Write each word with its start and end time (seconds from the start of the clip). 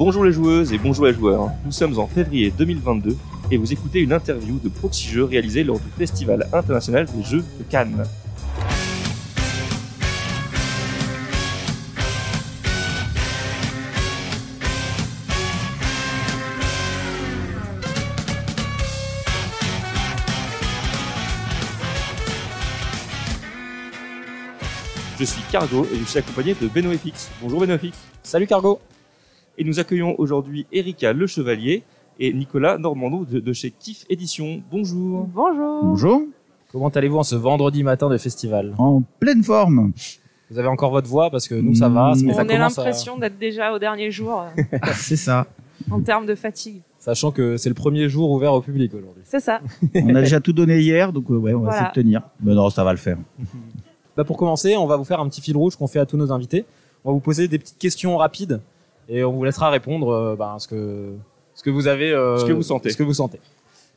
Bonjour 0.00 0.24
les 0.24 0.32
joueuses 0.32 0.72
et 0.72 0.78
bonjour 0.78 1.04
les 1.04 1.12
joueurs. 1.12 1.50
Nous 1.62 1.72
sommes 1.72 1.98
en 1.98 2.06
février 2.06 2.50
2022 2.56 3.18
et 3.50 3.58
vous 3.58 3.70
écoutez 3.70 4.00
une 4.00 4.14
interview 4.14 4.58
de 4.58 4.70
Proxy 4.70 5.06
Jeux 5.08 5.24
réalisée 5.24 5.62
lors 5.62 5.78
du 5.78 5.90
Festival 5.98 6.48
international 6.54 7.04
des 7.04 7.22
jeux 7.22 7.44
de 7.58 7.64
Cannes. 7.68 8.02
Je 25.18 25.24
suis 25.26 25.42
Cargo 25.52 25.86
et 25.92 25.98
je 25.98 26.04
suis 26.04 26.18
accompagné 26.18 26.54
de 26.54 26.68
Benoît 26.68 26.94
FX. 26.94 27.28
Bonjour 27.42 27.60
Benoît 27.60 27.76
FX. 27.76 27.98
Salut 28.22 28.46
Cargo 28.46 28.80
Et 29.60 29.64
nous 29.64 29.78
accueillons 29.78 30.14
aujourd'hui 30.16 30.66
Erika 30.72 31.12
Le 31.12 31.26
Chevalier 31.26 31.82
et 32.18 32.32
Nicolas 32.32 32.78
Normando 32.78 33.26
de, 33.26 33.40
de 33.40 33.52
chez 33.52 33.70
Kiff 33.70 34.06
Édition. 34.08 34.62
Bonjour. 34.70 35.26
Bonjour. 35.34 35.82
Bonjour, 35.84 36.22
Comment 36.72 36.88
allez-vous 36.88 37.18
en 37.18 37.22
ce 37.24 37.34
vendredi 37.36 37.82
matin 37.82 38.08
de 38.08 38.16
festival 38.16 38.72
en 38.78 39.02
pleine 39.18 39.44
forme. 39.44 39.92
Vous 40.50 40.58
avez 40.58 40.68
encore 40.68 40.92
votre 40.92 41.08
voix 41.08 41.28
parce 41.30 41.46
que 41.46 41.54
nous 41.54 41.74
ça 41.74 41.90
va, 41.90 42.14
Mm. 42.14 42.22
mais 42.24 42.32
ça 42.32 42.38
On 42.40 42.48
a 42.48 42.52
commence 42.54 42.78
à... 42.78 42.82
l'impression 42.84 43.18
d'être 43.18 43.38
déjà 43.38 43.74
au 43.74 43.78
dernier 43.78 44.10
jour 44.10 44.40
euh, 44.56 44.78
C'est 44.94 45.16
ça. 45.16 45.46
en 45.90 46.00
termes 46.00 46.24
de 46.24 46.34
fatigue. 46.34 46.80
Sachant 46.98 47.30
que 47.30 47.58
c'est 47.58 47.68
le 47.68 47.74
premier 47.74 48.08
jour 48.08 48.30
ouvert 48.30 48.54
au 48.54 48.62
public 48.62 48.94
aujourd'hui. 48.94 49.24
C'est 49.26 49.40
ça. 49.40 49.60
On 49.94 50.14
a 50.14 50.20
déjà 50.22 50.40
tout 50.40 50.54
donné 50.54 50.80
hier, 50.80 51.12
donc 51.12 51.30
euh, 51.30 51.34
ouais, 51.36 51.52
on 51.52 51.58
va 51.60 51.64
Voilà. 51.64 51.76
essayer 51.76 51.88
de 51.90 51.94
tenir. 52.02 52.22
Mais 52.42 52.54
non, 52.54 52.70
ça 52.70 52.82
va 52.82 52.92
le 52.92 52.98
faire. 52.98 53.18
Bah 54.16 54.24
pour 54.24 54.36
commencer, 54.36 54.76
on 54.76 54.86
va 54.86 54.96
vous 54.96 55.04
faire 55.04 55.20
un 55.20 55.28
petit 55.28 55.40
fil 55.40 55.56
rouge 55.56 55.76
qu'on 55.76 55.86
fait 55.86 56.00
à 56.00 56.04
tous 56.06 56.16
nos 56.16 56.32
invités. 56.32 56.64
On 57.04 57.10
va 57.10 57.14
vous 57.14 57.20
poser 57.20 57.46
des 57.46 57.58
petites 57.60 57.78
questions 57.78 58.16
rapides 58.16 58.60
et 59.10 59.24
on 59.24 59.32
vous 59.32 59.44
laissera 59.44 59.70
répondre 59.70 60.08
euh, 60.08 60.36
bah, 60.36 60.56
ce 60.58 60.68
que 60.68 61.14
ce 61.54 61.62
que 61.62 61.70
vous 61.70 61.88
avez, 61.88 62.12
euh, 62.12 62.38
Ce 62.38 62.46
que 62.46 62.52
vous 62.52 62.62
sentez. 62.62 62.90
Ce 62.90 62.96
que 62.96 63.02
vous 63.02 63.12
sentez. 63.12 63.40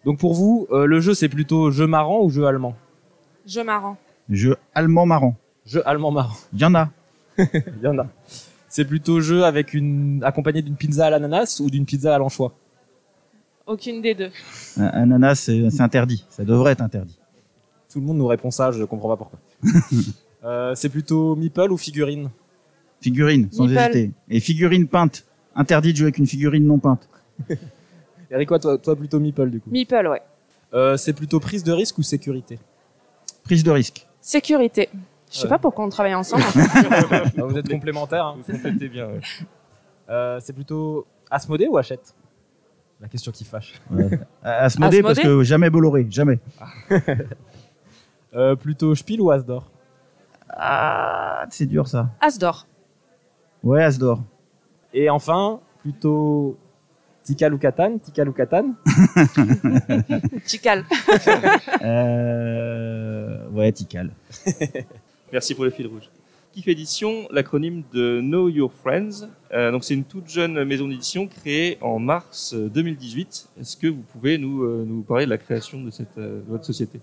Donc 0.03 0.19
pour 0.19 0.33
vous, 0.33 0.67
euh, 0.71 0.85
le 0.85 0.99
jeu 0.99 1.13
c'est 1.13 1.29
plutôt 1.29 1.71
jeu 1.71 1.87
marrant 1.87 2.21
ou 2.23 2.29
jeu 2.29 2.45
allemand? 2.45 2.75
Jeu 3.45 3.63
marrant. 3.63 3.95
Jeu 4.29 4.57
allemand 4.73 5.05
marrant. 5.05 5.35
Jeu 5.65 5.87
allemand 5.87 6.11
marrant. 6.11 6.35
Il 6.51 6.59
y 6.59 6.65
en 6.65 6.75
a. 6.75 6.89
Il 7.37 7.83
y 7.83 7.87
en 7.87 7.97
a. 7.99 8.07
C'est 8.67 8.85
plutôt 8.85 9.21
jeu 9.21 9.45
avec 9.45 9.73
une 9.73 10.21
accompagné 10.23 10.61
d'une 10.63 10.75
pizza 10.75 11.05
à 11.05 11.09
l'ananas 11.11 11.61
ou 11.63 11.69
d'une 11.69 11.85
pizza 11.85 12.15
à 12.15 12.17
l'anchois? 12.17 12.53
Aucune 13.67 14.01
des 14.01 14.15
deux. 14.15 14.31
Un 14.77 14.87
ananas, 14.87 15.35
c'est 15.35 15.69
c'est 15.69 15.81
interdit. 15.81 16.25
Ça 16.29 16.43
devrait 16.43 16.73
être 16.73 16.81
interdit. 16.81 17.17
Tout 17.91 17.99
le 17.99 18.07
monde 18.07 18.17
nous 18.17 18.27
répond 18.27 18.49
ça, 18.49 18.71
je 18.71 18.83
comprends 18.83 19.09
pas 19.09 19.17
pourquoi. 19.17 19.39
Euh, 20.45 20.75
c'est 20.75 20.89
plutôt 20.89 21.37
meeple 21.37 21.71
ou 21.71 21.77
figurine? 21.77 22.29
Figurine, 23.03 23.49
sans 23.51 23.65
hésiter. 23.69 24.11
Et 24.29 24.39
figurine 24.39 24.87
peinte. 24.87 25.25
Interdit 25.55 25.91
de 25.91 25.97
jouer 25.97 26.05
avec 26.05 26.17
une 26.17 26.25
figurine 26.25 26.65
non 26.65 26.79
peinte. 26.79 27.07
Eric, 28.31 28.47
quoi, 28.47 28.57
toi, 28.59 28.77
toi 28.77 28.95
plutôt 28.95 29.19
meeple 29.19 29.49
du 29.49 29.59
coup. 29.59 29.69
Meeple, 29.69 30.07
ouais. 30.07 30.21
Euh, 30.73 30.97
c'est 30.97 31.13
plutôt 31.13 31.39
prise 31.39 31.63
de 31.63 31.71
risque 31.71 31.97
ou 31.99 32.01
sécurité? 32.03 32.57
Prise 33.43 33.63
de 33.63 33.69
risque. 33.71 34.07
Sécurité. 34.21 34.89
Je 35.29 35.37
sais 35.37 35.43
Ouais. 35.43 35.49
pas 35.49 35.59
pourquoi 35.59 35.85
on 35.85 35.89
travaille 35.89 36.15
ensemble. 36.15 36.43
Ah, 37.11 37.43
Vous 37.45 37.57
êtes 37.57 37.69
complémentaires. 37.69 38.25
hein. 38.25 38.37
Vous 38.47 38.53
complétez 38.53 38.87
bien. 38.89 39.07
ouais. 39.07 39.19
Euh, 40.09 40.39
c'est 40.41 40.53
plutôt 40.53 41.05
Asmodée 41.29 41.67
ou 41.67 41.77
Hachette? 41.77 42.15
La 43.01 43.07
question 43.09 43.31
qui 43.33 43.43
fâche. 43.43 43.73
À, 44.43 44.69
se 44.69 44.79
moder 44.79 45.01
parce 45.01 45.19
Asmodée 45.19 45.37
que 45.37 45.43
jamais 45.43 45.69
Bolloré, 45.69 46.07
jamais. 46.09 46.39
Euh, 48.35 48.55
plutôt 48.55 48.95
Spiel 48.95 49.21
ou 49.21 49.29
Asdor? 49.29 49.69
Ah, 50.49 51.45
c'est 51.51 51.67
dur 51.67 51.87
ça. 51.87 52.09
As 52.19 52.39
d'or. 52.39 52.65
Ouais, 53.63 53.83
Asdor. 53.83 54.21
Et 54.93 55.09
enfin, 55.09 55.61
plutôt 55.79 56.57
Tikal 57.23 57.53
ou 57.53 57.57
Katan 57.57 57.97
Tikal 57.99 58.27
ou 58.29 58.33
Katan 58.33 58.73
Chical. 60.45 60.85
Euh... 61.81 63.49
Ouais, 63.51 63.71
Tikal. 63.71 64.11
Merci 65.31 65.55
pour 65.55 65.63
le 65.63 65.69
fil 65.71 65.87
rouge. 65.87 66.09
Kiff 66.53 66.67
Édition, 66.67 67.27
l'acronyme 67.31 67.83
de 67.93 68.19
Know 68.21 68.47
Your 68.47 68.71
Friends. 68.71 69.27
Euh, 69.53 69.71
donc 69.71 69.83
c'est 69.83 69.95
une 69.95 70.03
toute 70.03 70.29
jeune 70.29 70.63
maison 70.65 70.87
d'édition 70.87 71.27
créée 71.27 71.79
en 71.81 71.97
mars 71.97 72.53
euh, 72.53 72.69
2018. 72.69 73.49
Est-ce 73.59 73.75
que 73.75 73.87
vous 73.87 74.03
pouvez 74.11 74.37
nous, 74.37 74.61
euh, 74.61 74.85
nous 74.87 75.01
parler 75.01 75.25
de 75.25 75.31
la 75.31 75.39
création 75.39 75.81
de, 75.81 75.89
cette, 75.89 76.17
euh, 76.19 76.41
de 76.41 76.51
votre 76.51 76.65
société? 76.65 76.99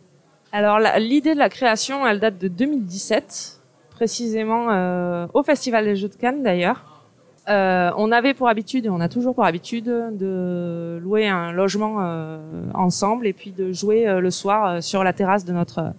Alors 0.53 0.78
l'idée 0.99 1.34
de 1.34 1.38
la 1.38 1.49
création, 1.49 2.06
elle 2.06 2.20
date 2.20 2.38
de 2.38 2.47
2017, 2.47 3.59
précisément 4.00 4.71
euh, 4.71 5.27
au 5.34 5.43
Festival 5.43 5.84
des 5.84 5.94
Jeux 5.94 6.09
de 6.09 6.15
Cannes 6.15 6.43
d'ailleurs. 6.43 7.05
Euh, 7.50 7.91
on 7.99 8.11
avait 8.12 8.33
pour 8.33 8.49
habitude, 8.49 8.87
et 8.87 8.88
on 8.88 8.99
a 8.99 9.11
toujours 9.11 9.34
pour 9.34 9.44
habitude, 9.44 9.84
de 9.84 10.99
louer 11.03 11.28
un 11.28 11.53
logement 11.53 11.99
euh, 12.00 12.41
ensemble 12.72 13.27
et 13.27 13.34
puis 13.34 13.50
de 13.50 13.72
jouer 13.72 14.06
le 14.19 14.31
soir 14.31 14.83
sur 14.83 15.05
la 15.05 15.12
terrasse 15.12 15.44
de 15.44 15.53
notre 15.53 15.93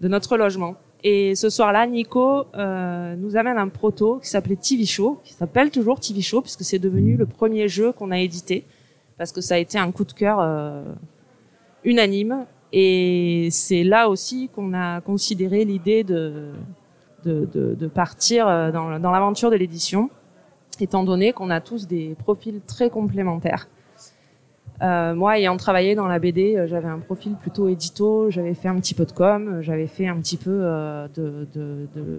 de 0.00 0.08
notre 0.08 0.36
logement. 0.36 0.74
Et 1.04 1.36
ce 1.36 1.48
soir-là, 1.48 1.86
Nico 1.86 2.46
nous 3.22 3.36
amène 3.36 3.58
un 3.58 3.68
proto 3.68 4.18
qui 4.20 4.28
s'appelait 4.28 4.56
TV 4.56 4.84
Show, 4.84 5.20
qui 5.22 5.32
s'appelle 5.32 5.70
toujours 5.70 6.00
TV 6.00 6.22
Show 6.22 6.40
puisque 6.42 6.64
c'est 6.64 6.80
devenu 6.80 7.16
le 7.16 7.26
premier 7.26 7.68
jeu 7.68 7.92
qu'on 7.92 8.10
a 8.10 8.18
édité 8.18 8.64
parce 9.18 9.30
que 9.30 9.40
ça 9.40 9.54
a 9.54 9.58
été 9.58 9.78
un 9.78 9.92
coup 9.92 10.04
de 10.04 10.12
cœur 10.12 10.38
unanime. 11.84 12.44
Et 12.72 13.48
c'est 13.52 13.84
là 13.84 14.08
aussi 14.08 14.50
qu'on 14.52 14.74
a 14.74 15.00
considéré 15.00 15.64
l'idée 15.64 16.02
de, 16.02 16.50
de, 17.26 17.86
partir 17.86 18.48
euh, 18.48 18.70
dans, 18.70 18.88
l'aventure 19.10 19.50
de 19.50 19.56
l'édition, 19.56 20.10
étant 20.80 21.04
donné 21.04 21.32
qu'on 21.32 21.50
a 21.50 21.60
tous 21.60 21.86
des 21.86 22.14
profils 22.18 22.60
très 22.66 22.90
complémentaires. 22.90 23.68
Euh, 24.82 25.14
moi, 25.14 25.38
ayant 25.38 25.56
travaillé 25.56 25.94
dans 25.94 26.06
la 26.06 26.18
BD, 26.18 26.56
euh, 26.56 26.66
j'avais 26.66 26.88
un 26.88 26.98
profil 26.98 27.34
plutôt 27.34 27.68
édito, 27.68 28.30
j'avais 28.30 28.52
fait 28.52 28.68
un 28.68 28.76
petit 28.76 28.92
peu 28.92 29.06
de 29.06 29.12
com, 29.12 29.58
j'avais 29.62 29.86
fait 29.86 30.06
un 30.06 30.16
petit 30.16 30.36
peu 30.36 30.60
de 31.14 31.46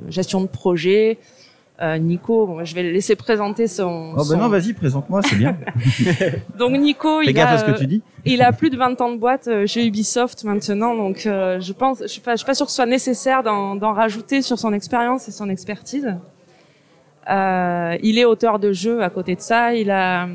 gestion 0.09 0.41
de 0.41 0.47
projet. 0.47 1.19
Euh, 1.79 1.99
Nico, 1.99 2.47
bon, 2.47 2.65
je 2.65 2.73
vais 2.73 2.81
le 2.81 2.89
laisser 2.91 3.15
présenter 3.15 3.67
son. 3.67 4.13
Oh, 4.17 4.23
son- 4.23 4.33
ben 4.33 4.41
non, 4.41 4.49
vas-y, 4.49 4.73
présente-moi, 4.73 5.21
c'est 5.23 5.35
bien. 5.35 5.55
Donc 6.57 6.71
Nico, 6.71 7.21
il 7.21 7.39
a, 7.39 7.49
à 7.51 7.57
ce 7.59 7.65
que 7.65 7.71
euh, 7.71 7.77
tu 7.77 7.85
dis. 7.85 8.01
il 8.25 8.41
a 8.41 8.51
plus 8.51 8.71
de 8.71 8.77
20 8.77 8.99
ans 9.01 9.11
de 9.11 9.17
boîte 9.17 9.47
euh, 9.47 9.67
chez 9.67 9.85
Ubisoft 9.85 10.43
maintenant, 10.43 10.95
donc 10.95 11.27
euh, 11.27 11.59
je 11.59 11.73
pense, 11.73 11.99
je 12.01 12.07
suis 12.07 12.21
pas, 12.21 12.31
je 12.31 12.37
suis 12.37 12.45
pas 12.47 12.55
sûre 12.55 12.65
que 12.65 12.71
ce 12.71 12.77
soit 12.77 12.87
nécessaire 12.87 13.43
d'en 13.43 13.75
d'en 13.75 13.93
rajouter 13.93 14.41
sur 14.41 14.57
son 14.57 14.73
expérience 14.73 15.27
et 15.27 15.31
son 15.31 15.49
expertise. 15.49 16.15
Euh, 17.29 17.97
il 18.01 18.17
est 18.17 18.25
auteur 18.25 18.57
de 18.57 18.71
jeux 18.71 19.03
à 19.03 19.09
côté 19.09 19.35
de 19.35 19.41
ça. 19.41 19.75
Il 19.75 19.91
a, 19.91 20.27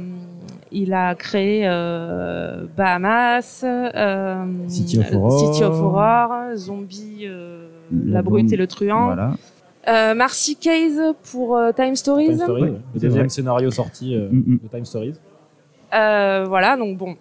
il 0.70 0.92
a 0.92 1.14
créé 1.14 1.62
euh, 1.66 2.64
Bahamas, 2.76 3.62
euh, 3.64 4.44
City 4.68 4.98
of 5.00 5.80
Horror. 5.80 6.54
Zombie, 6.54 7.22
euh, 7.24 7.66
La 8.06 8.22
Brute 8.22 8.52
et 8.52 8.56
le 8.56 8.66
Truand. 8.66 9.06
Voilà. 9.06 9.32
Euh, 9.88 10.14
Marcy 10.14 10.56
Case 10.56 11.00
pour 11.32 11.56
euh, 11.56 11.72
Time 11.72 11.96
Stories. 11.96 12.28
Time 12.28 12.36
Stories, 12.38 12.62
Ouais, 12.62 12.72
Le 12.94 13.00
deuxième 13.00 13.22
vrai. 13.24 13.28
scénario 13.28 13.70
sorti 13.70 14.14
euh, 14.14 14.28
Mm, 14.30 14.42
mm. 14.46 14.58
de 14.62 14.68
Time 14.68 14.84
Stories. 14.84 15.14
Euh, 15.94 16.44
voilà, 16.48 16.76
donc 16.76 16.96
bon, 16.96 17.16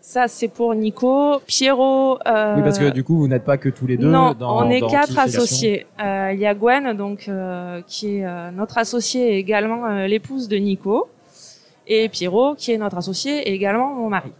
ça 0.00 0.28
c'est 0.28 0.48
pour 0.48 0.74
Nico. 0.74 1.40
Pierrot. 1.46 2.18
Euh, 2.26 2.56
Oui, 2.56 2.62
parce 2.62 2.78
que 2.78 2.90
du 2.90 3.02
coup, 3.02 3.16
vous 3.16 3.28
n'êtes 3.28 3.44
pas 3.44 3.56
que 3.56 3.68
tous 3.70 3.86
les 3.86 3.96
deux. 3.96 4.08
non, 4.08 4.32
dans, 4.38 4.64
on 4.66 4.70
est 4.70 4.80
dans 4.80 4.88
quatre 4.88 5.18
associés. 5.18 5.86
Euh, 6.02 6.30
Il 6.34 6.38
y 6.38 6.46
a 6.46 6.54
Gwen, 6.54 6.92
donc 6.96 7.26
euh, 7.28 7.80
qui 7.86 8.18
est 8.18 8.26
euh, 8.26 8.50
notre 8.50 8.76
associée 8.78 9.34
et 9.34 9.38
également 9.38 9.86
euh, 9.86 10.06
l'épouse 10.06 10.48
de 10.48 10.56
Nico, 10.56 11.08
et 11.86 12.08
Pierrot, 12.10 12.54
qui 12.56 12.72
est 12.72 12.78
notre 12.78 12.98
associé 12.98 13.38
et 13.48 13.54
également 13.54 13.94
mon 13.94 14.08
mari. 14.10 14.32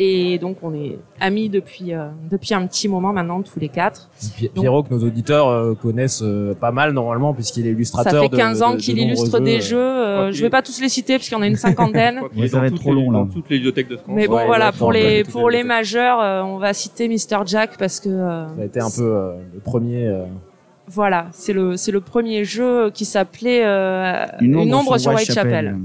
Et 0.00 0.38
donc 0.38 0.58
on 0.62 0.72
est 0.74 0.96
amis 1.18 1.48
depuis 1.48 1.92
euh, 1.92 2.06
depuis 2.30 2.54
un 2.54 2.64
petit 2.68 2.86
moment 2.86 3.12
maintenant 3.12 3.42
tous 3.42 3.58
les 3.58 3.68
quatre. 3.68 4.08
Pi- 4.36 4.48
Pierrot, 4.48 4.84
que 4.84 4.94
nos 4.94 5.04
auditeurs 5.04 5.48
euh, 5.48 5.74
connaissent 5.74 6.22
euh, 6.22 6.54
pas 6.54 6.70
mal 6.70 6.92
normalement, 6.92 7.34
puisqu'il 7.34 7.66
est 7.66 7.70
Ça 7.70 7.74
illustrateur 7.74 8.22
fait 8.22 8.28
de- 8.28 8.36
15 8.36 8.62
ans 8.62 8.74
de- 8.74 8.76
qu'il 8.76 8.96
illustre 8.96 9.40
des 9.40 9.60
jeux. 9.60 9.76
euh, 9.76 10.30
je 10.30 10.40
vais 10.40 10.50
pas 10.50 10.62
tous 10.62 10.80
les 10.80 10.88
citer 10.88 11.14
parce 11.14 11.24
qu'il 11.28 11.36
y 11.36 11.40
en 11.40 11.42
a 11.42 11.48
une 11.48 11.56
cinquantaine. 11.56 12.20
Est 12.36 12.46
ça 12.46 12.56
dans 12.58 12.60
va 12.60 12.66
être 12.68 12.76
trop 12.76 12.94
long, 12.94 13.10
là. 13.10 13.18
Dans 13.18 13.26
toutes 13.26 13.50
les 13.50 13.56
bibliothèques 13.56 13.88
de 13.88 13.96
France. 13.96 14.14
Mais 14.14 14.28
bon 14.28 14.36
Ouais, 14.36 14.46
voilà, 14.46 14.70
pour 14.70 14.92
les 14.92 15.24
pour 15.24 15.50
les 15.50 15.64
majeurs, 15.64 16.20
euh, 16.22 16.42
on 16.42 16.58
va 16.58 16.72
citer 16.74 17.08
Mr 17.08 17.44
Jack 17.44 17.76
parce 17.76 17.98
que 17.98 18.08
euh, 18.08 18.46
Ça 18.54 18.62
a 18.62 18.64
été 18.66 18.78
un 18.80 18.90
peu 18.90 19.02
euh, 19.02 19.32
le 19.52 19.58
premier. 19.58 20.06
euh, 20.06 20.26
Voilà, 20.86 21.26
c'est 21.32 21.52
le 21.52 21.76
c'est 21.76 21.90
le 21.92 22.00
premier 22.00 22.44
jeu 22.44 22.90
qui 22.90 23.04
s'appelait 23.04 23.62
euh, 23.64 24.26
Une 24.40 24.54
ombre, 24.74 24.96
sur 24.96 25.12
Whitechapel. 25.12 25.76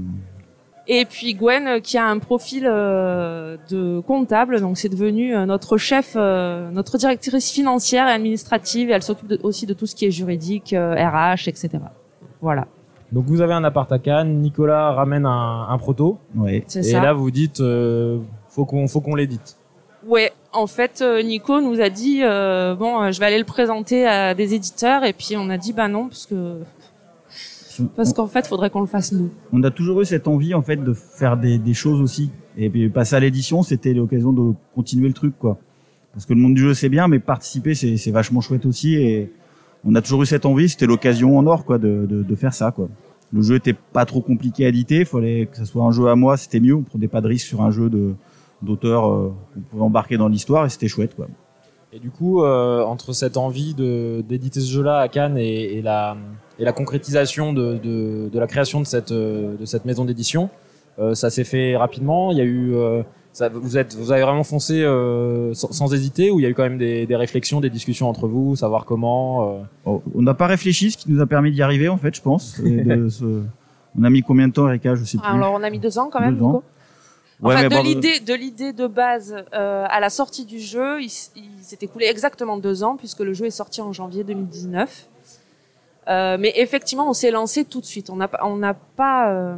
Et 0.86 1.06
puis 1.06 1.34
Gwen 1.34 1.66
euh, 1.66 1.80
qui 1.80 1.96
a 1.96 2.06
un 2.06 2.18
profil 2.18 2.64
euh, 2.66 3.56
de 3.70 4.00
comptable, 4.00 4.60
donc 4.60 4.76
c'est 4.76 4.90
devenu 4.90 5.34
euh, 5.34 5.46
notre 5.46 5.78
chef, 5.78 6.14
notre 6.14 6.98
directrice 6.98 7.50
financière 7.50 8.06
et 8.08 8.12
administrative. 8.12 8.90
Et 8.90 8.92
elle 8.92 9.02
s'occupe 9.02 9.32
aussi 9.42 9.66
de 9.66 9.72
tout 9.74 9.86
ce 9.86 9.94
qui 9.94 10.04
est 10.06 10.10
juridique, 10.10 10.74
RH, 10.76 11.48
etc. 11.48 11.70
Voilà, 12.42 12.66
Donc 13.12 13.24
vous 13.26 13.40
avez 13.40 13.54
un 13.54 13.64
appart 13.64 13.90
à 13.90 13.98
Cannes, 13.98 14.40
Nicolas 14.42 14.92
ramène 14.92 15.24
un, 15.24 15.66
un 15.70 15.78
proto, 15.78 16.18
c'est 16.66 16.80
et 16.80 16.82
ça. 16.82 17.00
là 17.00 17.14
vous 17.14 17.30
dites 17.30 17.60
euh, 17.60 18.18
faut 18.50 18.66
qu'on 18.66 18.86
faut 18.86 19.00
qu'on 19.00 19.14
l'édite. 19.14 19.56
Ouais, 20.06 20.32
en 20.52 20.66
fait, 20.66 21.02
Nico 21.24 21.62
nous 21.62 21.80
a 21.80 21.88
dit 21.88 22.20
bon, 22.20 23.10
je 23.10 23.18
vais 23.18 23.24
aller 23.24 23.38
le 23.38 23.44
présenter 23.44 24.06
à 24.06 24.34
des 24.34 24.52
éditeurs, 24.52 25.02
et 25.04 25.14
puis 25.14 25.34
on 25.38 25.48
a 25.48 25.56
dit 25.56 25.72
bah 25.72 25.88
non 25.88 26.08
parce 26.08 26.26
que 26.26 26.58
Parce 27.96 28.12
qu'en 28.12 28.26
fait, 28.26 28.46
faudrait 28.46 28.70
qu'on 28.70 28.80
le 28.80 28.86
fasse 28.86 29.12
nous. 29.12 29.30
On 29.52 29.62
a 29.62 29.70
toujours 29.70 30.00
eu 30.00 30.04
cette 30.04 30.28
envie 30.28 30.54
en 30.54 30.62
fait 30.62 30.76
de 30.76 30.92
faire 30.92 31.36
des, 31.36 31.58
des 31.58 31.74
choses 31.74 32.00
aussi. 32.00 32.30
Et 32.56 32.70
puis 32.70 32.88
passer 32.88 33.16
à 33.16 33.20
l'édition, 33.20 33.62
c'était 33.62 33.94
l'occasion 33.94 34.32
de 34.32 34.52
continuer 34.74 35.08
le 35.08 35.14
truc 35.14 35.34
quoi. 35.38 35.58
Parce 36.12 36.26
que 36.26 36.32
le 36.34 36.40
monde 36.40 36.54
du 36.54 36.62
jeu 36.62 36.74
c'est 36.74 36.88
bien, 36.88 37.08
mais 37.08 37.18
participer 37.18 37.74
c'est 37.74 37.96
c'est 37.96 38.10
vachement 38.10 38.40
chouette 38.40 38.66
aussi. 38.66 38.94
Et 38.94 39.32
on 39.84 39.94
a 39.94 40.02
toujours 40.02 40.22
eu 40.22 40.26
cette 40.26 40.46
envie. 40.46 40.68
C'était 40.68 40.86
l'occasion 40.86 41.36
en 41.36 41.46
or 41.46 41.64
quoi 41.64 41.78
de, 41.78 42.06
de, 42.08 42.22
de 42.22 42.34
faire 42.34 42.54
ça 42.54 42.70
quoi. 42.70 42.88
Le 43.32 43.42
jeu 43.42 43.56
était 43.56 43.72
pas 43.72 44.04
trop 44.04 44.20
compliqué 44.20 44.64
à 44.64 44.68
éditer. 44.68 45.04
Fallait 45.04 45.46
que 45.46 45.56
ce 45.56 45.64
soit 45.64 45.82
un 45.84 45.90
jeu 45.90 46.06
à 46.06 46.14
moi, 46.14 46.36
c'était 46.36 46.60
mieux. 46.60 46.74
On 46.74 46.82
prenait 46.82 47.08
pas 47.08 47.20
de 47.20 47.26
risque 47.26 47.46
sur 47.48 47.62
un 47.62 47.70
jeu 47.70 47.90
de 47.90 48.14
d'auteur 48.62 49.10
euh, 49.10 49.34
qu'on 49.52 49.60
pouvait 49.60 49.82
embarquer 49.82 50.16
dans 50.16 50.28
l'histoire 50.28 50.64
et 50.64 50.68
c'était 50.68 50.88
chouette 50.88 51.16
quoi. 51.16 51.26
Et 51.92 51.98
du 51.98 52.10
coup, 52.10 52.42
euh, 52.42 52.82
entre 52.82 53.12
cette 53.12 53.36
envie 53.36 53.74
de 53.74 54.22
d'éditer 54.28 54.60
ce 54.60 54.70
jeu-là 54.70 54.98
à 54.98 55.08
Cannes 55.08 55.36
et, 55.38 55.74
et 55.76 55.82
la 55.82 56.16
et 56.58 56.64
la 56.64 56.72
concrétisation 56.72 57.52
de, 57.52 57.74
de, 57.78 58.28
de 58.32 58.38
la 58.38 58.46
création 58.46 58.80
de 58.80 58.86
cette 58.86 59.12
euh, 59.12 59.56
de 59.56 59.64
cette 59.64 59.84
maison 59.84 60.04
d'édition, 60.04 60.50
euh, 60.98 61.14
ça 61.14 61.30
s'est 61.30 61.44
fait 61.44 61.76
rapidement. 61.76 62.30
Il 62.32 62.38
y 62.38 62.40
a 62.40 62.44
eu 62.44 62.74
euh, 62.74 63.02
ça, 63.32 63.48
vous 63.48 63.76
êtes 63.76 63.94
vous 63.96 64.12
avez 64.12 64.22
vraiment 64.22 64.44
foncé 64.44 64.82
euh, 64.82 65.52
sans, 65.54 65.72
sans 65.72 65.92
hésiter 65.92 66.30
ou 66.30 66.38
il 66.38 66.44
y 66.44 66.46
a 66.46 66.48
eu 66.48 66.54
quand 66.54 66.62
même 66.62 66.78
des, 66.78 67.06
des 67.06 67.16
réflexions, 67.16 67.60
des 67.60 67.70
discussions 67.70 68.08
entre 68.08 68.28
vous, 68.28 68.54
savoir 68.56 68.84
comment. 68.84 69.48
euh, 69.50 69.62
Oh, 69.86 70.02
on 70.14 70.22
n'a 70.22 70.34
pas 70.34 70.46
réfléchi, 70.46 70.92
ce 70.92 70.96
qui 70.96 71.10
nous 71.10 71.20
a 71.20 71.26
permis 71.26 71.50
d'y 71.50 71.62
arriver 71.62 71.88
en 71.88 71.96
fait, 71.96 72.14
je 72.14 72.22
pense. 72.22 72.58
et 72.64 72.82
de 72.84 73.08
se- 73.18 73.42
On 73.98 74.04
a 74.04 74.10
mis 74.10 74.22
combien 74.22 74.46
de 74.48 74.52
temps, 74.52 74.68
Erika 74.68 74.94
Je 74.94 75.04
sais 75.04 75.18
plus. 75.18 75.26
Alors, 75.26 75.52
on 75.54 75.62
a 75.62 75.70
mis 75.70 75.78
deux 75.80 75.98
ans 75.98 76.08
quand 76.12 76.20
même, 76.20 76.36
Deux 76.36 76.44
ans. 76.44 76.62
Ouais, 77.42 77.56
fait, 77.56 77.62
mais 77.64 77.68
de 77.70 77.74
bon, 77.74 77.82
l'idée, 77.82 78.20
de 78.20 78.32
l'idée 78.32 78.72
de 78.72 78.86
base 78.86 79.34
euh, 79.54 79.84
à 79.90 79.98
la 79.98 80.08
sortie 80.08 80.44
du 80.46 80.60
jeu, 80.60 81.02
il 81.02 81.10
s'est 81.10 81.78
écoulé 81.82 82.06
exactement 82.06 82.56
deux 82.56 82.84
ans 82.84 82.96
puisque 82.96 83.20
le 83.20 83.34
jeu 83.34 83.46
est 83.46 83.50
sorti 83.50 83.82
en 83.82 83.92
janvier 83.92 84.22
2019. 84.22 85.08
Euh, 86.08 86.36
mais 86.38 86.52
effectivement, 86.56 87.08
on 87.08 87.12
s'est 87.12 87.30
lancé 87.30 87.64
tout 87.64 87.80
de 87.80 87.86
suite. 87.86 88.10
On 88.10 88.16
n'a 88.16 88.30
on 88.42 88.56
n'a 88.56 88.74
pas, 88.74 89.30
euh, 89.30 89.56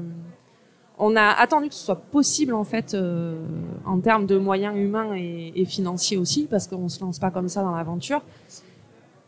on 0.98 1.16
a 1.16 1.22
attendu 1.22 1.68
que 1.68 1.74
ce 1.74 1.84
soit 1.84 2.00
possible 2.00 2.54
en 2.54 2.64
fait 2.64 2.94
euh, 2.94 3.36
en 3.84 4.00
termes 4.00 4.26
de 4.26 4.38
moyens 4.38 4.76
humains 4.76 5.14
et, 5.14 5.64
financiers 5.66 6.16
aussi, 6.16 6.46
parce 6.48 6.66
qu'on 6.66 6.88
se 6.88 7.00
lance 7.00 7.18
pas 7.18 7.30
comme 7.30 7.48
ça 7.48 7.62
dans 7.62 7.74
l'aventure. 7.74 8.22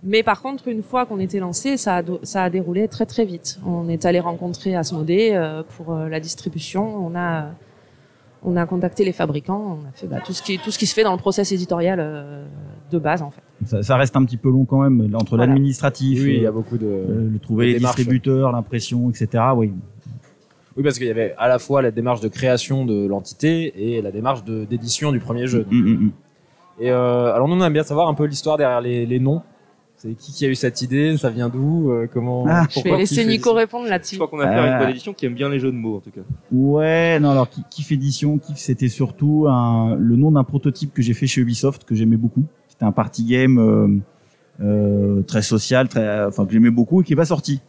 Mais 0.02 0.22
par 0.22 0.40
contre, 0.42 0.68
une 0.68 0.82
fois 0.82 1.06
qu'on 1.06 1.18
était 1.18 1.40
lancé, 1.40 1.76
ça 1.76 1.96
a, 1.96 2.02
ça 2.22 2.44
a 2.44 2.50
déroulé 2.50 2.86
très 2.88 3.04
très 3.04 3.24
vite. 3.24 3.58
On 3.66 3.88
est 3.88 4.06
allé 4.06 4.20
rencontrer 4.20 4.76
Asmodée 4.76 5.32
euh, 5.32 5.62
pour 5.76 5.92
euh, 5.92 6.08
la 6.08 6.20
distribution. 6.20 7.04
On 7.04 7.16
a 7.16 7.50
on 8.42 8.56
a 8.56 8.66
contacté 8.66 9.04
les 9.04 9.12
fabricants, 9.12 9.78
on 9.82 9.88
a 9.88 9.92
fait 9.92 10.06
bah, 10.06 10.20
tout 10.24 10.32
ce 10.32 10.42
qui 10.42 10.58
tout 10.58 10.70
ce 10.70 10.78
qui 10.78 10.86
se 10.86 10.94
fait 10.94 11.02
dans 11.04 11.12
le 11.12 11.18
process 11.18 11.50
éditorial 11.52 11.98
euh, 12.00 12.46
de 12.90 12.98
base 12.98 13.22
en 13.22 13.30
fait. 13.30 13.42
ça, 13.66 13.82
ça 13.82 13.96
reste 13.96 14.16
un 14.16 14.24
petit 14.24 14.36
peu 14.36 14.50
long 14.50 14.64
quand 14.64 14.80
même, 14.82 15.14
entre 15.14 15.36
Voilà. 15.36 15.46
l'administratif, 15.46 16.22
oui, 16.22 16.36
il 16.36 16.42
y 16.42 16.46
a 16.46 16.52
beaucoup 16.52 16.78
de. 16.78 16.86
euh, 16.86 17.30
le 17.32 17.38
trouver 17.38 17.66
de 17.66 17.72
les 17.72 17.78
démarches, 17.78 17.96
distributeurs, 17.96 18.52
l'impression, 18.52 19.10
etc. 19.10 19.44
Oui. 19.56 19.72
Oui, 20.76 20.84
parce 20.84 20.96
qu'il 20.98 21.08
y 21.08 21.10
avait 21.10 21.34
à 21.38 21.48
la 21.48 21.58
fois 21.58 21.82
la 21.82 21.90
démarche 21.90 22.20
de 22.20 22.28
création 22.28 22.84
de 22.84 23.06
l'entité 23.08 23.96
et 23.96 24.00
la 24.00 24.12
démarche 24.12 24.44
de 24.44 24.64
d'édition 24.64 25.10
du 25.10 25.18
premier 25.18 25.46
jeu. 25.48 25.66
Mm, 25.70 25.76
mm, 25.76 26.04
mm. 26.04 26.12
Et 26.80 26.90
euh, 26.92 27.34
alors 27.34 27.48
nous 27.48 27.56
on 27.56 27.64
aime 27.64 27.72
bien 27.72 27.82
savoir 27.82 28.06
un 28.08 28.14
peu 28.14 28.24
l'histoire 28.26 28.56
derrière 28.56 28.80
les, 28.80 29.04
les 29.04 29.18
noms. 29.18 29.42
C'est 30.00 30.14
qui 30.16 30.32
qui 30.32 30.44
a 30.46 30.48
eu 30.48 30.54
cette 30.54 30.80
idée 30.80 31.16
Ça 31.16 31.28
vient 31.28 31.48
d'où 31.48 31.90
euh, 31.90 32.06
Comment 32.12 32.44
Ah, 32.48 32.66
Je 32.70 32.80
vais 32.82 32.96
laisser 32.96 33.24
Nico 33.26 33.52
répondre 33.52 33.84
Je 33.86 33.90
là-dessus. 33.90 34.14
crois 34.14 34.28
qu'on 34.28 34.38
a 34.38 34.44
affaire 34.46 34.62
à 34.62 34.66
une 34.68 34.72
Euh. 34.74 34.78
bonne 34.78 34.90
édition 34.90 35.12
qui 35.12 35.26
aime 35.26 35.34
bien 35.34 35.48
les 35.48 35.58
jeux 35.58 35.72
de 35.72 35.76
mots 35.76 35.96
en 35.96 36.00
tout 36.00 36.10
cas. 36.12 36.20
Ouais, 36.52 37.18
non, 37.18 37.30
alors 37.30 37.48
Ki- 37.50 37.64
Kif 37.68 37.90
Édition, 37.90 38.38
Kif, 38.38 38.56
c'était 38.58 38.88
surtout 38.88 39.46
un, 39.48 39.96
le 39.96 40.14
nom 40.16 40.30
d'un 40.30 40.44
prototype 40.44 40.94
que 40.94 41.02
j'ai 41.02 41.14
fait 41.14 41.26
chez 41.26 41.40
Ubisoft, 41.40 41.82
que 41.84 41.96
j'aimais 41.96 42.16
beaucoup. 42.16 42.44
C'était 42.68 42.84
un 42.84 42.92
party 42.92 43.24
game 43.24 43.58
euh, 43.58 43.88
euh, 44.60 45.22
très 45.22 45.42
social, 45.42 45.88
très, 45.88 46.24
enfin 46.26 46.46
que 46.46 46.52
j'aimais 46.52 46.70
beaucoup 46.70 47.02
et 47.02 47.04
qui 47.04 47.12
est 47.12 47.16
pas 47.16 47.24
sorti. 47.24 47.60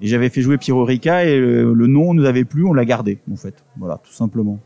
Et 0.00 0.06
j'avais 0.08 0.30
fait 0.30 0.42
jouer 0.42 0.58
Pierre 0.58 0.82
Rica 0.84 1.24
et 1.24 1.38
le, 1.38 1.72
le 1.74 1.86
nom 1.86 2.12
nous 2.14 2.24
avait 2.24 2.44
plu, 2.44 2.64
on 2.64 2.72
l'a 2.72 2.84
gardé 2.84 3.18
en 3.32 3.36
fait. 3.36 3.54
Voilà, 3.76 4.00
tout 4.04 4.12
simplement. 4.12 4.58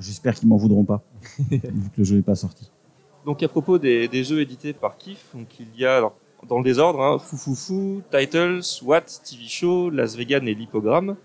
J'espère 0.00 0.34
qu'ils 0.34 0.48
m'en 0.48 0.56
voudront 0.56 0.84
pas, 0.84 1.02
vu 1.50 1.58
que 1.60 1.98
le 1.98 2.04
jeu 2.04 2.16
n'est 2.16 2.22
pas 2.22 2.34
sorti. 2.34 2.70
Donc 3.24 3.42
à 3.42 3.48
propos 3.48 3.78
des, 3.78 4.08
des 4.08 4.24
jeux 4.24 4.40
édités 4.40 4.72
par 4.72 4.96
Kif, 4.96 5.26
donc 5.34 5.46
il 5.58 5.66
y 5.80 5.84
a 5.86 5.96
alors 5.96 6.14
dans 6.48 6.58
le 6.58 6.64
désordre 6.64 7.00
hein, 7.00 7.18
Foufoufou, 7.18 8.02
Titles, 8.10 8.60
Watt, 8.84 9.20
TV 9.24 9.44
Show, 9.46 9.90
Las 9.90 10.16
Vegas 10.16 10.40
et 10.46 10.54
l'Hippogramme. 10.54 11.16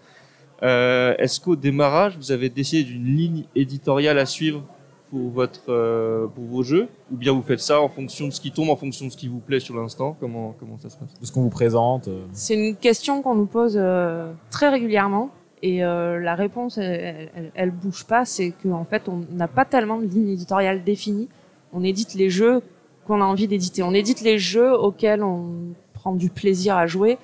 Euh, 0.63 1.15
Est-ce 1.17 1.39
qu'au 1.39 1.55
démarrage 1.55 2.17
vous 2.17 2.31
avez 2.31 2.49
décidé 2.49 2.83
d'une 2.83 3.05
ligne 3.05 3.43
éditoriale 3.55 4.19
à 4.19 4.25
suivre 4.25 4.63
pour 5.09 5.29
votre 5.29 5.69
euh, 5.69 6.27
pour 6.27 6.43
vos 6.45 6.63
jeux? 6.63 6.87
Ou 7.11 7.17
bien 7.17 7.33
vous 7.33 7.41
faites 7.41 7.59
ça 7.59 7.81
en 7.81 7.89
fonction 7.89 8.27
de 8.27 8.31
ce 8.31 8.39
qui 8.39 8.51
tombe, 8.51 8.69
en 8.69 8.75
fonction 8.75 9.05
de 9.07 9.11
ce 9.11 9.17
qui 9.17 9.27
vous 9.27 9.39
plaît 9.39 9.59
sur 9.59 9.75
l'instant? 9.75 10.15
Comment 10.19 10.55
comment 10.59 10.77
ça 10.77 10.89
se 10.89 10.97
passe? 10.97 11.19
De 11.19 11.25
ce 11.25 11.31
qu'on 11.31 11.41
vous 11.41 11.49
présente 11.49 12.07
euh. 12.07 12.25
C'est 12.31 12.53
une 12.53 12.75
question 12.75 13.21
qu'on 13.21 13.35
nous 13.35 13.47
pose 13.47 13.75
euh, 13.75 14.31
très 14.51 14.69
régulièrement 14.69 15.29
et 15.63 15.83
euh, 15.83 16.19
la 16.19 16.35
réponse 16.35 16.77
elle, 16.77 17.29
elle, 17.35 17.51
elle 17.55 17.71
bouge 17.71 18.05
pas. 18.05 18.23
C'est 18.25 18.53
qu'en 18.63 18.85
fait 18.85 19.09
on 19.09 19.25
n'a 19.31 19.47
pas 19.47 19.65
tellement 19.65 19.97
de 19.97 20.05
ligne 20.05 20.29
éditoriale 20.29 20.83
définie. 20.83 21.27
On 21.73 21.83
édite 21.83 22.13
les 22.13 22.29
jeux 22.29 22.61
qu'on 23.05 23.21
a 23.21 23.25
envie 23.25 23.47
d'éditer. 23.47 23.83
On 23.83 23.93
édite 23.93 24.21
les 24.21 24.37
jeux 24.39 24.73
auxquels 24.73 25.23
on 25.23 25.45
prend 25.93 26.13
du 26.15 26.29
plaisir 26.29 26.75
à 26.77 26.87
jouer 26.87 27.17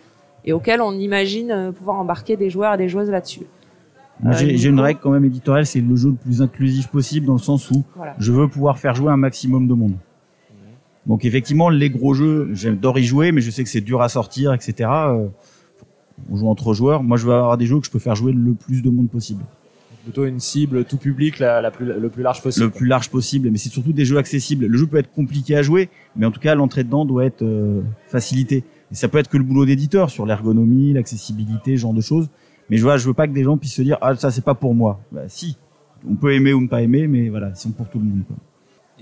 et 0.45 0.53
auxquels 0.53 0.81
on 0.81 0.94
imagine 0.94 1.51
euh, 1.51 1.71
pouvoir 1.71 1.97
embarquer 2.00 2.38
des 2.38 2.50
joueurs 2.50 2.74
et 2.74 2.77
des 2.77 2.89
joueuses 2.89 3.09
là-dessus. 3.09 3.41
Euh, 4.25 4.33
J'ai 4.33 4.69
une 4.69 4.79
règle 4.79 5.00
quand 5.01 5.12
même 5.12 5.25
éditoriale, 5.25 5.65
c'est 5.65 5.81
le 5.81 5.95
jeu 5.95 6.09
le 6.09 6.15
plus 6.15 6.41
inclusif 6.41 6.88
possible 6.88 7.25
dans 7.27 7.33
le 7.33 7.39
sens 7.39 7.69
où 7.69 7.83
Voilà. 7.95 8.15
je 8.18 8.31
veux 8.31 8.47
pouvoir 8.47 8.79
faire 8.79 8.95
jouer 8.95 9.12
un 9.12 9.18
maximum 9.18 9.68
de 9.68 9.74
monde. 9.74 9.94
Donc 11.06 11.24
effectivement, 11.24 11.69
les 11.69 11.89
gros 11.89 12.13
jeux, 12.13 12.50
j'adore 12.53 12.97
y 13.00 13.03
jouer, 13.03 13.31
mais 13.31 13.39
je 13.41 13.50
sais 13.51 13.63
que 13.63 13.69
c'est 13.69 13.80
dur 13.81 14.01
à 14.01 14.09
sortir, 14.09 14.53
etc. 14.53 14.89
Euh, 14.89 15.27
On 16.31 16.35
joue 16.35 16.50
entre 16.50 16.73
joueurs. 16.73 17.03
Moi, 17.03 17.15
je 17.18 17.25
veux 17.27 17.33
avoir 17.33 17.57
des 17.57 17.65
jeux 17.68 17.80
que 17.80 17.85
je 17.85 17.91
peux 17.91 18.00
faire 18.00 18.15
jouer 18.15 18.33
le 18.33 18.53
plus 18.53 18.81
de 18.81 18.89
monde 18.89 19.07
possible, 19.07 19.44
plutôt 20.07 20.25
une 20.25 20.39
cible 20.39 20.86
tout 20.86 20.95
public 20.95 21.38
la, 21.38 21.62
la 21.62 21.69
plus, 21.69 21.86
le 21.86 22.09
plus 22.09 22.24
large 22.24 22.42
possible. 22.42 22.68
le 22.68 22.71
plus 22.71 22.88
large 22.88 23.09
possible. 23.09 23.50
Mais 23.51 23.57
c'est 23.57 23.68
surtout 23.68 23.92
des 23.92 24.06
jeux 24.06 24.18
accessibles. 24.18 24.65
Le 24.65 24.77
jeu 24.77 24.88
peut 24.88 24.98
être 24.98 25.12
compliqué 25.12 25.57
à 25.57 25.62
jouer, 25.62 25.89
mais 26.15 26.25
en 26.25 26.31
tout 26.31 26.39
cas, 26.39 26.56
l'entrée 26.56 26.86
dedans 26.86 27.04
doit 27.04 27.25
être 27.25 27.42
euh, 27.42 27.81
facilitée. 28.07 28.63
Et 28.89 28.95
ça 28.95 29.09
peut 29.09 29.18
être 29.18 29.27
que 29.27 29.36
le 29.36 29.44
boulot 29.44 29.65
d'éditeur 29.65 30.09
sur 30.09 30.25
l'ergonomie, 30.25 30.94
l'accessibilité, 30.94 31.75
ce 31.75 31.81
genre 31.81 31.94
de 31.94 32.00
choses. 32.00 32.30
Mais 32.69 32.77
je 32.77 32.83
vois, 32.83 32.95
je 32.95 33.06
veux 33.06 33.13
pas 33.13 33.27
que 33.27 33.33
des 33.33 33.44
gens 33.44 33.57
puissent 33.57 33.75
se 33.75 33.81
dire 33.81 33.98
ah 34.00 34.15
ça 34.15 34.31
c'est 34.31 34.44
pas 34.45 34.56
pour 34.56 34.74
moi. 34.74 35.01
Bah 35.12 35.24
si, 35.27 35.57
on 36.09 36.15
peut 36.15 36.33
aimer 36.33 36.54
ou 36.54 36.62
ne 36.62 36.69
pas 36.69 36.81
aimer, 36.81 37.07
mais 37.07 37.27
voilà, 37.27 37.50
ils 37.50 37.59
sont 37.59 37.71
pour 37.71 37.89
tout 37.89 38.00
le 38.00 38.06
monde. 38.06 38.24
Quoi. 38.27 38.38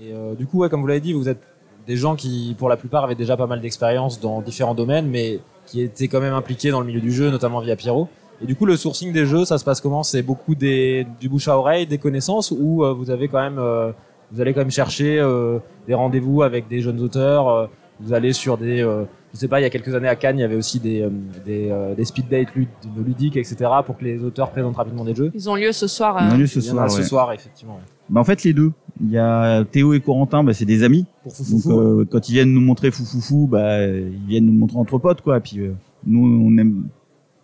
Et 0.00 0.12
euh, 0.12 0.34
du 0.34 0.46
coup, 0.46 0.58
ouais, 0.58 0.68
comme 0.68 0.80
vous 0.80 0.86
l'avez 0.88 1.00
dit, 1.00 1.12
vous 1.12 1.28
êtes 1.28 1.42
des 1.86 1.96
gens 1.96 2.16
qui, 2.16 2.56
pour 2.58 2.68
la 2.68 2.76
plupart, 2.76 3.04
avaient 3.04 3.14
déjà 3.14 3.36
pas 3.36 3.46
mal 3.46 3.60
d'expérience 3.60 4.20
dans 4.20 4.40
différents 4.40 4.74
domaines, 4.74 5.08
mais 5.08 5.38
qui 5.66 5.82
étaient 5.82 6.08
quand 6.08 6.20
même 6.20 6.34
impliqués 6.34 6.70
dans 6.70 6.80
le 6.80 6.86
milieu 6.86 7.00
du 7.00 7.12
jeu, 7.12 7.30
notamment 7.30 7.60
via 7.60 7.76
Pierrot. 7.76 8.08
Et 8.42 8.46
du 8.46 8.54
coup, 8.54 8.66
le 8.66 8.76
sourcing 8.76 9.12
des 9.12 9.26
jeux, 9.26 9.44
ça 9.44 9.58
se 9.58 9.64
passe 9.64 9.80
comment? 9.80 10.02
C'est 10.02 10.22
beaucoup 10.22 10.54
des, 10.54 11.06
du 11.20 11.28
bouche 11.28 11.48
à 11.48 11.56
oreille, 11.58 11.86
des 11.86 11.98
connaissances, 11.98 12.50
ou 12.50 12.84
euh, 12.84 12.92
vous 12.92 13.10
avez 13.10 13.28
quand 13.28 13.40
même, 13.40 13.58
euh, 13.58 13.92
vous 14.32 14.40
allez 14.40 14.52
quand 14.52 14.60
même 14.60 14.70
chercher 14.70 15.18
euh, 15.18 15.58
des 15.86 15.94
rendez-vous 15.94 16.42
avec 16.42 16.68
des 16.68 16.80
jeunes 16.80 17.00
auteurs. 17.00 17.48
euh, 17.48 17.66
vous 17.98 18.12
allez 18.12 18.34
sur 18.34 18.58
des, 18.58 18.82
euh, 18.82 19.04
je 19.32 19.38
sais 19.38 19.48
pas, 19.48 19.58
il 19.58 19.62
y 19.62 19.66
a 19.66 19.70
quelques 19.70 19.94
années 19.94 20.06
à 20.08 20.16
Cannes, 20.16 20.36
il 20.38 20.42
y 20.42 20.44
avait 20.44 20.54
aussi 20.56 20.78
des, 20.80 21.00
euh, 21.00 21.08
des, 21.46 21.68
euh, 21.70 21.94
des 21.94 22.04
speed 22.04 22.28
dates 22.28 22.54
lud- 22.54 22.68
ludiques, 22.94 23.38
etc., 23.38 23.56
pour 23.86 23.96
que 23.96 24.04
les 24.04 24.22
auteurs 24.22 24.50
présentent 24.50 24.76
rapidement 24.76 25.02
des 25.02 25.14
jeux. 25.14 25.30
Ils 25.34 25.48
ont 25.48 25.54
lieu 25.54 25.72
ce 25.72 25.86
soir. 25.86 26.14
On 26.20 26.30
a 26.30 26.34
euh, 26.34 26.36
lieu 26.36 26.46
ce 26.46 26.58
Il 26.58 26.66
y 26.66 26.70
en 26.72 26.76
a 26.76 26.88
soir. 26.88 26.90
ce 26.90 27.02
soir, 27.02 27.32
effectivement. 27.32 27.76
ouais. 27.76 27.80
Bah, 28.10 28.20
en 28.20 28.24
fait 28.24 28.44
les 28.44 28.52
deux. 28.52 28.70
Il 29.00 29.10
y 29.10 29.16
a 29.18 29.64
Théo 29.64 29.94
et 29.94 30.00
Corentin, 30.00 30.44
bah, 30.44 30.52
c'est 30.52 30.64
des 30.66 30.82
amis. 30.82 31.06
Pour 31.22 31.32
Donc 31.32 31.36
Foufoufou, 31.38 31.80
euh, 31.80 32.06
quand 32.10 32.28
ils 32.28 32.32
viennent 32.32 32.52
nous 32.52 32.60
montrer 32.60 32.90
Foufoufou, 32.90 33.46
bah 33.46 33.86
ils 33.86 34.26
viennent 34.28 34.44
nous 34.46 34.52
le 34.52 34.58
montrer 34.58 34.76
entre 34.78 34.98
potes 34.98 35.22
quoi. 35.22 35.40
Puis 35.40 35.60
euh, 35.60 35.72
nous 36.06 36.20
on 36.46 36.56
aime. 36.58 36.84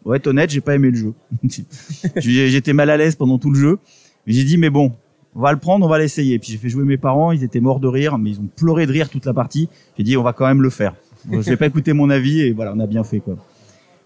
Ouais, 0.04 0.16
être 0.16 0.26
honnête, 0.26 0.50
j'ai 0.50 0.60
pas 0.60 0.74
aimé 0.74 0.90
le 0.90 0.96
jeu. 0.96 1.14
J'étais 2.16 2.72
mal 2.72 2.90
à 2.90 2.96
l'aise 2.96 3.14
pendant 3.14 3.38
tout 3.38 3.50
le 3.50 3.58
jeu. 3.58 3.78
J'ai 4.26 4.44
dit 4.44 4.56
mais 4.56 4.70
bon, 4.70 4.92
on 5.34 5.40
va 5.40 5.52
le 5.52 5.58
prendre, 5.58 5.86
on 5.86 5.88
va 5.88 5.98
l'essayer. 5.98 6.38
Puis 6.38 6.52
j'ai 6.52 6.58
fait 6.58 6.68
jouer 6.68 6.84
mes 6.84 6.96
parents, 6.96 7.32
ils 7.32 7.44
étaient 7.44 7.60
morts 7.60 7.80
de 7.80 7.88
rire, 7.88 8.18
mais 8.18 8.30
ils 8.30 8.40
ont 8.40 8.48
pleuré 8.56 8.86
de 8.86 8.92
rire 8.92 9.08
toute 9.08 9.26
la 9.26 9.34
partie. 9.34 9.68
J'ai 9.96 10.04
dit 10.04 10.16
on 10.16 10.22
va 10.22 10.32
quand 10.32 10.46
même 10.46 10.62
le 10.62 10.70
faire. 10.70 10.94
Je 11.30 11.38
vais 11.38 11.56
pas 11.56 11.66
écouter 11.66 11.92
mon 11.92 12.10
avis 12.10 12.40
et 12.40 12.52
voilà, 12.52 12.72
on 12.74 12.80
a 12.80 12.86
bien 12.86 13.04
fait 13.04 13.20
quoi. 13.20 13.36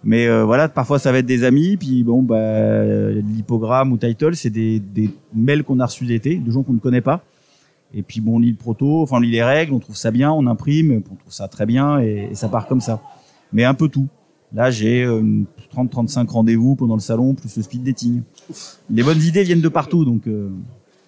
Mais 0.05 0.27
euh, 0.29 0.45
voilà, 0.45 0.69
parfois 0.69 0.99
ça 0.99 1.11
va 1.11 1.19
être 1.19 1.27
des 1.27 1.43
amis, 1.43 1.77
puis 1.77 2.05
bon 2.05 2.23
bah 2.23 3.11
l'hypogramme 3.11 3.93
ou 3.93 3.97
title, 3.97 4.37
c'est 4.37 4.51
des, 4.51 4.83
mails 5.35 5.65
qu'on 5.65 5.81
a 5.81 5.87
reçus 5.87 6.05
d'été, 6.05 6.37
de 6.37 6.51
gens 6.51 6.63
qu'on 6.63 6.75
ne 6.75 6.79
connaît 6.79 7.01
pas. 7.01 7.23
Et 7.95 8.03
puis 8.03 8.21
bon, 8.21 8.37
on 8.37 8.39
lit 8.39 8.51
le 8.51 8.57
proto, 8.57 9.03
enfin 9.03 9.17
on 9.17 9.21
lit 9.21 9.31
les 9.31 9.43
règles, 9.43 9.73
on 9.73 9.79
trouve 9.79 9.97
ça 9.97 10.11
bien, 10.11 10.31
on 10.31 10.47
imprime, 10.47 10.93
on 11.11 11.15
trouve 11.15 11.33
ça 11.33 11.49
très 11.49 11.67
bien 11.67 11.99
et 11.99 12.31
ça 12.35 12.49
part 12.49 12.67
comme 12.67 12.81
ça. 12.81 13.01
Mais 13.53 13.65
un 13.65 13.75
peu 13.75 13.89
tout. 13.89 14.07
Là, 14.57 14.71
j'ai 14.71 15.05
euh, 15.05 15.21
une 15.21 15.45
30-35 15.77 16.27
rendez-vous 16.29 16.75
pendant 16.77 16.95
le 16.95 17.01
salon, 17.01 17.35
plus 17.35 17.55
le 17.57 17.63
speed 17.63 17.85
dating. 17.85 18.23
Les 18.91 19.03
bonnes 19.03 19.21
idées 19.21 19.43
viennent 19.45 19.61
de 19.61 19.69
partout, 19.69 20.05
donc 20.07 20.27
euh, 20.27 20.49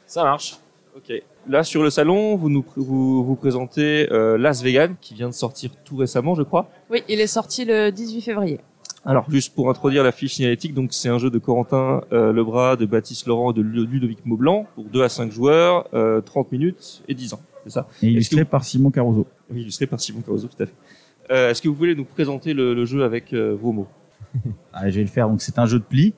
ça 0.06 0.22
marche. 0.22 0.58
Ok. 0.96 1.12
Là 1.48 1.62
sur 1.64 1.82
le 1.82 1.88
salon, 1.88 2.36
vous 2.36 2.50
nous 2.50 2.60
pr- 2.60 2.66
vous, 2.76 3.24
vous 3.24 3.34
présentez 3.36 4.06
euh, 4.12 4.36
Las 4.36 4.62
Vegas 4.62 4.88
qui 5.00 5.14
vient 5.14 5.28
de 5.28 5.34
sortir 5.34 5.70
tout 5.84 5.96
récemment, 5.96 6.34
je 6.34 6.42
crois. 6.42 6.68
Oui, 6.90 7.02
il 7.08 7.20
est 7.20 7.26
sorti 7.26 7.64
le 7.64 7.90
18 7.90 8.20
février. 8.20 8.60
Alors, 9.06 9.24
juste 9.30 9.54
pour 9.54 9.70
introduire 9.70 10.02
la 10.04 10.12
fiche 10.12 10.34
signalétique, 10.34 10.74
donc 10.74 10.92
c'est 10.92 11.08
un 11.08 11.16
jeu 11.18 11.30
de 11.30 11.38
Corentin 11.38 12.02
euh, 12.12 12.32
Lebras, 12.34 12.76
de 12.76 12.84
Baptiste 12.84 13.26
Laurent 13.26 13.52
et 13.52 13.54
de 13.54 13.62
Lu- 13.62 13.86
Ludovic 13.86 14.18
Maublanc 14.26 14.66
pour 14.74 14.84
2 14.84 15.02
à 15.02 15.08
5 15.08 15.32
joueurs, 15.32 15.88
euh, 15.94 16.20
30 16.20 16.52
minutes 16.52 17.02
et 17.08 17.14
10 17.14 17.32
ans, 17.32 17.40
c'est 17.64 17.70
ça 17.70 17.86
et 18.02 18.08
illustré 18.08 18.42
que 18.44 18.48
par 18.50 18.64
Simon 18.64 18.90
Caruso. 18.90 19.26
Oui, 19.50 19.62
illustré 19.62 19.86
par 19.86 20.00
Simon 20.00 20.20
Caruso, 20.20 20.48
tout 20.48 20.62
à 20.62 20.66
fait. 20.66 20.74
Euh, 21.30 21.50
Est-ce 21.50 21.62
que 21.62 21.68
vous 21.68 21.74
voulez 21.74 21.94
nous 21.94 22.04
présenter 22.04 22.54
le, 22.54 22.84
jeu 22.86 23.04
avec 23.04 23.32
euh, 23.32 23.56
vos 23.60 23.72
mots? 23.72 23.88
Je 24.86 24.94
vais 24.94 25.02
le 25.02 25.06
faire. 25.06 25.28
Donc 25.28 25.42
c'est 25.42 25.58
un 25.58 25.66
jeu 25.66 25.78
de 25.78 25.84
pli. 25.84 26.14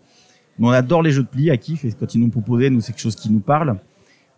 On 0.62 0.68
adore 0.68 1.02
les 1.02 1.10
jeux 1.10 1.22
de 1.22 1.28
pli 1.28 1.50
à 1.50 1.56
kiff 1.56 1.84
et 1.84 1.92
quand 1.98 2.14
ils 2.14 2.20
nous 2.20 2.28
proposé, 2.28 2.68
nous 2.68 2.80
c'est 2.80 2.92
quelque 2.92 3.00
chose 3.00 3.16
qui 3.16 3.30
nous 3.30 3.40
parle. 3.40 3.78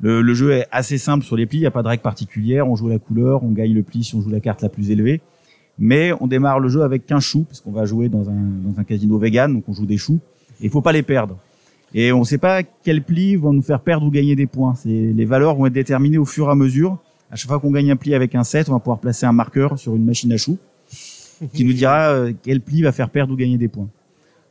Le, 0.00 0.34
jeu 0.34 0.52
est 0.52 0.66
assez 0.72 0.98
simple 0.98 1.24
sur 1.24 1.36
les 1.36 1.46
plis, 1.46 1.58
il 1.58 1.60
n'y 1.60 1.66
a 1.66 1.70
pas 1.70 1.84
de 1.84 1.88
règle 1.88 2.02
particulière, 2.02 2.68
on 2.68 2.74
joue 2.74 2.88
la 2.88 2.98
couleur, 2.98 3.44
on 3.44 3.50
gagne 3.50 3.72
le 3.72 3.84
pli 3.84 4.02
si 4.02 4.16
on 4.16 4.20
joue 4.20 4.30
la 4.30 4.40
carte 4.40 4.60
la 4.60 4.68
plus 4.68 4.90
élevée. 4.90 5.20
Mais 5.78 6.12
on 6.20 6.26
démarre 6.26 6.58
le 6.58 6.68
jeu 6.68 6.82
avec 6.82 7.06
15 7.06 7.22
choux, 7.22 7.44
parce 7.44 7.60
qu'on 7.60 7.70
va 7.70 7.84
jouer 7.84 8.08
dans 8.08 8.28
un, 8.28 8.84
casino 8.84 9.16
vegan, 9.16 9.54
donc 9.54 9.64
on 9.68 9.72
joue 9.72 9.86
des 9.86 9.98
choux, 9.98 10.18
et 10.60 10.64
il 10.64 10.70
faut 10.70 10.80
pas 10.80 10.90
les 10.90 11.04
perdre. 11.04 11.38
Et 11.94 12.10
on 12.10 12.20
ne 12.20 12.24
sait 12.24 12.38
pas 12.38 12.64
quels 12.64 13.02
plis 13.02 13.36
vont 13.36 13.52
nous 13.52 13.62
faire 13.62 13.80
perdre 13.80 14.04
ou 14.04 14.10
gagner 14.10 14.34
des 14.34 14.46
points. 14.46 14.74
Les 14.84 15.24
valeurs 15.24 15.54
vont 15.54 15.66
être 15.66 15.72
déterminées 15.72 16.18
au 16.18 16.24
fur 16.24 16.48
et 16.48 16.50
à 16.50 16.56
mesure. 16.56 16.98
À 17.32 17.36
chaque 17.36 17.48
fois 17.48 17.58
qu'on 17.58 17.70
gagne 17.70 17.90
un 17.90 17.96
pli 17.96 18.14
avec 18.14 18.34
un 18.34 18.44
7, 18.44 18.68
on 18.68 18.72
va 18.72 18.78
pouvoir 18.78 18.98
placer 18.98 19.24
un 19.24 19.32
marqueur 19.32 19.78
sur 19.78 19.96
une 19.96 20.04
machine 20.04 20.30
à 20.32 20.36
choux 20.36 20.58
qui 21.54 21.64
nous 21.64 21.72
dira 21.72 22.10
euh, 22.10 22.32
quel 22.42 22.60
pli 22.60 22.82
va 22.82 22.92
faire 22.92 23.08
perdre 23.08 23.32
ou 23.32 23.36
gagner 23.36 23.56
des 23.56 23.68
points. 23.68 23.88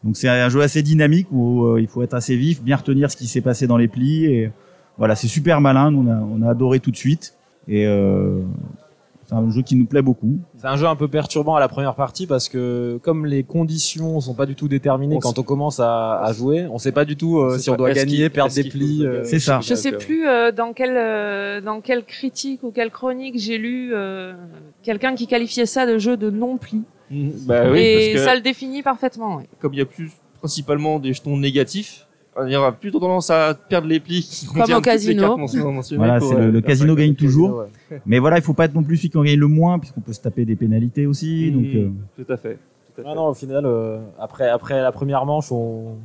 Donc 0.04 0.18
c'est 0.18 0.28
un 0.28 0.50
jeu 0.50 0.62
assez 0.62 0.82
dynamique 0.82 1.28
où 1.32 1.66
euh, 1.66 1.80
il 1.80 1.88
faut 1.88 2.02
être 2.02 2.16
assez 2.16 2.36
vif, 2.36 2.64
bien 2.64 2.76
retenir 2.76 3.12
ce 3.12 3.16
qui 3.16 3.28
s'est 3.28 3.42
passé 3.42 3.68
dans 3.68 3.78
les 3.78 3.88
plis 3.88 4.26
et 4.26 4.52
voilà, 4.98 5.16
c'est 5.16 5.28
super 5.28 5.62
malin. 5.62 5.92
Nous, 5.92 6.00
on 6.00 6.12
a, 6.12 6.16
on 6.16 6.42
a 6.42 6.50
adoré 6.50 6.80
tout 6.80 6.90
de 6.90 6.98
suite 6.98 7.36
et 7.68 7.86
euh, 7.86 8.42
c'est 9.32 9.38
un 9.38 9.50
jeu 9.50 9.62
qui 9.62 9.78
nous 9.78 9.86
plaît 9.86 10.02
beaucoup. 10.02 10.40
C'est 10.58 10.68
un 10.68 10.76
jeu 10.76 10.88
un 10.88 10.96
peu 10.98 11.08
perturbant 11.08 11.56
à 11.56 11.62
la 11.62 11.70
première 11.70 11.96
partie 11.96 12.28
parce 12.28 12.50
que 12.50 13.00
comme 13.02 13.26
les 13.26 13.44
conditions 13.44 14.20
sont 14.20 14.34
pas 14.34 14.46
du 14.46 14.56
tout 14.56 14.68
déterminées 14.68 15.16
On 15.16 15.20
quand 15.20 15.40
on 15.40 15.44
commence 15.44 15.80
à, 15.80 16.20
à 16.22 16.34
jouer, 16.34 16.68
on 16.70 16.78
sait 16.78 16.92
pas 16.92 17.06
du 17.06 17.16
tout 17.16 17.40
euh, 17.40 17.58
si 17.58 17.70
on 17.70 17.76
doit 17.78 17.94
gagner, 17.94 18.30
perdre 18.30 18.54
des 18.54 18.66
plis. 18.66 19.06
euh, 19.06 19.24
C'est 19.24 19.40
ça. 19.40 19.62
Je 19.62 19.74
sais 19.74 19.94
plus 19.94 20.28
euh, 20.28 20.52
dans 20.52 20.74
quelle 20.74 20.98
euh, 20.98 21.62
dans 21.62 21.80
quelle 21.80 22.04
critique 22.04 22.62
ou 22.64 22.72
quelle 22.72 22.92
chronique 22.92 23.36
j'ai 23.40 23.58
lu 23.58 23.92
euh, 23.94 24.34
quelqu'un 24.84 25.16
qui 25.16 25.28
qualifiait 25.28 25.66
ça 25.66 25.86
de 25.86 25.98
jeu 25.98 26.18
de 26.18 26.30
non 26.30 26.58
pli 26.58 26.82
Mhm. 27.10 27.32
Bah 27.46 27.64
oui, 27.70 27.80
et 27.80 27.96
parce 28.14 28.24
que 28.24 28.30
ça 28.30 28.36
le 28.36 28.42
définit 28.42 28.84
parfaitement. 28.84 29.36
oui. 29.38 29.44
comme 29.60 29.74
il 29.74 29.80
y 29.80 29.82
a 29.82 29.86
plus 29.86 30.12
principalement 30.40 30.98
des 30.98 31.12
jetons 31.14 31.36
négatifs, 31.38 32.08
on 32.36 32.54
aura 32.54 32.72
plutôt 32.72 33.00
tendance 33.00 33.30
à 33.30 33.54
perdre 33.54 33.88
les 33.88 34.00
plis. 34.00 34.22
qui 34.22 34.46
Comme 34.54 34.62
au 34.74 34.82
casino. 34.82 35.22
cartes 35.38 35.94
Voilà, 35.98 36.20
pour, 36.20 36.30
c'est 36.30 36.36
le, 36.36 36.42
euh, 36.44 36.52
le 36.52 36.62
casino 36.62 36.96
gagne 36.96 37.16
toujours. 37.16 37.66
ouais. 37.92 38.02
Mais 38.06 38.20
voilà, 38.20 38.38
il 38.38 38.44
faut 38.44 38.54
pas 38.54 38.66
être 38.66 38.74
non 38.76 38.84
plus 38.84 38.98
celui 38.98 39.10
qui 39.10 39.18
en 39.18 39.24
gagne 39.24 39.40
le 39.40 39.48
moins, 39.48 39.80
puisqu'on 39.80 40.02
peut 40.02 40.14
se 40.14 40.22
taper 40.22 40.46
des 40.46 40.56
pénalités 40.56 41.06
aussi. 41.06 41.52
Donc, 41.52 41.66
euh, 41.76 41.90
Tout 42.24 42.32
à 42.32 42.38
fait. 42.38 42.58
Tout 42.96 43.02
à 43.02 43.12
Ah 43.12 43.16
non, 43.16 43.28
au 43.28 43.34
final, 43.34 43.66
euh, 43.66 44.00
après, 44.20 44.50
après 44.50 44.82
la 44.82 44.92
première 44.92 45.26
manche, 45.26 45.52
on, 45.52 45.96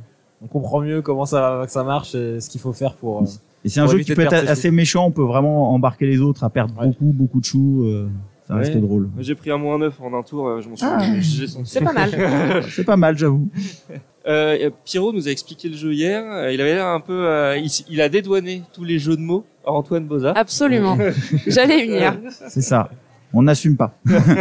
on 0.41 0.47
comprend 0.47 0.81
mieux 0.81 1.01
comment 1.01 1.25
ça, 1.25 1.63
que 1.65 1.71
ça 1.71 1.83
marche 1.83 2.13
et 2.15 2.39
ce 2.41 2.49
qu'il 2.49 2.61
faut 2.61 2.73
faire 2.73 2.93
pour. 2.93 3.21
euh, 3.21 3.25
et 3.65 3.69
c'est 3.69 3.79
un 3.79 3.87
jeu 3.87 3.99
qui 3.99 4.13
peut 4.13 4.21
être 4.21 4.33
assez 4.33 4.71
méchant. 4.71 5.05
On 5.07 5.11
peut 5.11 5.23
vraiment 5.23 5.73
embarquer 5.73 6.05
les 6.05 6.19
autres 6.21 6.43
à 6.43 6.49
perdre 6.49 6.73
Ouais. 6.79 6.87
beaucoup, 6.87 7.11
beaucoup 7.13 7.39
de 7.39 7.45
choux. 7.45 7.83
euh, 7.85 8.07
ça 8.47 8.55
reste 8.55 8.75
Ouais. 8.75 8.79
drôle. 8.79 9.09
J'ai 9.19 9.35
pris 9.35 9.51
un 9.51 9.57
moins 9.57 9.77
9 9.77 9.99
en 9.99 10.13
un 10.17 10.23
tour, 10.23 10.61
je 10.61 10.69
m'en 10.69 10.75
suis 10.77 10.85
Ah. 10.89 10.99
senti. 11.47 11.69
C'est 11.69 11.83
pas 11.83 11.91
mal. 11.91 12.11
C'est 12.69 12.83
pas 12.85 12.95
mal, 12.95 13.17
j'avoue. 13.17 13.49
Euh, 14.27 14.69
Pierrot 14.83 15.13
nous 15.13 15.27
a 15.27 15.31
expliqué 15.31 15.69
le 15.69 15.75
jeu 15.77 15.93
hier. 15.93 16.23
euh, 16.29 16.51
Il 16.51 16.59
avait 16.59 16.73
l'air 16.75 16.87
un 16.87 16.99
peu, 16.99 17.27
euh, 17.27 17.57
il, 17.89 18.01
a 18.01 18.09
dédouané 18.09 18.63
tous 18.73 18.83
les 18.83 18.99
jeux 18.99 19.15
de 19.15 19.21
mots 19.21 19.45
à 19.65 19.71
Antoine 19.71 20.05
Boza. 20.05 20.33
Absolument. 20.35 20.97
J'allais 21.47 21.85
venir. 21.85 22.19
C'est 22.49 22.61
ça. 22.61 22.89
On 23.33 23.43
n'assume 23.43 23.77
pas. 23.77 23.97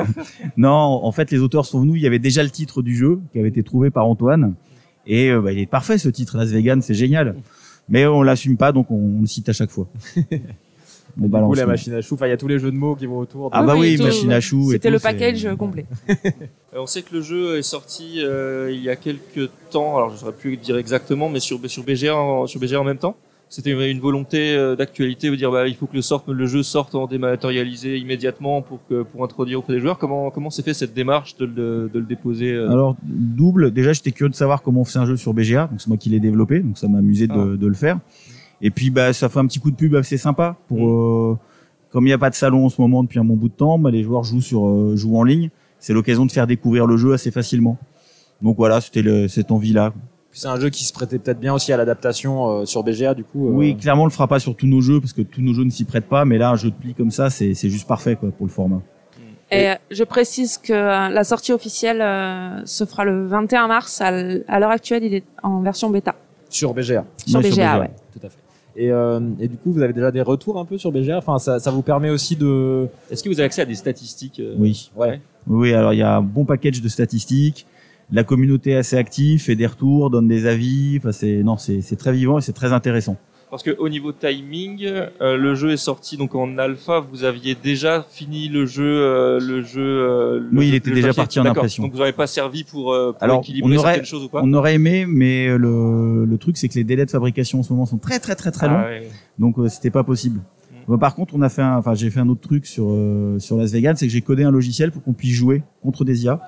non, 0.57 0.71
en 0.71 1.13
fait, 1.13 1.31
les 1.31 1.39
auteurs 1.39 1.67
sont 1.67 1.81
venus. 1.81 1.95
Il 1.97 2.03
y 2.03 2.07
avait 2.07 2.19
déjà 2.19 2.43
le 2.43 2.51
titre 2.51 2.83
du 2.83 2.97
jeu 2.97 3.21
qui 3.33 3.39
avait 3.39 3.49
été 3.49 3.63
trouvé 3.63 3.91
par 3.91 4.07
Antoine. 4.07 4.55
Et 5.07 5.31
euh, 5.31 5.41
bah, 5.41 5.53
il 5.53 5.59
est 5.59 5.67
parfait 5.67 5.99
ce 5.99 6.09
titre, 6.09 6.37
Las 6.37 6.51
Vegas, 6.51 6.79
c'est 6.83 6.95
génial. 6.95 7.37
Mais 7.89 8.07
on 8.07 8.23
l'assume 8.23 8.57
pas, 8.57 8.73
donc 8.73 8.91
on, 8.91 8.97
on 8.97 9.21
le 9.21 9.27
cite 9.27 9.49
à 9.49 9.53
chaque 9.53 9.71
fois. 9.71 9.89
balance. 11.17 11.57
la 11.57 11.67
machine 11.67 11.93
à 11.95 12.01
choux, 12.03 12.15
enfin, 12.15 12.27
il 12.27 12.31
y 12.31 12.33
a 12.33 12.37
tous 12.37 12.49
les 12.49 12.59
jeux 12.59 12.71
de 12.71 12.77
mots 12.77 12.95
qui 12.95 13.07
vont 13.07 13.19
autour. 13.19 13.51
Ah 13.53 13.63
bah 13.63 13.75
oui, 13.77 13.97
machine 13.99 14.33
à 14.33 14.41
choux. 14.41 14.71
C'était 14.73 14.91
le 14.91 14.99
package 14.99 15.45
euh, 15.47 15.57
complet. 15.57 15.87
Euh, 16.75 16.81
on 16.81 16.87
sait 16.87 17.01
que 17.03 17.15
le 17.15 17.23
jeu 17.23 17.57
est 17.57 17.63
sorti 17.63 18.17
euh, 18.19 18.71
il 18.71 18.83
y 18.83 18.91
a 18.91 18.97
quelques 18.97 19.49
temps. 19.71 19.97
Alors 19.97 20.11
je 20.11 20.15
ne 20.15 20.19
saurais 20.19 20.33
plus 20.33 20.57
dire 20.57 20.77
exactement, 20.77 21.29
mais 21.31 21.41
sur 21.41 21.59
sur 21.71 21.85
BGA 21.85 22.15
en, 22.15 22.47
sur 22.47 22.61
BGA 22.61 22.81
en 22.81 22.85
même 22.85 22.99
temps. 22.99 23.17
C'était 23.49 23.71
une, 23.71 23.81
une 23.81 24.01
volonté 24.01 24.57
euh, 24.57 24.75
d'actualité 24.75 25.31
de 25.31 25.37
dire 25.37 25.53
bah 25.53 25.69
il 25.69 25.77
faut 25.77 25.87
que 25.87 25.95
le, 25.95 26.03
sorte, 26.03 26.29
le 26.29 26.47
jeu 26.47 26.65
sorte 26.65 26.97
en 26.97 27.07
dématérialisé 27.07 27.97
immédiatement 27.97 28.61
pour 28.61 28.81
que 28.89 29.05
pour 29.05 29.23
introduire 29.23 29.61
auprès 29.61 29.73
des 29.75 29.81
joueurs. 29.81 29.99
Comment 29.99 30.31
comment 30.31 30.51
s'est 30.51 30.63
fait 30.65 30.75
cette 30.75 30.95
démarche 30.95 31.37
de 31.37 31.45
le, 31.47 31.89
de 31.95 31.99
le 32.01 32.05
déposer 32.05 32.53
euh, 32.53 32.69
Alors 32.71 32.97
double, 33.05 33.71
déjà 33.71 33.93
j'étais 33.93 34.11
curieux 34.11 34.31
de 34.31 34.35
savoir 34.35 34.63
comment 34.63 34.81
on 34.81 34.85
fait 34.85 34.99
un 34.99 35.07
jeu 35.07 35.17
sur 35.17 35.33
BGA, 35.33 35.69
donc 35.69 35.81
c'est 35.81 35.87
moi 35.89 35.97
qui 35.97 36.09
l'ai 36.09 36.19
développé, 36.21 36.59
donc 36.59 36.77
ça 36.77 36.89
m'a 36.89 36.99
amusé 36.99 37.29
de, 37.29 37.33
Ah. 37.33 37.57
de 37.57 37.67
le 37.67 37.75
faire. 37.75 38.01
Et 38.63 38.71
puis 38.71 38.91
bah 38.91 39.13
ça 39.13 39.29
fait 39.29 39.39
un 39.39 39.47
petit 39.47 39.59
coup 39.61 39.71
de 39.71 39.77
pub 39.77 39.95
assez 39.95 40.17
sympa 40.17 40.57
pour 40.69 40.79
Mm. 40.79 41.33
euh, 41.33 41.35
comme 41.93 42.05
il 42.05 42.09
n'y 42.09 42.13
a 42.15 42.19
pas 42.19 42.31
de 42.31 42.35
salon 42.35 42.67
en 42.67 42.69
ce 42.69 42.81
moment 42.81 43.03
depuis 43.03 43.19
un 43.19 43.25
bon 43.25 43.37
bout 43.37 43.49
de 43.49 43.55
temps, 43.55 43.79
bah, 43.79 43.91
les 43.91 44.03
joueurs 44.03 44.25
jouent 44.25 44.41
sur 44.41 44.67
euh, 44.67 44.97
jouent 44.97 45.17
en 45.19 45.23
ligne, 45.25 45.51
c'est 45.79 45.93
l'occasion 45.95 46.27
de 46.27 46.33
faire 46.33 46.47
découvrir 46.47 46.87
le 46.87 46.97
jeu 46.97 47.13
assez 47.15 47.31
facilement. 47.31 47.79
Donc 48.43 48.57
voilà, 48.59 48.81
c'était 48.81 49.29
cette 49.29 49.51
envie 49.51 49.73
là. 49.73 49.93
C'est 50.33 50.49
un 50.49 50.61
jeu 50.61 50.69
qui 50.69 50.85
se 50.85 50.93
prêtait 50.93 51.19
peut-être 51.19 51.41
bien 51.41 51.55
aussi 51.55 51.73
à 51.73 51.79
l'adaptation 51.79 52.49
euh, 52.61 52.65
sur 52.67 52.83
BGA, 52.83 53.15
du 53.15 53.25
coup. 53.25 53.49
euh, 53.49 53.53
Oui, 53.53 53.75
clairement 53.77 54.03
on 54.03 54.07
le 54.07 54.11
fera 54.13 54.27
pas 54.29 54.39
sur 54.39 54.55
tous 54.55 54.67
nos 54.67 54.83
jeux 54.83 55.01
parce 55.01 55.15
que 55.15 55.23
tous 55.23 55.41
nos 55.41 55.55
jeux 55.55 55.65
ne 55.65 55.71
s'y 55.71 55.85
prêtent 55.85 56.09
pas, 56.09 56.27
mais 56.27 56.37
là 56.37 56.51
un 56.51 56.57
jeu 56.57 56.71
de 56.71 56.75
pli 56.75 56.93
comme 56.93 57.11
ça 57.11 57.31
c'est 57.31 57.55
c'est 57.55 57.71
juste 57.71 57.89
parfait 57.89 58.17
quoi 58.17 58.31
pour 58.31 58.45
le 58.47 58.53
format. 58.53 58.83
Et 59.51 59.71
euh, 59.71 59.75
je 59.91 60.03
précise 60.05 60.59
que 60.59 60.73
la 60.73 61.25
sortie 61.25 61.53
officielle 61.53 62.03
euh, 62.03 62.61
se 62.67 62.85
fera 62.85 63.05
le 63.05 63.27
21 63.27 63.69
mars. 63.69 64.01
À 64.01 64.11
l'heure 64.59 64.71
actuelle, 64.73 65.05
il 65.05 65.15
est 65.15 65.25
en 65.43 65.61
version 65.63 65.89
bêta. 65.89 66.17
Sur 66.51 66.75
BGA. 66.75 67.05
Sur 67.25 67.39
Ouais, 67.41 67.49
BGA, 67.51 67.79
ouais. 67.79 67.91
Tout 68.13 68.27
à 68.27 68.29
fait. 68.29 68.39
Et, 68.77 68.91
euh, 68.91 69.21
et 69.41 69.49
du 69.49 69.57
coup, 69.57 69.73
vous 69.73 69.81
avez 69.81 69.93
déjà 69.93 70.11
des 70.11 70.21
retours 70.21 70.59
un 70.59 70.65
peu 70.65 70.77
sur 70.77 70.93
BGA. 70.93 71.19
Enfin, 71.19 71.39
ça, 71.39 71.59
ça 71.59 71.71
vous 71.71 71.83
permet 71.83 72.11
aussi 72.11 72.37
de. 72.37 72.89
Est-ce 73.11 73.23
que 73.23 73.29
vous 73.29 73.41
avez 73.41 73.47
accès 73.47 73.63
à 73.63 73.65
des 73.65 73.75
statistiques 73.75 74.41
euh, 74.41 74.55
Oui. 74.59 74.91
Ouais. 74.95 75.21
Oui, 75.47 75.73
alors 75.73 75.93
il 75.93 75.99
y 75.99 76.03
a 76.03 76.17
un 76.17 76.23
bon 76.23 76.45
package 76.45 76.83
de 76.83 76.89
statistiques. 76.89 77.67
La 78.13 78.23
communauté 78.23 78.73
est 78.73 78.77
assez 78.77 78.97
active, 78.97 79.43
fait 79.43 79.57
des 79.57 79.67
retours, 79.67 80.11
donne 80.11 80.29
des 80.29 80.47
avis. 80.47 80.99
Enfin, 80.99 81.13
c'est 81.13 81.43
non, 81.43 81.57
c'est 81.57 81.81
c'est 81.81 81.97
très 81.97 82.13
vivant 82.13 82.39
et 82.39 82.43
c'est 82.43 82.53
très 82.53 82.73
intéressant. 82.73 83.17
Parce 83.49 83.63
que 83.63 83.71
au 83.79 83.89
niveau 83.89 84.11
timing, 84.11 84.85
euh, 84.85 85.37
le 85.37 85.55
jeu 85.55 85.71
est 85.71 85.77
sorti 85.77 86.17
donc 86.17 86.35
en 86.35 86.59
alpha. 86.59 86.99
Vous 86.99 87.23
aviez 87.23 87.55
déjà 87.55 88.05
fini 88.11 88.49
le 88.49 88.67
jeu, 88.67 88.83
euh, 88.85 89.39
le 89.41 89.63
jeu. 89.63 89.81
euh, 89.83 90.41
le 90.51 90.59
Oui, 90.59 90.69
il 90.69 90.75
était 90.75 90.91
déjà 90.91 91.15
parti 91.15 91.39
en 91.39 91.45
impression. 91.47 91.85
Donc 91.85 91.93
vous 91.93 92.01
n'avez 92.01 92.13
pas 92.13 92.27
servi 92.27 92.65
pour, 92.65 92.93
euh, 92.93 93.13
pour 93.13 93.23
Alors, 93.23 93.39
équilibrer 93.41 93.77
aurait- 93.77 93.87
certaines 93.87 94.05
choses 94.05 94.25
ou 94.25 94.29
pas 94.29 94.41
On 94.43 94.53
aurait 94.53 94.75
aimé, 94.75 95.07
mais 95.09 95.57
le, 95.57 96.25
le 96.25 96.39
truc 96.39 96.57
c'est 96.57 96.69
que 96.69 96.75
les 96.75 96.83
délais 96.83 97.07
de 97.07 97.11
fabrication 97.11 97.61
en 97.61 97.63
ce 97.63 97.73
moment 97.73 97.87
sont 97.87 97.99
très 97.99 98.19
très 98.19 98.35
très 98.35 98.51
très 98.51 98.67
longs, 98.69 98.81
Ah 98.85 98.89
ouais. 98.89 99.09
donc 99.39 99.59
euh, 99.61 99.69
c'était 99.69 99.91
pas 99.91 100.03
possible. 100.03 100.41
Mm. 100.89 100.99
Par 100.99 101.15
contre, 101.15 101.35
on 101.37 101.43
a 101.43 101.49
fait, 101.49 101.63
enfin 101.63 101.95
j'ai 101.95 102.11
fait 102.11 102.21
un 102.21 102.29
autre 102.29 102.41
truc 102.41 102.67
sur 102.67 102.87
euh, 102.91 103.39
sur 103.39 103.57
Las 103.59 103.71
Vegas, 103.73 103.95
c'est 103.97 104.07
que 104.09 104.13
j'ai 104.13 104.23
codé 104.23 104.43
un 104.43 104.51
logiciel 104.51 104.91
pour 104.91 105.05
qu'on 105.05 105.13
puisse 105.13 105.35
jouer 105.35 105.63
contre 105.83 106.05
des 106.05 106.25
IA. 106.25 106.41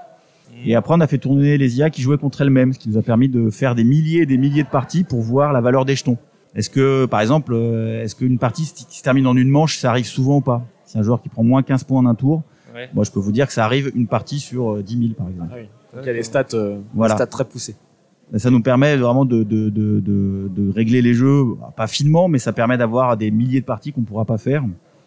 Et 0.67 0.75
après, 0.75 0.95
on 0.97 1.01
a 1.01 1.07
fait 1.07 1.19
tourner 1.19 1.57
les 1.59 1.79
IA 1.79 1.89
qui 1.91 2.03
jouaient 2.03 2.19
contre 2.19 2.41
elles-mêmes, 2.43 2.73
ce 2.73 2.81
qui 2.81 2.89
nous 2.89 2.99
a 2.99 3.03
permis 3.03 3.29
de 3.29 3.49
faire 3.51 3.77
des 3.77 3.85
milliers 3.85 4.23
et 4.23 4.27
des 4.27 4.37
milliers 4.39 4.65
de 4.65 4.69
parties 4.69 5.05
pour 5.05 5.21
voir 5.23 5.53
la 5.53 5.61
valeur 5.61 5.85
des 5.85 5.95
jetons. 5.95 6.19
Est-ce 6.55 6.71
que, 6.71 7.07
par 7.07 7.21
exemple, 7.21 7.53
euh, 7.55 8.03
est-ce 8.03 8.15
qu'une 8.17 8.39
partie 8.39 8.63
qui 8.65 8.97
se 8.99 9.03
termine 9.03 9.27
en 9.27 9.37
une 9.37 9.49
manche, 9.49 9.79
ça 9.79 9.91
arrive 9.91 10.07
souvent 10.07 10.37
ou 10.37 10.41
pas? 10.41 10.63
Si 10.85 10.99
un 10.99 11.03
joueur 11.03 11.21
qui 11.23 11.29
prend 11.29 11.43
moins 11.45 11.63
15 11.63 11.85
points 11.85 11.99
en 12.01 12.07
un 12.07 12.15
tour, 12.15 12.43
Ouais. 12.75 12.89
moi 12.95 13.03
je 13.05 13.11
peux 13.11 13.19
vous 13.19 13.33
dire 13.33 13.47
que 13.47 13.53
ça 13.53 13.65
arrive 13.65 13.91
une 13.95 14.07
partie 14.07 14.39
sur 14.39 14.75
euh, 14.75 14.83
10 14.83 14.99
000 14.99 15.13
par 15.15 15.29
exemple. 15.29 15.51
Donc, 15.95 16.03
il 16.05 16.07
y 16.07 16.11
a 16.11 16.13
des 16.13 16.23
stats, 16.23 16.45
euh, 16.55 16.79
Voilà. 16.95 17.15
des 17.15 17.19
stats 17.19 17.27
très 17.27 17.45
poussées. 17.45 17.77
Ça 18.37 18.51
nous 18.51 18.61
permet 18.63 18.97
vraiment 18.97 19.25
de, 19.25 19.43
de, 19.43 19.71
de, 19.71 20.01
de, 20.01 20.51
de 20.55 20.73
régler 20.73 21.01
les 21.01 21.15
jeux, 21.15 21.45
pas 21.77 21.87
finement, 21.87 22.29
mais 22.29 22.39
ça 22.39 22.53
permet 22.53 22.77
d'avoir 22.77 23.17
des 23.17 23.31
milliers 23.31 23.61
de 23.61 23.65
parties 23.65 23.91
qu'on 23.93 24.03
pourra 24.03 24.27
pas 24.27 24.37
faire. 24.37 24.63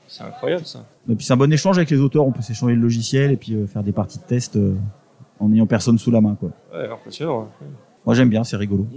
C'est 0.07 0.24
incroyable 0.24 0.65
ça. 0.65 0.86
Et 1.07 1.15
puis 1.15 1.24
c'est 1.25 1.33
un 1.33 1.38
bon 1.38 1.51
échange 1.53 1.77
avec 1.77 1.91
les 1.91 2.00
auteurs, 2.00 2.25
on 2.25 2.31
peut 2.31 2.41
s'échanger 2.41 2.74
le 2.75 2.81
logiciel 2.81 3.31
et 3.31 3.38
puis 3.38 3.53
euh, 3.53 3.67
faire 3.67 3.83
des 3.83 3.91
parties 3.91 4.17
de 4.17 4.24
test 4.24 4.55
euh, 4.55 4.74
en 5.39 5.53
ayant 5.53 5.67
personne 5.67 5.98
sous 6.00 6.12
la 6.12 6.19
main. 6.19 6.36
Quoi. 6.39 6.50
Ouais, 6.74 6.89
impressionnant. 6.91 7.41
ouais. 7.62 7.67
Moi 8.05 8.15
j'aime 8.15 8.29
bien, 8.29 8.43
c'est 8.43 8.57
rigolo. 8.57 8.88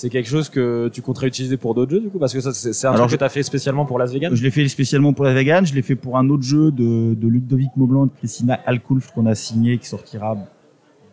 C'est 0.00 0.08
quelque 0.08 0.30
chose 0.30 0.48
que 0.48 0.88
tu 0.88 1.02
compterais 1.02 1.26
utiliser 1.26 1.58
pour 1.58 1.74
d'autres 1.74 1.90
jeux, 1.90 2.00
du 2.00 2.08
coup, 2.08 2.18
parce 2.18 2.32
que 2.32 2.40
ça, 2.40 2.54
c'est 2.54 2.86
un 2.86 2.92
Alors, 2.92 3.06
truc 3.06 3.18
que 3.18 3.22
tu 3.22 3.24
as 3.24 3.28
fait 3.28 3.42
spécialement 3.42 3.84
pour 3.84 3.98
Las 3.98 4.10
Vegas. 4.10 4.30
Je 4.32 4.42
l'ai 4.42 4.50
fait 4.50 4.66
spécialement 4.66 5.12
pour 5.12 5.26
la 5.26 5.34
vegan, 5.34 5.66
je 5.66 5.74
l'ai 5.74 5.82
fait 5.82 5.94
pour 5.94 6.16
un 6.16 6.30
autre 6.30 6.42
jeu 6.42 6.70
de, 6.70 7.12
de 7.12 7.28
Ludovic 7.28 7.68
Maublanc, 7.76 8.06
de 8.06 8.10
Christina 8.16 8.54
Alkulf 8.64 9.10
qu'on 9.10 9.26
a 9.26 9.34
signé, 9.34 9.76
qui 9.76 9.86
sortira 9.86 10.38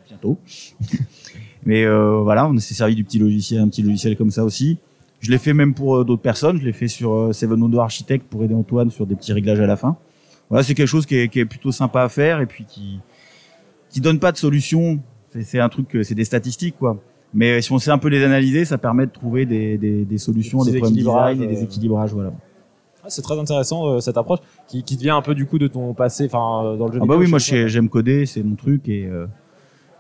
bientôt. 0.08 0.38
Mais 1.66 1.84
euh, 1.84 2.22
voilà, 2.24 2.48
on 2.48 2.58
s'est 2.60 2.76
servi 2.76 2.96
du 2.96 3.04
petit 3.04 3.20
logiciel, 3.20 3.60
un 3.60 3.68
petit 3.68 3.84
logiciel 3.84 4.16
comme 4.16 4.32
ça 4.32 4.46
aussi. 4.46 4.78
Je 5.20 5.32
l'ai 5.32 5.38
fait 5.38 5.54
même 5.54 5.74
pour 5.74 5.98
euh, 5.98 6.06
d'autres 6.06 6.22
personnes. 6.22 6.58
Je 6.58 6.66
l'ai 6.66 6.72
fait 6.72 6.88
sur 6.88 7.14
euh, 7.14 7.34
Seven 7.34 7.62
Wonders 7.62 7.82
Architect 7.82 8.26
pour 8.30 8.46
aider 8.46 8.54
Antoine 8.56 8.90
sur 8.90 9.06
des 9.06 9.16
petits 9.16 9.34
réglages 9.34 9.60
à 9.60 9.68
la 9.68 9.76
fin. 9.76 9.98
Voilà, 10.50 10.64
c'est 10.64 10.76
quelque 10.76 10.88
chose 10.88 11.06
qui 11.06 11.18
est, 11.18 11.28
qui 11.28 11.40
est 11.40 11.46
plutôt 11.46 11.74
sympa 11.74 12.04
à 12.04 12.08
faire 12.08 12.40
et 12.40 12.46
puis 12.46 12.64
qui 12.64 13.00
qui 13.90 14.00
donne 14.00 14.20
pas 14.20 14.32
de 14.32 14.38
solution. 14.38 15.00
C'est- 15.44 15.60
un 15.60 15.68
truc, 15.68 15.88
c'est 16.04 16.16
des 16.16 16.24
statistiques 16.24 16.78
quoi. 16.80 17.04
Mais 17.34 17.62
si 17.62 17.72
on 17.72 17.78
sait 17.80 17.92
un 17.92 17.98
peu 17.98 18.08
les 18.08 18.24
analyser, 18.24 18.66
ça 18.66 18.78
permet 18.78 19.06
de 19.06 19.12
trouver 19.12 19.46
des, 19.46 19.78
des, 19.78 20.06
des 20.06 20.18
solutions, 20.18 20.64
Des 20.64 20.72
des 20.72 20.78
problèmes 20.80 20.94
équilibrages, 20.96 21.36
design 21.36 21.50
et 21.52 21.54
des 21.56 21.62
euh, 21.62 21.66
équilibrages. 21.66 22.14
Voilà. 22.14 22.32
Ah, 23.04 23.10
c'est 23.10 23.22
très 23.22 23.38
intéressant 23.38 23.88
euh, 23.88 24.00
cette 24.00 24.18
approche 24.18 24.40
qui, 24.68 24.84
qui 24.84 24.96
devient 24.98 25.12
un 25.12 25.22
peu 25.22 25.36
du 25.36 25.46
coup 25.46 25.60
de 25.60 25.68
ton 25.68 25.94
passé, 25.94 26.26
enfin 26.26 26.66
euh, 26.66 26.78
dans 26.78 26.88
le 26.88 26.94
jeu 26.94 27.00
Ah 27.02 27.06
bah 27.06 27.14
vidéo, 27.16 27.20
oui, 27.26 27.30
moi 27.30 27.40
j'aime 27.40 27.90
coder, 27.90 28.26
c'est 28.26 28.44
mon 28.44 28.56
truc 28.56 28.88
et, 28.90 29.06
euh, 29.06 29.28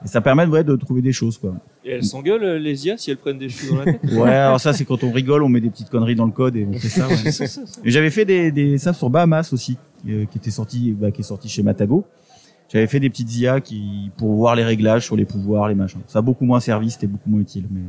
et 0.03 0.07
ça 0.07 0.19
permet 0.21 0.45
ouais, 0.45 0.63
de 0.63 0.75
trouver 0.75 1.01
des 1.01 1.11
choses 1.13 1.37
quoi. 1.37 1.53
Et 1.85 1.91
elles 1.91 2.03
s'engueulent 2.03 2.57
les 2.61 2.85
IA 2.87 2.97
si 2.97 3.11
elles 3.11 3.17
prennent 3.17 3.37
des 3.37 3.47
cheveux 3.49 3.71
dans 3.71 3.77
la 3.85 3.93
tête? 3.93 4.01
Ouais, 4.11 4.29
alors 4.33 4.59
ça 4.59 4.73
c'est 4.73 4.83
quand 4.83 5.03
on 5.03 5.11
rigole, 5.11 5.43
on 5.43 5.49
met 5.49 5.61
des 5.61 5.69
petites 5.69 5.89
conneries 5.89 6.15
dans 6.15 6.25
le 6.25 6.31
code 6.33 6.55
et 6.57 6.65
on 6.65 6.73
fait 6.73 6.89
ça. 6.89 7.07
ouais. 7.07 7.47
J'avais 7.85 8.09
fait 8.09 8.25
des, 8.25 8.51
des 8.51 8.77
ça 8.77 8.91
sur 8.93 9.09
Bahamas 9.09 9.51
aussi, 9.53 9.77
euh, 10.09 10.25
qui 10.25 10.37
était 10.37 10.51
sorti, 10.51 10.91
bah, 10.91 11.11
qui 11.11 11.21
est 11.21 11.25
sorti 11.25 11.47
chez 11.49 11.63
Matago. 11.63 12.03
J'avais 12.71 12.87
fait 12.87 12.99
des 12.99 13.09
petites 13.09 13.33
IA 13.37 13.61
qui 13.61 14.11
pour 14.17 14.33
voir 14.33 14.55
les 14.55 14.63
réglages 14.63 15.05
sur 15.05 15.15
les 15.15 15.25
pouvoirs, 15.25 15.69
les 15.69 15.75
machins. 15.75 16.01
Ça 16.07 16.19
a 16.19 16.21
beaucoup 16.21 16.45
moins 16.45 16.59
servi, 16.59 16.91
c'était 16.91 17.07
beaucoup 17.07 17.29
moins 17.29 17.39
utile. 17.39 17.65
Mais 17.71 17.81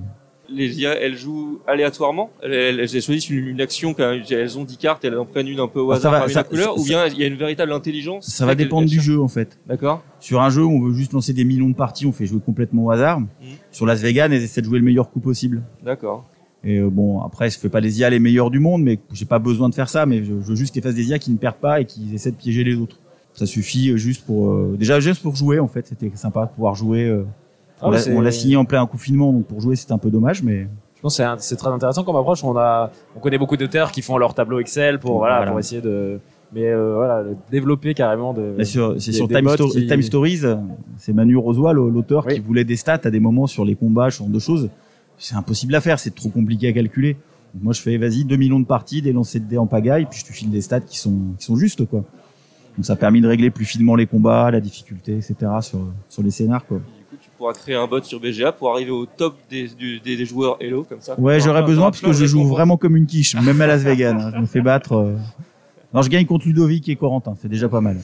Les 0.51 0.81
IA, 0.81 0.95
elles 1.01 1.17
jouent 1.17 1.59
aléatoirement? 1.67 2.31
Elles, 2.43 2.89
choisissent 2.89 3.29
une, 3.29 3.49
une 3.49 3.61
action, 3.61 3.95
elles 3.99 4.59
ont 4.59 4.65
10 4.65 4.77
cartes, 4.79 5.05
elles 5.05 5.19
en 5.19 5.25
prennent 5.27 5.49
une 5.49 5.59
un 5.61 5.67
peu 5.69 5.81
au 5.81 5.91
Ah, 5.91 5.97
ça 5.97 5.99
hasard 6.09 6.13
va, 6.13 6.19
parmi 6.21 6.33
ça- 6.33 6.41
la 6.41 6.45
couleur, 6.45 6.75
ça- 6.75 6.81
ou 6.81 6.85
bien 6.85 7.07
il 7.09 7.19
y 7.19 7.25
a 7.25 7.27
une 7.27 7.35
véritable 7.37 7.73
intelligence 7.73 8.27
ça 8.27 8.47
va 8.47 8.55
dépendre 8.55 8.89
du 8.89 9.01
jeu 9.01 9.21
en 9.21 9.29
fait. 9.29 9.59
D'accord 9.67 10.03
Sur 10.21 10.41
un 10.43 10.49
jeu 10.51 10.63
où 10.65 10.71
on 10.71 10.81
veut 10.81 10.95
juste 10.95 11.13
lancer 11.13 11.33
des 11.33 11.45
millions 11.45 11.69
de 11.69 11.75
parties, 11.75 12.07
on 12.07 12.13
fait 12.13 12.27
jouer 12.27 12.41
complètement 12.41 12.85
au 12.87 12.91
hasard. 12.93 13.21
Sur 13.73 13.85
Las 13.85 14.01
Vegas, 14.01 14.27
elles 14.27 14.43
essaient 14.45 14.61
de 14.63 14.67
jouer 14.67 14.79
le 14.79 14.85
meilleur 14.85 15.11
coup 15.11 15.21
possible. 15.21 15.63
D'accord. 15.85 16.25
Et 16.65 16.79
euh, 16.79 16.89
bon, 16.91 17.21
après, 17.21 17.51
je 17.51 17.59
fais 17.59 17.69
pas 17.69 17.81
les 17.81 18.01
IA 18.01 18.11
les 18.11 18.19
meilleurs 18.19 18.51
du 18.51 18.59
monde, 18.59 18.83
mais 18.83 18.99
j'ai 19.13 19.27
pas 19.27 19.39
besoin 19.39 19.69
de 19.69 19.75
faire 19.75 19.89
ça. 19.89 20.07
Mais 20.07 20.19
je, 20.19 20.25
je 20.25 20.33
veux 20.33 20.57
juste 20.57 20.73
qu'elles 20.75 20.83
fassent 20.83 20.95
des 20.95 21.09
IA 21.11 21.19
qui 21.19 21.31
ne 21.31 21.37
perdent 21.37 21.57
pas 21.57 21.81
et 21.81 21.85
qui 21.85 22.13
essaient 22.15 22.33
de 22.33 22.37
piéger 22.37 22.65
les 22.65 22.75
autres. 22.75 22.97
Ça 23.39 23.47
suffit 23.47 23.91
euh, 23.91 23.97
juste 23.97 24.25
pour 24.27 24.51
euh, 24.51 24.77
déjà 24.79 24.99
juste 25.01 25.23
pour 25.23 25.37
jouer 25.37 25.59
en 25.61 25.69
fait. 25.69 25.87
C'était 25.87 26.11
sympa 26.15 26.47
de 26.47 26.51
pouvoir 26.51 26.75
jouer. 26.75 27.05
euh, 27.05 27.25
Ah 27.81 27.85
on 27.87 27.89
ouais, 27.91 27.95
l'a- 27.97 28.01
c'est- 28.03 28.13
on 28.17 28.21
l'a 28.21 28.33
signé 28.33 28.57
en 28.57 28.65
plein 28.65 28.85
confinement, 28.87 29.33
donc 29.33 29.47
pour 29.47 29.61
jouer 29.61 29.77
c'était 29.77 29.93
un 29.93 29.99
peu 29.99 30.11
dommage, 30.11 30.43
mais 30.43 30.67
Je 30.97 31.01
pense 31.03 31.17
que 31.17 31.23
c'est 31.23 31.41
c'est 31.41 31.57
très 31.57 31.71
intéressant 31.71 32.03
comme 32.03 32.17
approche. 32.17 32.43
On 32.43 32.57
a, 32.57 32.91
on 33.17 33.21
connaît 33.21 33.39
beaucoup 33.39 33.57
d'auteurs 33.57 33.93
qui 33.93 34.03
font 34.03 34.19
leur 34.19 34.35
tableau 34.35 34.59
Excel 34.59 34.99
pour 34.99 35.19
voilà, 35.19 35.37
Voilà. 35.37 35.51
pour 35.53 35.61
essayer 35.61 35.81
de, 35.81 36.19
mais 36.53 36.65
euh, 36.65 36.95
voilà, 36.97 37.23
développer 37.53 37.95
carrément 37.95 38.35
de. 38.35 38.55
Là, 38.59 38.65
sur- 38.65 39.01
c'est 39.01 39.13
des- 39.13 39.17
sur 39.17 39.29
des 39.29 39.37
Time, 39.37 39.49
Sto- 39.51 39.69
qui- 39.71 39.87
Time 39.87 40.03
Stories, 40.03 40.41
c'est 40.97 41.13
Manu 41.13 41.37
Rosoy, 41.37 41.73
l'auteur, 41.73 42.25
Oui. 42.27 42.35
qui 42.35 42.41
voulait 42.41 42.65
des 42.65 42.75
stats 42.77 43.01
à 43.05 43.11
des 43.11 43.21
moments 43.21 43.47
sur 43.47 43.65
les 43.65 43.77
combats, 43.77 44.11
sur 44.11 44.25
deux 44.27 44.41
choses. 44.41 44.69
C'est 45.17 45.37
impossible 45.37 45.75
à 45.77 45.81
faire, 45.81 46.01
c'est 46.01 46.13
trop 46.15 46.31
compliqué 46.31 46.67
à 46.69 46.73
calculer. 46.73 47.15
Donc 47.55 47.63
moi, 47.63 47.73
je 47.73 47.81
fais, 47.81 47.97
vas-y, 47.97 48.25
2 48.25 48.37
millions 48.37 48.61
de 48.61 48.67
parties, 48.67 49.01
des 49.01 49.13
lancers 49.13 49.41
de 49.41 49.47
dés 49.47 49.57
en 49.59 49.67
pagaille, 49.67 50.07
puis 50.11 50.19
je 50.21 50.25
te 50.27 50.33
file 50.33 50.51
des 50.51 50.61
stats 50.61 50.81
qui 50.81 50.99
sont, 50.99 51.17
qui 51.39 51.45
sont 51.45 51.55
justes, 51.57 51.87
quoi. 51.87 52.03
Donc 52.79 52.85
ça 52.87 52.93
a 52.93 52.97
permis 52.97 53.21
de 53.21 53.27
régler 53.27 53.51
plus 53.51 53.65
finement 53.65 53.97
les 53.97 54.07
combats, 54.07 54.51
la 54.53 54.61
difficulté, 54.61 55.17
etc. 55.17 55.35
sur, 55.63 55.81
sur 56.09 56.23
les 56.23 56.31
scénars, 56.31 56.65
quoi. 56.65 56.79
Du 56.79 56.83
coup, 57.11 57.17
tu 57.21 57.29
pourras 57.37 57.53
créer 57.53 57.75
un 57.75 57.89
bot 57.89 58.01
sur 58.05 58.21
BGA 58.21 58.53
pour 58.53 58.71
arriver 58.73 58.93
au 58.93 59.05
top 59.05 59.35
des, 59.51 59.67
du- 59.67 59.99
des, 59.99 60.17
des 60.17 60.25
joueurs 60.25 60.57
Hello, 60.61 60.87
comme 60.89 61.01
ça. 61.01 61.19
Ouais, 61.19 61.41
j'aurais 61.41 61.65
besoin 61.65 61.87
parce 61.91 62.01
que 62.01 62.13
je 62.13 62.25
joue 62.25 62.45
vraiment 62.47 62.77
comme 62.77 62.97
une 62.97 63.07
quiche, 63.07 63.35
même 63.35 63.61
à 63.61 63.67
Las 63.67 63.83
Vegas. 63.83 64.17
hein. 64.17 64.31
Je 64.33 64.41
me 64.41 64.47
fais 64.47 64.61
battre. 64.61 64.93
euh. 64.93 65.17
Non, 65.93 66.03
je 66.03 66.09
gagne 66.09 66.25
contre 66.25 66.47
Ludovic 66.47 66.89
et 66.89 66.95
Corentin, 66.95 67.35
c'est 67.43 67.49
déjà 67.49 67.69
pas 67.69 67.81
mal. 67.81 67.97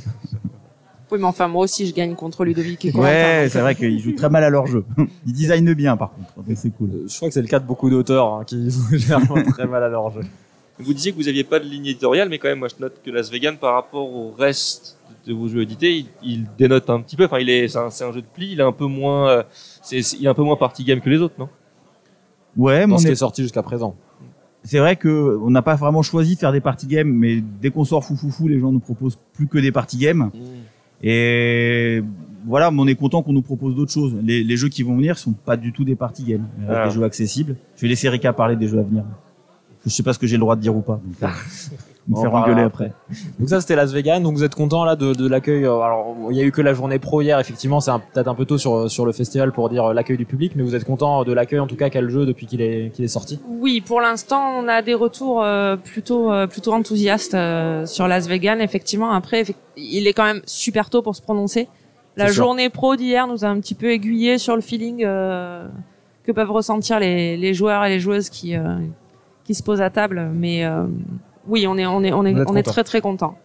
Oui, 1.12 1.18
mais 1.20 1.26
enfin, 1.26 1.46
moi 1.46 1.62
aussi, 1.62 1.86
je 1.86 1.94
gagne 1.94 2.16
contre 2.16 2.44
Ludovic 2.44 2.84
et 2.84 2.90
Corentin. 2.90 3.10
Ouais, 3.12 3.46
c'est 3.48 3.60
vrai 3.60 3.76
qu'ils 3.76 4.00
jouent 4.00 4.16
très 4.16 4.30
mal 4.30 4.42
à 4.42 4.50
leur 4.50 4.66
jeu. 4.66 4.84
Ils 5.26 5.32
designent 5.34 5.74
bien, 5.74 5.96
par 5.96 6.10
contre. 6.12 6.32
C'est 6.56 6.70
cool. 6.70 6.90
Euh, 6.92 7.04
Je 7.06 7.14
crois 7.14 7.28
que 7.28 7.34
c'est 7.34 7.42
le 7.42 7.46
cas 7.46 7.60
de 7.60 7.66
beaucoup 7.66 7.90
d'auteurs 7.90 8.26
hein, 8.32 8.42
qui 8.44 8.68
jouent 8.70 8.96
généralement 8.96 9.40
très 9.52 9.66
mal 9.68 9.84
à 9.84 9.88
leur 9.88 10.10
jeu. 10.10 10.22
Vous 10.78 10.92
disiez 10.94 11.12
que 11.12 11.16
vous 11.16 11.28
aviez 11.28 11.44
pas 11.44 11.60
de 11.60 11.64
ligne 11.66 11.86
éditoriale, 11.86 12.28
mais 12.28 12.38
quand 12.38 12.48
même, 12.48 12.58
moi, 12.58 12.68
je 12.68 12.80
note 12.82 13.00
que 13.04 13.10
Las 13.10 13.30
Vegas, 13.30 13.52
par 13.60 13.74
rapport 13.74 14.08
au 14.12 14.32
reste 14.36 14.98
de 15.26 15.32
vos 15.32 15.46
jeux 15.48 15.62
édités, 15.62 15.96
il, 15.98 16.06
il 16.22 16.46
dénote 16.58 16.90
un 16.90 17.00
petit 17.00 17.14
peu. 17.16 17.24
Enfin, 17.26 17.38
il 17.38 17.48
est, 17.48 17.68
c'est 17.68 17.78
un, 17.78 17.90
c'est 17.90 18.04
un 18.04 18.12
jeu 18.12 18.20
de 18.22 18.26
pli, 18.26 18.52
il 18.52 18.60
est 18.60 18.64
un 18.64 18.72
peu 18.72 18.86
moins, 18.86 19.28
euh, 19.28 19.42
c'est, 19.82 20.02
c'est- 20.02 20.16
il 20.18 20.24
est 20.26 20.28
un 20.28 20.34
peu 20.34 20.42
moins 20.42 20.56
party 20.56 20.82
game 20.84 21.00
que 21.00 21.08
les 21.10 21.18
autres, 21.18 21.34
non? 21.38 21.48
Ouais, 22.56 22.86
mais 22.86 22.94
on 22.94 22.98
ce 22.98 23.06
qui 23.06 23.12
est 23.12 23.16
sorti 23.16 23.42
jusqu'à 23.42 23.62
présent. 23.62 23.96
c'est 24.64 24.78
vrai 24.78 24.96
que 24.96 25.38
on 25.42 25.50
n'a 25.50 25.62
pas 25.62 25.74
vraiment 25.76 26.02
choisi 26.02 26.34
de 26.34 26.40
faire 26.40 26.52
des 26.52 26.60
party 26.60 26.86
games, 26.86 27.08
mais 27.10 27.40
dès 27.60 27.70
qu'on 27.70 27.84
sort 27.84 28.04
fou 28.04 28.16
fou 28.16 28.30
fou, 28.30 28.48
les 28.48 28.58
gens 28.60 28.70
nous 28.72 28.80
proposent 28.80 29.18
plus 29.32 29.46
que 29.46 29.58
des 29.58 29.72
party 29.72 29.96
games. 29.98 30.30
Et 31.02 32.02
voilà, 32.46 32.70
mais 32.70 32.80
on 32.80 32.86
est 32.86 32.94
content 32.94 33.22
qu'on 33.22 33.32
nous 33.32 33.42
propose 33.42 33.74
d'autres 33.74 33.92
choses. 33.92 34.14
Les, 34.22 34.42
les 34.44 34.56
jeux 34.56 34.68
qui 34.68 34.82
vont 34.82 34.96
venir 34.96 35.18
sont 35.18 35.32
pas 35.32 35.56
du 35.56 35.72
tout 35.72 35.84
des 35.84 35.96
party 35.96 36.24
games, 36.24 36.46
reste 36.66 36.78
Ah. 36.82 36.88
des 36.88 36.94
jeux 36.94 37.02
accessibles. 37.04 37.56
Je 37.76 37.82
vais 37.82 37.88
laisser 37.88 38.08
Rika 38.08 38.32
parler 38.32 38.56
des 38.56 38.68
jeux 38.68 38.78
à 38.78 38.82
venir. 38.82 39.04
Je 39.86 39.90
sais 39.90 40.02
pas 40.02 40.12
ce 40.12 40.18
que 40.18 40.26
j'ai 40.26 40.36
le 40.36 40.40
droit 40.40 40.56
de 40.56 40.60
dire 40.60 40.74
ou 40.76 40.80
pas. 40.80 41.00
Donc, 41.04 41.30
me 42.08 42.16
faire 42.20 42.30
parlera 42.30 42.42
engueuler 42.50 42.62
après. 42.66 42.86
après. 42.86 43.18
Donc 43.38 43.48
ça 43.48 43.60
c'était 43.60 43.76
Las 43.76 43.92
Vegas. 43.92 44.20
Donc 44.20 44.34
vous 44.34 44.44
êtes 44.44 44.54
content 44.54 44.84
là 44.84 44.94
de, 44.96 45.12
de 45.14 45.26
l'accueil. 45.28 45.64
euh, 45.64 45.80
Alors 45.80 46.14
il 46.30 46.36
y 46.36 46.40
a 46.40 46.44
eu 46.44 46.52
que 46.52 46.60
la 46.62 46.74
journée 46.74 46.98
pro 46.98 47.20
hier. 47.22 47.38
Effectivement, 47.38 47.80
c'est 47.80 47.90
peut-être 48.12 48.28
un 48.28 48.34
peu 48.34 48.44
tôt 48.44 48.58
sur 48.58 48.90
sur 48.90 49.06
le 49.06 49.12
festival 49.12 49.52
pour 49.52 49.68
dire 49.70 49.86
euh, 49.86 49.92
l'accueil 49.94 50.16
du 50.18 50.26
public, 50.26 50.52
mais 50.56 50.62
vous 50.62 50.74
êtes 50.74 50.84
content 50.84 51.24
de 51.24 51.32
l'accueil 51.32 51.60
en 51.60 51.66
tout 51.66 51.76
cas 51.76 51.88
quel 51.90 52.08
jeu 52.10 52.26
depuis 52.26 52.46
qu'il 52.46 52.60
est 52.60 52.90
qu'il 52.94 53.04
est 53.04 53.08
sorti? 53.08 53.40
Oui, 53.48 53.80
pour 53.80 54.00
l'instant, 54.00 54.52
on 54.58 54.68
a 54.68 54.82
des 54.82 54.94
retours 54.94 55.42
euh, 55.42 55.76
plutôt 55.76 56.30
euh, 56.32 56.46
plutôt 56.46 56.72
enthousiastes 56.74 57.34
euh, 57.34 57.86
sur 57.86 58.06
Las 58.08 58.26
Vegas. 58.28 58.56
Effectivement, 58.58 59.12
après, 59.12 59.44
il 59.76 60.06
est 60.06 60.12
quand 60.12 60.24
même 60.24 60.42
super 60.46 60.90
tôt 60.90 61.00
pour 61.02 61.16
se 61.16 61.22
prononcer. 61.22 61.68
La 62.16 62.26
sûr. 62.26 62.44
journée 62.44 62.68
pro 62.70 62.94
d'hier 62.96 63.26
nous 63.26 63.44
a 63.44 63.48
un 63.48 63.58
petit 63.60 63.74
peu 63.74 63.90
aiguillé 63.90 64.38
sur 64.38 64.54
le 64.54 64.60
feeling 64.62 65.02
euh, 65.04 65.66
que 66.24 66.32
peuvent 66.32 66.50
ressentir 66.52 67.00
les, 67.00 67.36
les 67.36 67.54
joueurs 67.54 67.84
et 67.84 67.88
les 67.88 67.98
joueuses 67.98 68.28
qui 68.30 68.56
euh, 68.56 68.76
qui 69.44 69.54
se 69.54 69.62
posent 69.62 69.80
à 69.82 69.90
table. 69.90 70.30
Mais 70.34 70.64
euh, 70.64 70.84
oui, 71.46 71.66
on 71.68 71.76
est 71.78 71.86
on 71.86 72.02
est 72.02 72.12
on 72.12 72.24
est 72.24 72.34
on 72.48 72.56
est 72.56 72.62
très 72.62 72.84
très 72.84 73.00
content. 73.00 73.38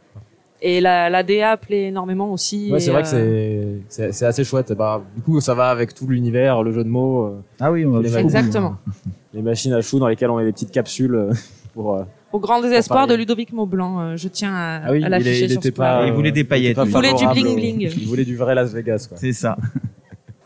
Et 0.61 0.81
la, 0.81 1.09
la 1.09 1.23
DA 1.23 1.55
plaît 1.55 1.83
énormément 1.87 2.33
aussi. 2.33 2.69
Ouais, 2.69 2.81
c'est 2.81 2.91
vrai 2.91 3.03
que 3.03 3.07
euh, 3.13 3.77
c'est 3.87 4.07
c'est 4.07 4.11
c'est 4.11 4.25
assez 4.25 4.43
chouette. 4.43 4.73
Bah 4.73 5.01
du 5.15 5.21
coup 5.21 5.39
ça 5.39 5.53
va 5.53 5.69
avec 5.69 5.93
tout 5.93 6.05
l'univers, 6.07 6.63
le 6.63 6.71
jeu 6.73 6.83
de 6.83 6.89
mots, 6.89 7.25
euh, 7.27 7.41
Ah 7.61 7.71
oui, 7.71 7.85
on 7.85 7.91
va 7.91 8.01
Les 8.01 8.17
Exactement. 8.17 8.75
les 9.33 9.41
machines 9.41 9.71
à 9.73 9.81
chou 9.81 9.99
dans 9.99 10.07
lesquelles 10.09 10.29
on 10.29 10.37
met 10.37 10.43
des 10.43 10.51
petites 10.51 10.71
capsules 10.71 11.15
euh, 11.15 11.31
pour. 11.73 11.95
euh, 11.95 12.03
Au 12.33 12.39
grand 12.39 12.61
désespoir 12.61 13.07
de. 13.07 13.13
Ludovic 13.15 13.53
Maublanc, 13.53 14.01
euh, 14.01 14.15
je 14.17 14.27
tiens 14.27 14.53
à, 14.53 14.81
Ah 14.87 14.91
oui, 14.91 15.01
à 15.01 15.07
il, 15.07 15.11
l'afficher 15.11 15.29
est- 15.31 15.45
il 15.45 15.49
sur 15.51 15.59
était 15.59 15.69
ce 15.69 15.73
pas. 15.75 16.05
Il 16.07 16.11
voulait 16.11 16.33
des 16.33 16.43
paillettes. 16.43 16.77
Il 16.83 16.91
voulait 16.91 17.13
du 17.13 17.25
bling 17.27 17.55
bling. 17.55 17.91
Il 17.97 18.07
voulait 18.07 18.25
du 18.25 18.35
vrai 18.35 18.53
Las 18.53 18.73
Vegas 18.73 19.05
quoi. 19.07 19.17
C'est 19.17 19.31
ça. 19.31 19.55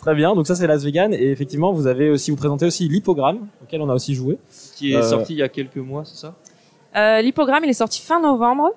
Très 0.04 0.16
bien, 0.16 0.36
donc 0.36 0.48
ça 0.48 0.56
c'est 0.56 0.68
Las 0.68 0.84
Vegas 0.84 1.08
et 1.12 1.32
effectivement 1.32 1.72
vous 1.72 1.88
avez 1.88 2.10
aussi 2.10 2.30
vous 2.30 2.36
présentez 2.36 2.66
aussi 2.66 2.90
l'hippogramme 2.90 3.48
auquel 3.64 3.80
on 3.82 3.90
a 3.90 3.94
aussi 3.96 4.14
joué. 4.16 4.38
Qui 4.76 4.92
est 4.92 4.98
Euh, 4.98 5.02
sorti 5.02 5.32
il 5.34 5.38
y 5.40 5.42
a 5.42 5.48
quelques 5.48 5.78
mois, 5.78 6.04
c'est 6.04 6.18
ça? 6.18 6.36
Euh, 6.98 7.22
L'hippogramme, 7.22 7.64
il 7.64 7.70
est 7.70 7.74
sorti 7.74 8.02
fin 8.02 8.20
novembre, 8.22 8.72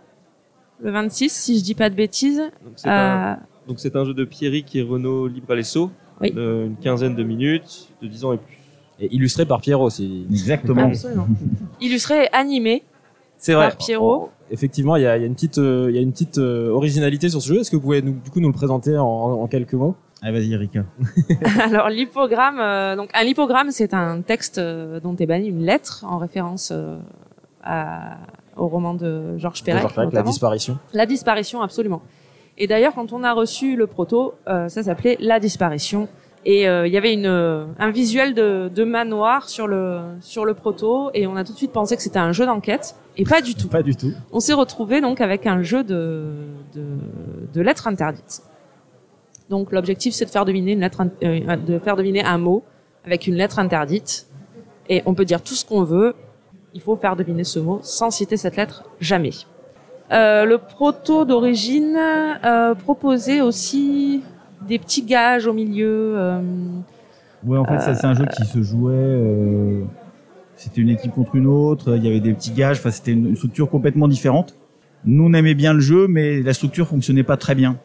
le 0.80 0.90
26, 0.92 1.28
si 1.32 1.58
je 1.58 1.64
dis 1.64 1.74
pas 1.74 1.90
de 1.90 1.96
bêtises. 1.96 2.38
Donc 2.38 2.74
c'est 2.76 2.88
un, 2.88 3.32
Euh, 3.32 3.34
donc 3.66 3.80
c'est 3.80 3.96
un 3.96 4.04
jeu 4.04 4.14
de 4.14 4.24
Pierrick 4.24 4.76
et 4.76 4.82
Renaud 4.82 5.26
Libre 5.26 5.50
à 5.52 5.56
l'Esso, 5.56 5.90
Oui. 6.20 6.30
de- 6.30 6.66
une 6.68 6.76
quinzaine 6.76 7.16
de 7.16 7.24
minutes, 7.24 7.88
de 8.00 8.06
10 8.06 8.24
ans 8.24 8.32
et 8.32 8.36
plus. 8.38 8.56
Et 9.00 9.12
illustré 9.14 9.44
par 9.44 9.60
Pierrot 9.60 9.86
aussi. 9.86 10.26
Exactement. 10.30 10.84
absolument. 10.86 11.26
Illustré 11.80 12.26
et 12.26 12.28
animé. 12.32 12.84
C'est 13.36 13.52
vrai. 13.54 13.66
Par 13.68 13.76
Pierrot. 13.78 14.30
Effectivement, 14.50 14.94
il 14.96 15.02
y 15.02 15.06
a, 15.06 15.16
il 15.16 15.20
y 15.20 15.24
a 15.24 15.26
une 15.26 15.34
petite, 15.34 15.58
euh, 15.58 15.88
il 15.90 15.96
y 15.96 15.98
a 15.98 16.02
une 16.02 16.12
petite 16.12 16.38
euh, 16.38 16.70
originalité 16.70 17.28
sur 17.28 17.42
ce 17.42 17.48
jeu. 17.52 17.60
Est-ce 17.60 17.70
que 17.72 17.76
vous 17.76 17.82
pouvez 17.82 18.00
nous, 18.00 18.12
du 18.12 18.30
coup 18.30 18.38
nous 18.40 18.46
le 18.48 18.54
présenter 18.54 18.96
en, 18.96 19.04
en 19.04 19.46
quelques 19.48 19.74
mots? 19.74 19.96
Ah, 20.22 20.32
vas-y, 20.32 20.56
Rika. 20.56 20.84
Alors 21.62 21.88
l'hippogramme, 21.88 22.58
euh, 22.58 22.96
donc 22.96 23.10
un 23.14 23.22
lipogramme, 23.24 23.70
c'est 23.70 23.92
un 23.94 24.22
texte 24.22 24.58
euh, 24.58 24.98
dont 25.00 25.14
est 25.16 25.26
banni 25.26 25.48
une 25.48 25.64
lettre 25.64 26.04
en 26.08 26.18
référence 26.18 26.72
euh, 26.74 26.96
à- 27.62 28.16
au 28.56 28.66
roman 28.68 28.94
de 28.94 29.36
Georges 29.36 29.62
Perec. 29.62 29.82
Georges 29.82 29.94
Perec, 29.94 30.12
la 30.14 30.22
disparition. 30.22 30.78
La 30.94 31.04
disparition, 31.06 31.60
absolument. 31.60 32.00
Et 32.58 32.66
d'ailleurs, 32.66 32.94
quand 32.94 33.12
on 33.12 33.22
a 33.22 33.34
reçu 33.34 33.76
le 33.76 33.86
proto, 33.86 34.34
euh, 34.48 34.68
ça 34.68 34.82
s'appelait 34.82 35.18
La 35.20 35.38
disparition. 35.38 36.08
Et 36.46 36.66
euh, 36.68 36.86
il 36.86 36.92
y 36.92 36.96
avait 36.96 37.12
une, 37.12 37.26
euh, 37.26 37.66
un 37.78 37.90
visuel 37.90 38.32
de, 38.32 38.70
de 38.74 38.84
manoir 38.84 39.48
sur 39.50 39.66
le, 39.66 39.98
sur 40.20 40.44
le 40.46 40.54
proto, 40.54 41.10
et 41.12 41.26
on 41.26 41.34
a 41.36 41.42
tout 41.44 41.52
de 41.52 41.58
suite 41.58 41.72
pensé 41.72 41.96
que 41.96 42.02
c'était 42.02 42.20
un 42.20 42.30
jeu 42.32 42.46
d'enquête, 42.46 42.94
et 43.18 43.24
pas 43.24 43.42
du 43.42 43.54
tout. 43.56 43.68
Pas 43.68 43.82
du 43.82 43.96
tout. 43.96 44.12
On 44.32 44.38
s'est 44.40 44.52
retrouvé 44.54 45.00
donc 45.00 45.20
avec 45.20 45.46
un 45.46 45.62
jeu 45.62 45.82
de, 45.84 46.30
de, 46.74 46.84
de 47.52 47.60
lettres 47.60 47.88
interdites. 47.88 48.42
Donc 49.50 49.72
l'objectif, 49.72 50.14
c'est 50.14 50.24
de 50.24 50.30
faire 50.30 50.44
deviner 50.44 50.72
une 50.72 50.80
lettre, 50.80 51.02
euh, 51.22 51.56
de 51.56 51.78
faire 51.78 51.96
deviner 51.96 52.24
un 52.24 52.38
mot 52.38 52.64
avec 53.04 53.26
une 53.26 53.34
lettre 53.34 53.58
interdite, 53.58 54.26
et 54.88 55.02
on 55.06 55.14
peut 55.14 55.24
dire 55.24 55.42
tout 55.42 55.54
ce 55.54 55.64
qu'on 55.64 55.84
veut. 55.84 56.14
Il 56.74 56.80
faut 56.80 56.96
faire 56.96 57.16
deviner 57.16 57.44
ce 57.44 57.58
mot 57.58 57.78
sans 57.82 58.10
citer 58.10 58.36
cette 58.36 58.56
lettre 58.56 58.84
jamais. 59.00 59.30
Euh, 60.12 60.44
le 60.44 60.58
proto 60.58 61.24
d'origine 61.24 61.96
euh, 61.96 62.74
proposait 62.74 63.40
aussi 63.40 64.22
des 64.68 64.78
petits 64.78 65.02
gages 65.02 65.46
au 65.46 65.52
milieu. 65.52 66.40
Ouais, 67.44 67.58
en 67.58 67.64
fait, 67.64 67.78
ça, 67.78 67.94
c'est 67.94 68.06
un 68.06 68.14
jeu 68.14 68.26
qui 68.26 68.44
se 68.44 68.62
jouait. 68.62 69.84
C'était 70.56 70.80
une 70.80 70.88
équipe 70.90 71.12
contre 71.12 71.36
une 71.36 71.46
autre. 71.46 71.96
Il 71.96 72.04
y 72.04 72.08
avait 72.08 72.20
des 72.20 72.32
petits 72.32 72.52
gages. 72.52 72.78
Enfin, 72.78 72.90
c'était 72.90 73.12
une 73.12 73.36
structure 73.36 73.70
complètement 73.70 74.08
différente. 74.08 74.54
Nous, 75.04 75.24
on 75.24 75.32
aimait 75.32 75.54
bien 75.54 75.72
le 75.72 75.80
jeu, 75.80 76.08
mais 76.08 76.42
la 76.42 76.52
structure 76.52 76.88
fonctionnait 76.88 77.22
pas 77.22 77.36
très 77.36 77.54
bien. 77.54 77.78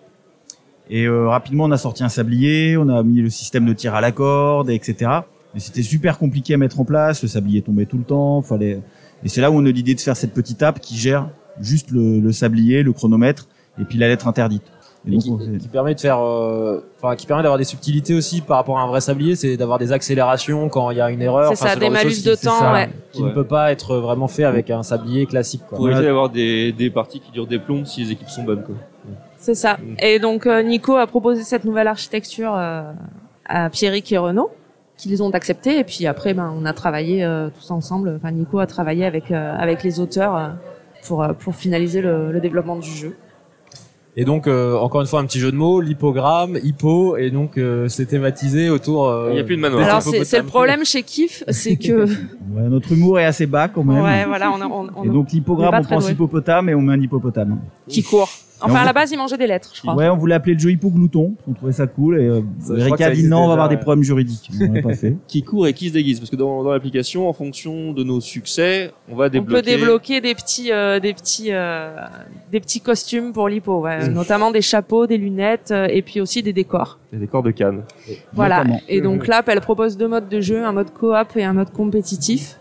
Et 0.90 1.06
euh, 1.06 1.28
rapidement, 1.30 1.66
on 1.66 1.72
a 1.72 1.78
sorti 1.78 2.04
un 2.04 2.10
sablier, 2.10 2.76
on 2.78 2.90
a 2.90 3.02
mis 3.04 3.22
le 3.22 3.30
système 3.30 3.66
de 3.66 3.74
tir 3.74 3.96
à 3.96 4.02
la 4.02 4.12
corde, 4.12 4.70
etc. 4.70 5.10
Mais 5.54 5.60
c'était 5.60 5.84
super 5.84 6.18
compliqué 6.18 6.54
à 6.54 6.58
mettre 6.58 6.80
en 6.80 6.86
place. 6.86 7.22
Le 7.22 7.28
sablier 7.30 7.62
tombait 7.62 7.86
tout 7.86 7.98
le 7.98 8.04
temps. 8.04 8.42
Fallait. 8.42 8.82
Et 9.24 9.30
c'est 9.30 9.42
là 9.42 9.52
où 9.52 9.56
on 9.56 9.66
a 9.66 9.70
eu 9.70 9.74
l'idée 9.74 9.96
de 9.96 10.00
faire 10.02 10.18
cette 10.18 10.34
petite 10.34 10.62
app 10.64 10.80
qui 10.80 10.98
gère 10.98 11.30
juste 11.60 11.92
le, 11.92 12.20
le 12.20 12.32
sablier, 12.32 12.84
le 12.84 12.92
chronomètre 12.94 13.48
et 13.80 13.86
puis 13.86 13.98
la 13.98 14.08
lettre 14.08 14.28
interdite. 14.28 14.64
Et 15.06 15.10
Et 15.10 15.12
donc, 15.14 15.22
qui, 15.24 15.30
on 15.32 15.58
qui 15.58 15.68
permet 15.68 15.96
de 15.96 16.00
faire, 16.00 16.20
euh, 16.20 16.80
enfin, 17.02 17.16
qui 17.16 17.26
permet 17.26 17.42
d'avoir 17.44 17.58
des 17.58 17.64
subtilités 17.64 18.14
aussi 18.14 18.42
par 18.42 18.58
rapport 18.58 18.78
à 18.78 18.84
un 18.84 18.88
vrai 18.88 19.02
sablier, 19.02 19.36
c'est 19.36 19.58
d'avoir 19.58 19.80
des 19.80 19.92
accélérations 19.92 20.70
quand 20.70 20.92
il 20.92 20.98
y 20.98 21.02
a 21.02 21.10
une 21.10 21.22
erreur. 21.22 21.50
c'est 21.56 21.56
ça, 21.68 21.74
ce 21.74 21.80
des 21.80 21.90
malus 21.90 22.24
de 22.24 22.36
qui- 22.36 22.46
temps. 22.46 22.60
ça. 22.60 22.74
ouais. 22.74 22.90
qui 23.12 23.22
Ouais. 23.22 23.30
ne 23.30 23.34
peut 23.34 23.44
pas 23.46 23.72
être 23.72 23.98
vraiment 23.98 24.28
fait 24.28 24.44
avec 24.44 24.70
un 24.70 24.84
sablier 24.84 25.26
classique. 25.26 25.62
Quoi. 25.68 25.78
Pour 25.78 25.90
éviter 25.90 26.06
d'avoir 26.06 26.30
des, 26.30 26.72
des 26.72 26.90
parties 26.92 27.20
qui 27.20 27.32
durent 27.32 27.48
des 27.48 27.58
plombs 27.60 27.84
si 27.86 28.04
les 28.04 28.12
équipes 28.12 28.30
sont 28.30 28.44
bonnes. 28.44 28.64
Quoi. 28.64 28.76
C'est 29.42 29.56
ça. 29.56 29.78
Mm. 29.82 29.96
Et 30.00 30.20
donc 30.20 30.46
euh, 30.46 30.62
Nico 30.62 30.96
a 30.96 31.08
proposé 31.08 31.44
cette 31.44 31.66
nouvelle 31.66 31.88
architecture 31.88 32.54
euh, 32.56 32.84
à 33.46 33.70
Pierrick 33.70 34.12
et 34.12 34.18
Renaud, 34.18 34.50
qui 34.98 35.10
les 35.10 35.22
ont 35.22 35.32
acceptés. 35.32 35.80
Et 35.80 35.84
puis 35.84 36.06
après, 36.08 36.34
ben, 36.34 36.54
on 36.58 36.64
a 36.66 36.74
travaillé 36.74 37.24
euh, 37.26 37.50
tous 37.50 37.72
ensemble. 37.72 38.14
Enfin, 38.18 38.32
Nico 38.32 38.60
a 38.60 38.68
travaillé 38.68 39.04
avec 39.06 39.32
avec 39.32 39.84
les 39.84 40.00
auteurs 40.00 40.54
pour 41.06 41.26
pour 41.40 41.56
finaliser 41.56 42.02
le, 42.02 42.32
le 42.32 42.40
développement 42.40 42.76
du 42.78 42.90
jeu. 42.90 43.16
Et 44.18 44.26
donc 44.26 44.46
euh, 44.46 44.76
encore 44.76 45.00
une 45.00 45.08
fois 45.08 45.22
un 45.22 45.26
petit 45.26 45.40
jeu 45.40 45.52
de 45.54 45.56
mots, 45.56 45.80
l'hippogramme, 45.80 46.60
hippo, 46.62 47.16
et 47.16 47.32
donc 47.32 47.58
euh, 47.58 47.88
c'est 47.88 48.06
thématisé 48.08 48.70
autour. 48.70 49.08
euh, 49.08 49.30
Il 49.32 49.38
y 49.38 49.40
a 49.40 49.44
plus 49.46 49.56
de 49.56 49.62
manoir. 49.62 49.84
Alors 49.86 50.02
c'est 50.02 50.38
le 50.38 50.44
problème 50.46 50.84
chez 50.84 51.02
Kif, 51.02 51.46
c'est 51.48 51.78
que 51.78 52.04
Ouais, 52.54 52.68
notre 52.70 52.92
humour 52.92 53.20
est 53.22 53.26
assez 53.26 53.46
bas 53.46 53.70
quand 53.70 53.86
même. 53.86 54.04
ouais 54.04 54.26
voilà 54.26 54.52
on, 54.52 54.60
a- 54.62 54.66
on, 54.68 54.90
on- 54.98 55.04
Et 55.06 55.10
donc 55.10 55.32
l'hippogramme, 55.32 55.76
on 55.82 55.88
pense 55.88 56.10
hippopotame 56.10 56.68
et 56.68 56.76
on 56.76 56.82
met 56.82 56.94
un 56.94 57.02
hippopotame. 57.02 57.60
qui 57.88 58.04
court. 58.04 58.30
Enfin 58.62 58.80
à 58.82 58.86
la 58.86 58.94
base 58.94 59.12
il 59.12 59.18
mangeait 59.18 59.38
des 59.38 59.48
lettres, 59.48 59.72
je 59.74 59.82
crois. 59.82 59.96
Ouais, 59.96 60.08
on 60.10 60.18
voulait 60.18 60.36
appeler 60.36 60.54
le 60.54 60.60
jeu 60.60 60.72
hippoglouton. 60.72 61.34
On 61.48 61.54
trouvait 61.54 61.72
ça 61.72 61.88
cool 61.88 62.20
et 62.20 62.26
euh, 62.28 62.42
Ça, 62.60 62.76
je 62.78 62.86
crois 62.86 62.98
que 62.98 63.04
Erika 63.04 63.04
ça 63.04 63.06
a 63.06 63.10
dit 63.10 63.14
existe 63.14 63.30
non, 63.30 63.38
on 63.38 63.40
va 63.42 63.46
déjà, 63.46 63.54
avoir 63.54 63.70
des 63.70 63.76
ouais. 63.76 63.82
problèmes 63.82 64.04
juridiques. 64.04 64.50
On 64.62 64.72
l'a 64.74 64.82
pas 64.82 64.94
fait. 64.94 65.16
Qui 65.28 65.44
court 65.44 65.68
et 65.68 65.74
qui 65.74 65.90
se 65.90 65.94
déguise 65.94 66.20
Parce 66.20 66.30
que 66.30 66.36
dans, 66.36 66.64
dans 66.64 66.72
l'application, 66.72 67.28
en 67.28 67.34
fonction 67.34 67.94
de 67.94 68.04
nos 68.04 68.22
succès, 68.22 68.92
on 69.10 69.16
va 69.16 69.26
On 69.26 69.30
débloquer. 69.30 69.62
peut 69.62 69.62
débloquer 69.62 70.22
des 70.22 70.36
petits, 70.36 70.72
euh, 70.72 71.00
des 71.00 71.14
petits, 71.14 71.50
euh, 71.52 71.96
des 72.52 72.60
petits 72.60 72.82
costumes 72.82 73.34
pour 73.34 73.50
l'hippo, 73.50 73.80
ouais. 73.82 74.10
Mmh. 74.10 74.14
notamment 74.14 74.52
des 74.52 74.62
chapeaux, 74.62 75.08
des 75.08 75.18
lunettes 75.18 75.72
euh, 75.72 75.88
et 75.90 76.02
puis 76.02 76.22
aussi 76.22 76.44
des 76.44 76.54
décors. 76.54 77.00
des 77.12 77.20
décors 77.20 77.44
de 77.44 77.52
Cannes. 77.52 77.84
Voilà. 78.34 78.60
Notamment. 78.60 78.82
Et 78.88 79.02
donc 79.02 79.28
l'app, 79.28 79.50
elle 79.50 79.62
propose 79.62 79.98
deux 79.98 80.08
modes 80.08 80.30
de 80.30 80.40
jeu, 80.42 80.64
un 80.66 80.72
mode 80.72 80.92
coop 80.92 81.36
et 81.36 81.44
un 81.44 81.54
mode 81.54 81.72
compétitif. 81.72 82.58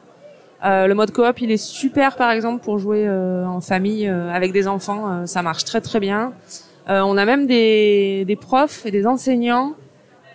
Euh, 0.64 0.86
le 0.86 0.94
mode 0.94 1.10
coop, 1.12 1.40
il 1.40 1.50
est 1.50 1.56
super, 1.56 2.16
par 2.16 2.30
exemple, 2.30 2.62
pour 2.62 2.78
jouer 2.78 3.04
euh, 3.06 3.46
en 3.46 3.60
famille 3.60 4.06
euh, 4.08 4.30
avec 4.32 4.52
des 4.52 4.68
enfants. 4.68 5.10
euh, 5.10 5.26
ça 5.26 5.42
marche 5.42 5.64
très 5.64 5.80
très 5.80 6.00
bien. 6.00 6.32
Euh, 6.88 7.00
on 7.00 7.16
a 7.16 7.24
même 7.24 7.46
des, 7.46 8.24
des 8.26 8.36
profs 8.36 8.84
et 8.84 8.90
des 8.90 9.06
enseignants 9.06 9.72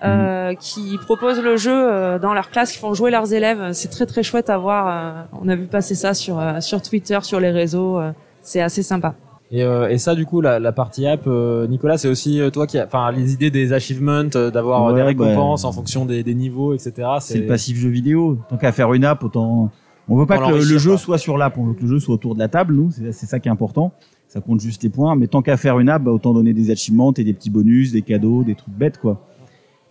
euh, 0.04 0.54
qui 0.60 0.98
proposent 1.06 1.42
le 1.42 1.58
jeu 1.58 1.72
euh, 1.74 2.20
dans 2.20 2.34
leur 2.34 2.50
classe, 2.50 2.72
qui 2.72 2.78
font 2.80 2.94
jouer 2.94 3.12
leurs 3.12 3.34
élèves. 3.34 3.72
C'est 3.74 3.90
très 3.90 4.06
très 4.06 4.24
chouette 4.24 4.50
à 4.50 4.58
voir. 4.58 4.88
euh, 4.88 5.24
on 5.42 5.48
a 5.50 5.56
vu 5.56 5.66
passer 5.66 5.96
ça 5.96 6.14
sur 6.14 6.40
euh, 6.40 6.60
sur 6.60 6.82
Twitter, 6.82 7.20
sur 7.22 7.40
les 7.40 7.52
réseaux. 7.52 8.00
euh, 8.00 8.12
c'est 8.42 8.62
assez 8.62 8.84
sympa. 8.84 9.16
Et, 9.52 9.64
euh, 9.64 9.90
et 9.90 9.98
ça, 10.00 10.16
du 10.16 10.26
coup, 10.26 10.42
la, 10.42 10.60
la 10.60 10.72
partie 10.72 11.06
app, 11.08 11.22
euh, 11.28 11.68
Nicolas, 11.68 11.98
c'est 12.00 12.08
aussi 12.08 12.40
euh, 12.42 12.50
toi 12.50 12.66
qui, 12.68 12.78
a- 12.80 12.86
enfin, 12.86 13.12
les 13.12 13.34
idées 13.34 13.52
des 13.52 13.74
achievements, 13.74 14.24
euh, 14.36 14.50
d'avoir 14.52 14.86
Ouais, 14.86 14.94
des 14.96 15.02
récompenses 15.04 15.64
bah, 15.64 15.70
en 15.70 15.72
fonction 15.72 16.06
des, 16.06 16.24
des 16.24 16.34
niveaux, 16.36 16.74
etc. 16.74 16.94
C'est 17.20 17.38
le 17.40 17.48
passif 17.48 17.78
jeu 17.78 17.90
vidéo. 17.90 18.38
Tant 18.50 18.58
qu'à 18.58 18.72
faire 18.72 18.92
une 18.94 19.06
app, 19.06 19.24
autant. 19.24 19.70
On 20.08 20.18
veut 20.18 20.26
pas 20.26 20.38
que 20.38 20.54
le, 20.54 20.78
jeu 20.78 20.98
soit 20.98 21.18
sur 21.18 21.38
l'app, 21.38 21.58
on 21.58 21.66
veut 21.66 21.74
que 21.74 21.82
le 21.82 21.88
jeu 21.88 22.00
soit 22.00 22.16
autour 22.16 22.36
de 22.36 22.40
la 22.40 22.48
table, 22.48 22.76
nous. 22.76 22.92
C'est 22.92 23.12
c'est 23.12 23.26
ça 23.26 23.40
qui 23.40 23.48
est 23.48 23.52
important. 23.52 23.92
Ça 24.28 24.42
compte 24.42 24.60
juste 24.60 24.84
les 24.84 24.90
points. 24.90 25.16
Mais 25.16 25.28
tant 25.28 25.42
qu'à 25.42 25.58
faire 25.58 25.80
une 25.80 25.90
app, 25.90 26.04
bah, 26.04 26.12
autant 26.12 26.34
donner 26.34 26.54
des 26.54 26.70
achievements 26.72 27.14
et 27.14 27.24
des 27.24 27.34
petits 27.34 27.50
bonus, 27.50 27.92
des 27.92 28.02
cadeaux, 28.02 28.44
des 28.44 28.56
trucs 28.56 28.74
bêtes, 28.74 29.00
quoi. 29.00 29.22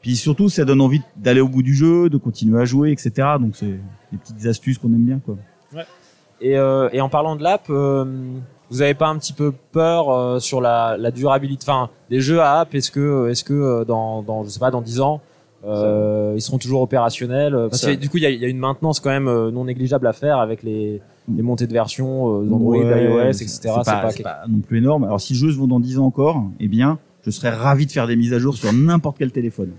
Puis 0.02 0.16
surtout, 0.16 0.48
ça 0.48 0.64
donne 0.64 0.82
envie 0.82 1.00
d'aller 1.16 1.40
au 1.40 1.48
bout 1.48 1.62
du 1.62 1.74
jeu, 1.74 2.10
de 2.10 2.18
continuer 2.18 2.60
à 2.60 2.64
jouer, 2.64 2.92
etc. 2.92 3.12
Donc 3.40 3.56
c'est 3.56 3.80
des 4.12 4.18
petites 4.18 4.46
astuces 4.46 4.78
qu'on 4.78 4.88
aime 4.88 5.04
bien, 5.04 5.18
quoi. 5.18 5.36
Et, 6.40 6.58
euh, 6.58 6.90
et 6.92 7.00
en 7.00 7.08
parlant 7.08 7.36
de 7.36 7.42
l'app, 7.42 7.66
euh, 7.70 8.04
vous 8.70 8.82
avez 8.82 8.94
pas 8.94 9.08
un 9.08 9.18
petit 9.18 9.32
peu 9.32 9.52
peur 9.72 10.10
euh, 10.10 10.38
sur 10.40 10.60
la, 10.60 10.96
la 10.98 11.10
durabilité, 11.10 11.64
enfin, 11.68 11.90
des 12.10 12.20
jeux 12.20 12.40
à 12.40 12.60
app? 12.60 12.74
Est-ce 12.74 12.90
que, 12.90 13.28
est-ce 13.28 13.44
que 13.44 13.52
euh, 13.52 13.84
dans, 13.84 14.22
dans, 14.22 14.44
je 14.44 14.48
sais 14.48 14.60
pas, 14.60 14.70
dans 14.70 14.80
10 14.80 15.00
ans, 15.00 15.20
euh, 15.66 16.32
ils 16.36 16.40
seront 16.42 16.58
toujours 16.58 16.82
opérationnels 16.82 17.54
euh, 17.54 17.68
Parce 17.68 17.82
Ça. 17.82 17.94
que 17.94 18.00
du 18.00 18.08
coup, 18.08 18.16
il 18.18 18.22
y 18.22 18.26
a, 18.26 18.30
il 18.30 18.40
y 18.40 18.44
a 18.44 18.48
une 18.48 18.58
maintenance 18.58 19.00
quand 19.00 19.10
même 19.10 19.28
euh, 19.28 19.50
non 19.50 19.64
négligeable 19.64 20.06
à 20.06 20.12
faire 20.12 20.38
avec 20.38 20.62
les, 20.62 21.00
les 21.34 21.42
montées 21.42 21.66
de 21.66 21.72
version 21.72 22.40
euh, 22.42 22.44
d'Android, 22.44 22.76
Ouais, 22.76 22.84
d'iOS, 23.06 23.30
etc. 23.42 23.58
C'est 24.14 24.22
pas, 24.22 24.42
non 24.48 24.58
plus 24.60 24.78
énorme. 24.78 25.04
Alors 25.04 25.20
si 25.20 25.32
le 25.32 25.38
jeu 25.38 25.52
se 25.52 25.56
vend 25.56 25.66
dans 25.66 25.80
10 25.80 25.98
ans 25.98 26.06
encore, 26.06 26.42
eh 26.60 26.68
bien, 26.68 26.98
je 27.24 27.30
serais 27.30 27.50
ravi 27.50 27.86
de 27.86 27.92
faire 27.92 28.06
des 28.06 28.16
mises 28.16 28.32
à 28.34 28.38
jour 28.38 28.54
sur 28.56 28.72
n'importe 28.72 29.16
quel 29.18 29.32
téléphone. 29.32 29.70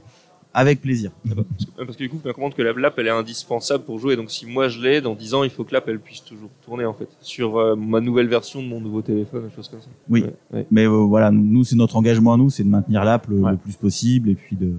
Avec 0.58 0.80
plaisir. 0.82 1.12
Parce 1.78 1.98
que 1.98 2.04
du 2.04 2.10
coup, 2.10 2.16
vous 2.24 2.32
comprendre 2.32 2.56
que 2.56 2.62
la- 2.62 2.72
l'app, 2.72 2.98
elle 2.98 3.08
est 3.08 3.10
indispensable 3.10 3.84
pour 3.84 4.00
jouer. 4.00 4.16
Donc 4.16 4.32
si 4.32 4.46
moi 4.46 4.70
je 4.70 4.80
l'ai, 4.82 5.02
dans 5.02 5.14
10 5.14 5.34
ans, 5.34 5.44
il 5.44 5.50
faut 5.50 5.66
que 5.66 5.74
l'app, 5.74 5.84
elle 5.90 6.00
puisse 6.00 6.24
toujours 6.24 6.50
tourner 6.64 6.86
en 6.86 6.94
fait. 6.94 7.10
Sur 7.20 7.58
euh, 7.58 7.76
ma 7.76 8.00
nouvelle 8.00 8.30
version 8.30 8.64
de 8.64 8.68
mon 8.68 8.80
nouveau 8.80 9.02
téléphone, 9.02 9.50
des 9.50 9.54
choses 9.54 9.68
comme 9.68 9.82
ça. 9.82 9.88
Oui. 10.10 10.22
Ouais, 10.24 10.34
ouais. 10.54 10.66
Mais 10.72 10.86
euh, 10.86 10.92
voilà, 10.92 11.30
nous, 11.30 11.66
c'est 11.66 11.76
notre 11.76 11.98
engagement 11.98 12.32
à 12.34 12.38
nous, 12.38 12.50
c'est 12.50 12.64
de 12.64 12.70
maintenir 12.70 13.04
l'app 13.04 13.28
le, 13.28 13.36
Ouais. 13.40 13.52
le 13.52 13.58
plus 13.58 13.76
possible 13.76 14.30
et 14.30 14.36
puis 14.36 14.56
de 14.56 14.72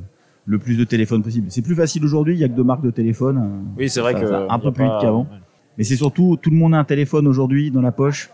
le 0.47 0.59
plus 0.59 0.77
de 0.77 0.85
téléphones 0.85 1.23
possible. 1.23 1.47
C'est 1.51 1.63
plus 1.63 1.75
facile 1.75 2.05
aujourd'hui, 2.05 2.35
il 2.35 2.41
y 2.41 2.45
a 2.45 2.49
que 2.49 2.55
deux 2.55 2.63
marques 2.65 2.83
de 2.85 2.91
téléphone. 2.91 3.65
Oui, 3.77 3.89
c'est 3.89 4.01
vrai 4.01 4.13
Ça- 4.13 4.21
que 4.21 4.27
ça- 4.29 4.47
un 4.49 4.59
peu 4.59 4.71
plus 4.73 4.85
pas- 4.85 4.93
vite 4.95 5.01
qu'avant. 5.03 5.23
ouais. 5.23 5.39
Mais 5.77 5.85
c'est 5.85 5.97
surtout, 5.97 6.39
tout 6.41 6.51
le 6.51 6.57
monde 6.57 6.75
a 6.75 6.79
un 6.79 6.85
téléphone 6.85 7.27
aujourd'hui 7.27 7.71
dans 7.71 7.83
la 7.83 7.93
poche. 7.93 8.31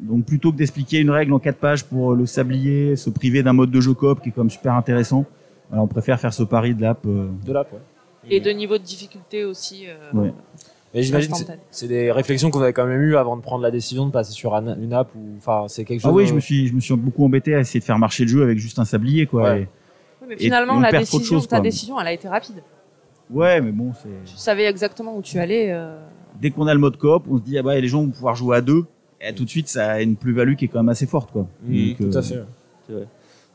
Donc 0.00 0.24
plutôt 0.24 0.52
que 0.52 0.56
d'expliquer 0.56 1.00
une 1.00 1.10
règle 1.10 1.32
en 1.32 1.38
quatre 1.38 1.58
pages 1.58 1.84
pour 1.84 2.14
le 2.14 2.26
sablier, 2.26 2.96
se 2.96 3.10
priver 3.10 3.42
d'un 3.42 3.52
mode 3.52 3.70
de 3.70 3.80
jeu 3.80 3.94
coop 3.94 4.20
qui 4.22 4.28
est 4.30 4.32
quand 4.32 4.42
même 4.42 4.50
super 4.50 4.74
intéressant, 4.74 5.24
voilà, 5.68 5.82
on 5.82 5.86
préfère 5.86 6.18
faire 6.20 6.32
ce 6.32 6.42
pari 6.42 6.74
de 6.74 6.82
l'app. 6.82 7.04
euh, 7.06 7.28
De 7.44 7.52
l'app, 7.52 7.72
ouais. 7.72 7.78
Et 8.30 8.40
de 8.40 8.50
niveau 8.50 8.78
de 8.78 8.82
difficulté 8.82 9.44
aussi. 9.44 9.84
euh, 9.86 10.18
Ouais. 10.18 10.32
Et 10.94 11.02
j'imagine 11.02 11.32
que 11.32 11.38
c'est- 11.70 11.88
des 11.88 12.12
réflexions 12.12 12.50
que 12.50 12.56
vous 12.56 12.62
avez 12.62 12.72
quand 12.72 12.86
même 12.86 13.00
eues 13.02 13.16
avant 13.16 13.36
de 13.36 13.42
prendre 13.42 13.62
la 13.62 13.70
décision 13.72 14.06
de 14.06 14.12
passer 14.12 14.32
sur 14.32 14.54
un- 14.54 14.80
une 14.80 14.92
app 14.92 15.08
ou 15.16 15.36
enfin 15.38 15.64
c'est 15.68 15.84
quelque 15.84 16.00
chose. 16.00 16.10
Ah 16.12 16.14
oui, 16.14 16.26
je 16.26 16.34
me 16.34 16.40
suis, 16.40 16.68
je 16.68 16.74
me 16.74 16.80
suis 16.80 16.94
beaucoup 16.96 17.24
embêté 17.24 17.54
à 17.54 17.60
essayer 17.60 17.80
de 17.80 17.84
faire 17.84 17.98
marcher 17.98 18.22
le 18.24 18.28
jeu 18.30 18.42
avec 18.42 18.58
juste 18.58 18.78
un 18.78 18.84
sablier, 18.84 19.26
quoi. 19.26 19.42
Ouais. 19.42 19.62
Et- 19.62 19.68
Oui, 20.24 20.34
mais 20.34 20.36
finalement, 20.36 20.80
la 20.80 20.90
décision, 20.92 21.40
ta 21.40 21.46
quoi. 21.56 21.60
décision, 21.60 22.00
elle 22.00 22.06
a 22.06 22.12
été 22.12 22.28
rapide. 22.28 22.62
ouais, 23.30 23.60
mais 23.60 23.72
bon, 23.72 23.92
c'est 24.02 24.08
Tu 24.24 24.36
savais 24.36 24.64
exactement 24.64 25.16
où 25.16 25.22
tu 25.22 25.38
allais. 25.38 25.70
euh, 25.70 25.96
dès 26.40 26.50
qu'on 26.50 26.66
a 26.66 26.74
le 26.74 26.80
mode 26.80 26.96
coop, 26.96 27.24
on 27.30 27.38
se 27.38 27.42
dit 27.42 27.58
ah 27.58 27.62
bah 27.62 27.78
les 27.78 27.88
gens 27.88 28.02
vont 28.02 28.10
pouvoir 28.10 28.34
jouer 28.34 28.56
à 28.56 28.60
deux. 28.60 28.84
Et 29.20 29.34
tout 29.34 29.44
de 29.44 29.50
suite, 29.50 29.68
ça 29.68 29.92
a 29.92 30.00
une 30.02 30.16
plus-value 30.16 30.54
qui 30.54 30.66
est 30.66 30.68
quand 30.68 30.80
même 30.80 30.88
assez 30.90 31.06
forte, 31.06 31.30
quoi. 31.30 31.46
Mhm, 31.62 31.88
Donc, 31.88 31.96
Tout 31.98 32.16
euh, 32.16 32.18
à 32.18 32.22
fait. 32.22 32.42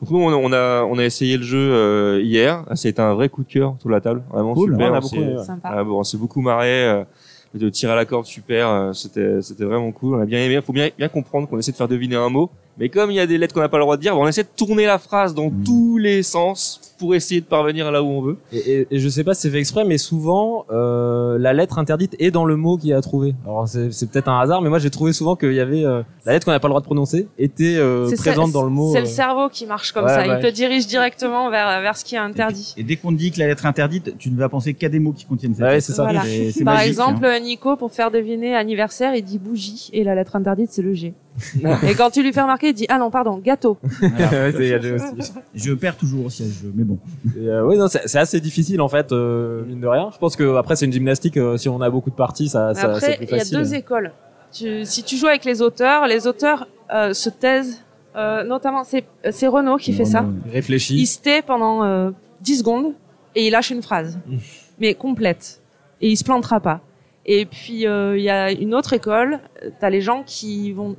Donc 0.00 0.10
nous, 0.10 0.18
on 0.18 0.30
a, 0.30 0.34
on 0.34 0.52
a, 0.52 0.82
on 0.84 0.98
a 0.98 1.04
essayé 1.04 1.36
le 1.36 1.42
jeu 1.42 1.58
euh, 1.58 2.20
hier. 2.22 2.64
Ah, 2.68 2.74
C'était 2.76 3.00
un 3.02 3.14
vrai 3.14 3.28
coup 3.28 3.44
de 3.44 3.48
cœur 3.52 3.76
de 3.84 3.90
la 3.90 4.00
table. 4.00 4.22
Vraiment 4.30 4.54
Cool. 4.54 4.72
super. 4.72 4.92
Ouais, 4.92 4.98
on 4.98 5.02
s'est- 5.02 5.18
ouais. 5.18 5.36
Ah 5.62 5.84
beaucoup 6.18 6.40
marré. 6.40 6.88
Euh, 6.88 7.04
de 7.52 7.68
tir 7.68 7.90
à 7.90 7.96
la 7.96 8.04
corde, 8.04 8.26
super. 8.26 8.68
euh, 8.68 8.92
C'était, 8.92 9.42
c'était 9.42 9.64
vraiment 9.64 9.90
cool. 9.92 10.14
On 10.16 10.20
a 10.20 10.24
bien 10.24 10.38
aimé. 10.38 10.54
Il 10.54 10.62
faut 10.62 10.72
bien, 10.72 10.88
bien 10.96 11.08
comprendre 11.08 11.48
qu'on 11.48 11.58
essaie 11.58 11.72
de 11.72 11.76
faire 11.76 11.88
deviner 11.88 12.16
un 12.16 12.28
mot. 12.28 12.48
Mais 12.80 12.88
comme 12.88 13.10
il 13.10 13.14
y 13.14 13.20
a 13.20 13.26
des 13.26 13.36
lettres 13.36 13.54
qu'on 13.54 13.60
n'a 13.60 13.68
pas 13.68 13.76
le 13.76 13.84
droit 13.84 13.98
de 13.98 14.00
dire, 14.00 14.16
on 14.18 14.26
essaie 14.26 14.42
de 14.42 14.48
tourner 14.56 14.86
la 14.86 14.98
phrase 14.98 15.34
dans 15.34 15.52
tous 15.64 15.98
les 15.98 16.22
sens 16.22 16.89
pour 17.00 17.14
essayer 17.16 17.40
de 17.40 17.46
parvenir 17.46 17.90
là 17.90 18.02
où 18.02 18.06
on 18.06 18.20
veut. 18.22 18.36
Et, 18.52 18.58
et, 18.58 18.86
et 18.92 18.98
je 19.00 19.08
sais 19.08 19.24
pas 19.24 19.34
si 19.34 19.40
c'est 19.42 19.50
fait 19.50 19.58
exprès, 19.58 19.84
mais 19.84 19.98
souvent 19.98 20.66
euh, 20.70 21.38
la 21.38 21.52
lettre 21.52 21.78
interdite 21.78 22.14
est 22.20 22.30
dans 22.30 22.44
le 22.44 22.56
mot 22.56 22.76
qu'il 22.76 22.92
a 22.92 23.00
trouvé. 23.00 23.34
Alors 23.44 23.66
c'est 23.66 23.90
c'est 23.92 24.08
peut-être 24.10 24.28
un 24.28 24.38
hasard, 24.38 24.62
mais 24.62 24.68
moi 24.68 24.78
j'ai 24.78 24.90
trouvé 24.90 25.12
souvent 25.12 25.34
qu'il 25.34 25.52
y 25.54 25.60
avait 25.60 25.84
euh, 25.84 26.02
la 26.26 26.32
lettre 26.34 26.44
qu'on 26.44 26.52
n'a 26.52 26.60
pas 26.60 26.68
le 26.68 26.72
droit 26.72 26.80
de 26.80 26.86
prononcer 26.86 27.26
était 27.38 27.76
euh, 27.78 28.08
présente 28.16 28.48
ça- 28.48 28.52
dans 28.52 28.62
le 28.62 28.70
mot. 28.70 28.92
C'est 28.92 28.98
euh. 28.98 29.02
le 29.02 29.06
cerveau 29.06 29.48
qui 29.48 29.66
marche 29.66 29.92
comme 29.92 30.04
Ouais, 30.04 30.10
ça. 30.14 30.28
ouais. 30.28 30.36
Il 30.38 30.42
te 30.42 30.50
dirige 30.54 30.86
directement 30.86 31.50
vers, 31.50 31.80
vers 31.80 31.96
ce 31.96 32.04
qui 32.04 32.14
est 32.14 32.18
interdit. 32.18 32.74
Et 32.76 32.82
dès 32.84 32.96
qu'on 32.96 33.10
te 33.12 33.18
dit 33.18 33.30
que 33.32 33.38
la 33.40 33.46
lettre 33.48 33.64
est 33.64 33.68
interdite, 33.68 34.16
tu 34.18 34.30
ne 34.30 34.36
vas 34.38 34.48
penser 34.48 34.74
qu'à 34.74 34.88
des 34.88 34.98
mots 35.00 35.12
qui 35.12 35.24
contiennent 35.24 35.54
cette 35.54 35.64
Ouais, 35.64 35.74
lettre. 35.74 35.86
c'est 35.86 35.92
ça. 35.94 36.02
Voilà. 36.04 36.22
Et 36.28 36.52
c'est 36.52 36.64
Par 36.64 36.74
magique, 36.74 36.90
exemple, 36.90 37.24
hein. 37.24 37.40
Nico, 37.40 37.76
pour 37.76 37.90
faire 37.92 38.10
deviner 38.10 38.54
anniversaire, 38.54 39.14
il 39.14 39.24
dit 39.24 39.38
bougie 39.38 39.88
et 39.92 40.04
la 40.04 40.14
lettre 40.14 40.36
interdite, 40.36 40.70
c'est 40.70 40.82
le 40.82 40.92
G. 40.94 41.14
et 41.88 41.94
quand 41.94 42.10
tu 42.10 42.22
lui 42.22 42.32
fais 42.32 42.42
remarquer, 42.42 42.68
il 42.68 42.74
dit 42.74 42.86
ah 42.88 42.98
non, 42.98 43.10
pardon, 43.10 43.38
gâteau. 43.38 43.78
Voilà. 44.00 44.16
Ouais, 44.30 44.52
c'est- 44.52 44.64
il 44.64 44.68
y 44.68 44.74
a 44.74 44.78
des 44.78 44.92
aussi. 44.92 45.32
Je 45.54 45.72
perds 45.72 45.96
toujours 45.96 46.26
aussi 46.26 46.42
à 46.42 46.46
ce 46.46 46.50
jeu, 46.64 46.72
mais 46.74 46.84
bon. 46.84 46.89
Et, 47.36 47.48
euh, 47.48 47.64
ouais, 47.64 47.76
non, 47.76 47.86
c'est 47.88 48.18
assez 48.18 48.40
difficile 48.40 48.80
en 48.80 48.88
fait, 48.88 49.12
euh, 49.12 49.64
mine 49.64 49.80
de 49.80 49.86
rien. 49.86 50.10
Je 50.12 50.18
pense 50.18 50.36
que 50.36 50.56
après 50.56 50.76
c'est 50.76 50.86
une 50.86 50.92
gymnastique. 50.92 51.36
euh, 51.36 51.56
si 51.56 51.68
on 51.68 51.80
a 51.80 51.90
beaucoup 51.90 52.10
de 52.10 52.14
parties, 52.14 52.48
ça, 52.48 52.74
ça 52.74 52.80
c'est 53.00 53.06
Après, 53.06 53.16
plus 53.16 53.26
il 53.26 53.30
y 53.30 53.34
a 53.34 53.38
facile. 53.38 53.58
deux 53.58 53.74
écoles. 53.74 54.12
Tu- 54.52 54.84
si 54.84 55.02
tu 55.04 55.16
joues 55.16 55.26
avec 55.28 55.44
les 55.44 55.62
auteurs, 55.62 56.06
les 56.06 56.26
auteurs 56.26 56.66
euh, 56.92 57.12
se 57.12 57.30
taisent. 57.30 57.82
Euh, 58.16 58.42
notamment, 58.42 58.82
c'est 58.84 59.46
Renaud 59.46 59.76
qui 59.76 59.92
fait 59.92 60.04
ça. 60.04 60.24
Il 60.46 60.52
Réfléchis. 60.52 61.06
se 61.06 61.20
tait 61.20 61.42
pendant 61.42 61.84
euh, 61.84 62.10
10 62.40 62.58
secondes 62.58 62.94
et 63.36 63.46
il 63.46 63.52
lâche 63.52 63.70
une 63.70 63.82
phrase, 63.82 64.18
mais 64.80 64.94
complète. 64.94 65.60
Et 66.00 66.08
il 66.08 66.16
se 66.16 66.24
plantera 66.24 66.58
pas. 66.58 66.80
Et 67.26 67.44
puis, 67.46 67.86
euh, 67.86 68.16
il 68.18 68.24
y 68.24 68.30
a 68.30 68.50
une 68.50 68.74
autre 68.74 68.92
école, 68.94 69.38
tu 69.60 69.84
as 69.86 69.90
les 69.90 70.00
gens 70.00 70.24
qui 70.26 70.72
vont 70.72 70.96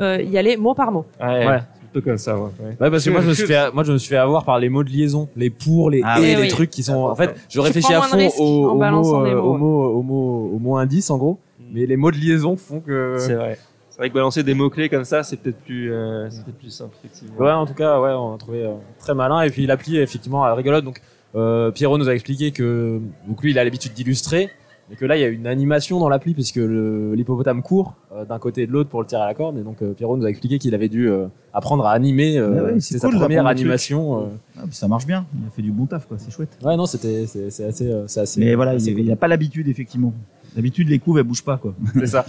euh, 0.00 0.20
y 0.20 0.36
aller 0.36 0.56
mot 0.56 0.74
par 0.74 0.90
mot. 0.90 1.06
Ouais. 1.20 1.46
Ouais. 1.46 1.58
C'est 1.88 1.92
plutôt 1.92 2.10
comme 2.10 2.18
ça, 2.18 2.36
ouais. 2.36 2.50
ouais. 2.60 2.76
Ouais, 2.80 2.90
parce 2.90 3.04
que 3.04 3.10
moi 3.10 3.20
je 3.22 3.28
me 3.28 3.34
suis 3.34 3.46
fait, 3.46 3.72
moi 3.72 3.82
je 3.84 3.92
me 3.92 3.98
suis 3.98 4.08
fait 4.08 4.16
avoir 4.16 4.44
par 4.44 4.58
les 4.58 4.68
mots 4.68 4.84
de 4.84 4.90
liaison, 4.90 5.28
les 5.36 5.50
pour, 5.50 5.90
les 5.90 6.02
Ah 6.04 6.18
et, 6.18 6.22
oui. 6.22 6.34
les 6.36 6.42
Oui. 6.42 6.48
trucs 6.48 6.70
qui 6.70 6.82
sont. 6.82 6.94
En 6.96 7.14
fait, 7.14 7.34
je 7.48 7.60
réfléchis 7.60 7.92
prends 7.92 8.02
à 8.02 8.08
moins 8.08 8.08
de 8.08 8.10
fond 8.10 8.18
risques 8.18 8.40
aux, 8.40 8.68
en 8.68 8.74
aux 8.74 8.78
balançant 8.78 9.18
mots, 9.20 9.24
des 9.24 9.30
euh, 9.32 9.36
mots, 9.36 9.42
aux 9.42 9.52
ouais. 9.52 9.58
mots, 9.58 9.84
aux 9.98 10.02
mots, 10.02 10.50
aux 10.54 10.58
mots 10.58 10.76
indices 10.76 11.10
en 11.10 11.18
gros. 11.18 11.38
Mais 11.72 11.86
les 11.86 11.96
mots 11.96 12.10
de 12.10 12.16
liaison 12.16 12.56
font 12.56 12.80
que. 12.80 13.16
C'est 13.18 13.34
vrai. 13.34 13.58
C'est 13.90 13.98
vrai 14.02 14.10
que 14.10 14.14
balancer 14.14 14.44
des 14.44 14.54
mots-clés 14.54 14.88
comme 14.88 15.04
ça, 15.04 15.24
c'est 15.24 15.36
peut-être 15.38 15.58
plus, 15.58 15.92
euh, 15.92 16.30
c'est 16.30 16.44
peut-être 16.44 16.58
plus 16.58 16.70
simple, 16.70 16.94
effectivement. 17.02 17.36
Ouais, 17.40 17.50
en 17.50 17.66
tout 17.66 17.74
cas, 17.74 18.00
ouais, 18.00 18.12
on 18.12 18.34
a 18.34 18.38
trouvé 18.38 18.62
euh, 18.64 18.74
très 19.00 19.12
malin. 19.12 19.40
Et 19.42 19.50
puis 19.50 19.66
l'appli, 19.66 19.98
effectivement, 19.98 20.46
elle 20.46 20.52
rigolote. 20.52 20.84
Donc, 20.84 21.00
euh, 21.34 21.72
Pierrot 21.72 21.98
nous 21.98 22.08
a 22.08 22.14
expliqué 22.14 22.52
que 22.52 23.00
donc 23.26 23.42
lui, 23.42 23.50
il 23.50 23.58
a 23.58 23.64
l'habitude 23.64 23.92
d'illustrer, 23.94 24.50
mais 24.90 24.96
que 24.96 25.04
là, 25.04 25.16
il 25.16 25.20
y 25.20 25.24
a 25.24 25.28
une 25.28 25.46
animation 25.46 25.98
dans 26.00 26.08
l'appli 26.08 26.34
puisque 26.34 26.56
l'hippopotame 26.56 27.62
court 27.62 27.94
euh, 28.12 28.24
d'un 28.24 28.38
côté 28.38 28.62
et 28.62 28.66
de 28.66 28.72
l'autre 28.72 28.88
pour 28.88 29.00
le 29.00 29.06
tirer 29.06 29.22
à 29.22 29.26
la 29.26 29.34
corde. 29.34 29.58
Et 29.58 29.62
donc, 29.62 29.82
euh, 29.82 29.92
Pierrot 29.92 30.16
nous 30.16 30.24
a 30.24 30.30
expliqué 30.30 30.58
qu'il 30.58 30.74
avait 30.74 30.88
dû 30.88 31.08
euh, 31.10 31.26
apprendre 31.52 31.84
à 31.86 31.92
animer. 31.92 32.38
Euh, 32.38 32.54
Ah 32.58 32.62
ouais, 32.64 32.80
c'était 32.80 32.80
c'est 32.80 32.98
sa 32.98 33.08
cool 33.08 33.18
première 33.18 33.46
animation. 33.46 34.22
euh. 34.22 34.26
Ah, 34.58 34.62
ça 34.70 34.88
marche 34.88 35.06
bien. 35.06 35.26
Il 35.40 35.46
a 35.46 35.50
fait 35.50 35.62
du 35.62 35.72
bon 35.72 35.86
taf, 35.86 36.06
quoi. 36.06 36.16
C'est 36.18 36.30
chouette. 36.30 36.56
Ouais, 36.62 36.76
non, 36.76 36.86
c'était, 36.86 37.26
c'est, 37.26 37.64
assez, 37.64 37.90
euh, 37.90 38.04
c'est 38.06 38.20
assez. 38.20 38.40
Mais 38.40 38.54
voilà, 38.54 38.72
assez 38.72 38.90
il 38.92 39.06
n'a 39.06 39.16
pas 39.16 39.28
l'habitude, 39.28 39.68
effectivement. 39.68 40.12
D'habitude, 40.56 40.88
les 40.88 40.98
couves, 40.98 41.18
elles 41.18 41.24
bougent 41.24 41.44
pas, 41.44 41.58
quoi. 41.58 41.74
cool. 41.92 42.00
c'est 42.02 42.06
ça. 42.12 42.24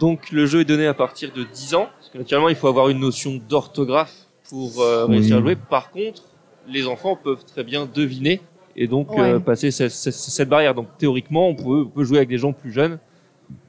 Donc 0.00 0.32
le 0.32 0.46
jeu 0.46 0.60
est 0.60 0.64
donné 0.64 0.86
à 0.86 0.94
partir 0.94 1.32
de 1.32 1.44
10 1.44 1.74
ans, 1.74 1.86
parce 1.98 2.10
que 2.10 2.18
naturellement 2.18 2.48
il 2.48 2.56
faut 2.56 2.66
avoir 2.66 2.88
une 2.88 2.98
notion 2.98 3.38
d'orthographe 3.48 4.26
pour 4.50 4.80
euh, 4.80 5.06
Oui. 5.06 5.16
réussir 5.18 5.36
à 5.36 5.40
jouer. 5.40 5.54
Par 5.56 5.90
contre, 5.92 6.24
les 6.68 6.86
enfants 6.88 7.16
peuvent 7.22 7.44
très 7.44 7.62
bien 7.62 7.86
deviner 7.92 8.40
et 8.76 8.86
donc 8.86 9.08
euh, 9.12 9.34
Ouais. 9.34 9.40
passer 9.40 9.70
cette, 9.70 9.90
cette- 9.90 10.12
cette 10.14 10.48
barrière. 10.48 10.74
Donc 10.74 10.86
théoriquement, 10.98 11.48
on 11.48 11.54
peut, 11.54 11.84
on 11.86 11.88
peut 11.88 12.04
jouer 12.04 12.18
avec 12.18 12.28
des 12.28 12.38
gens 12.38 12.52
plus 12.52 12.72
jeunes. 12.72 12.98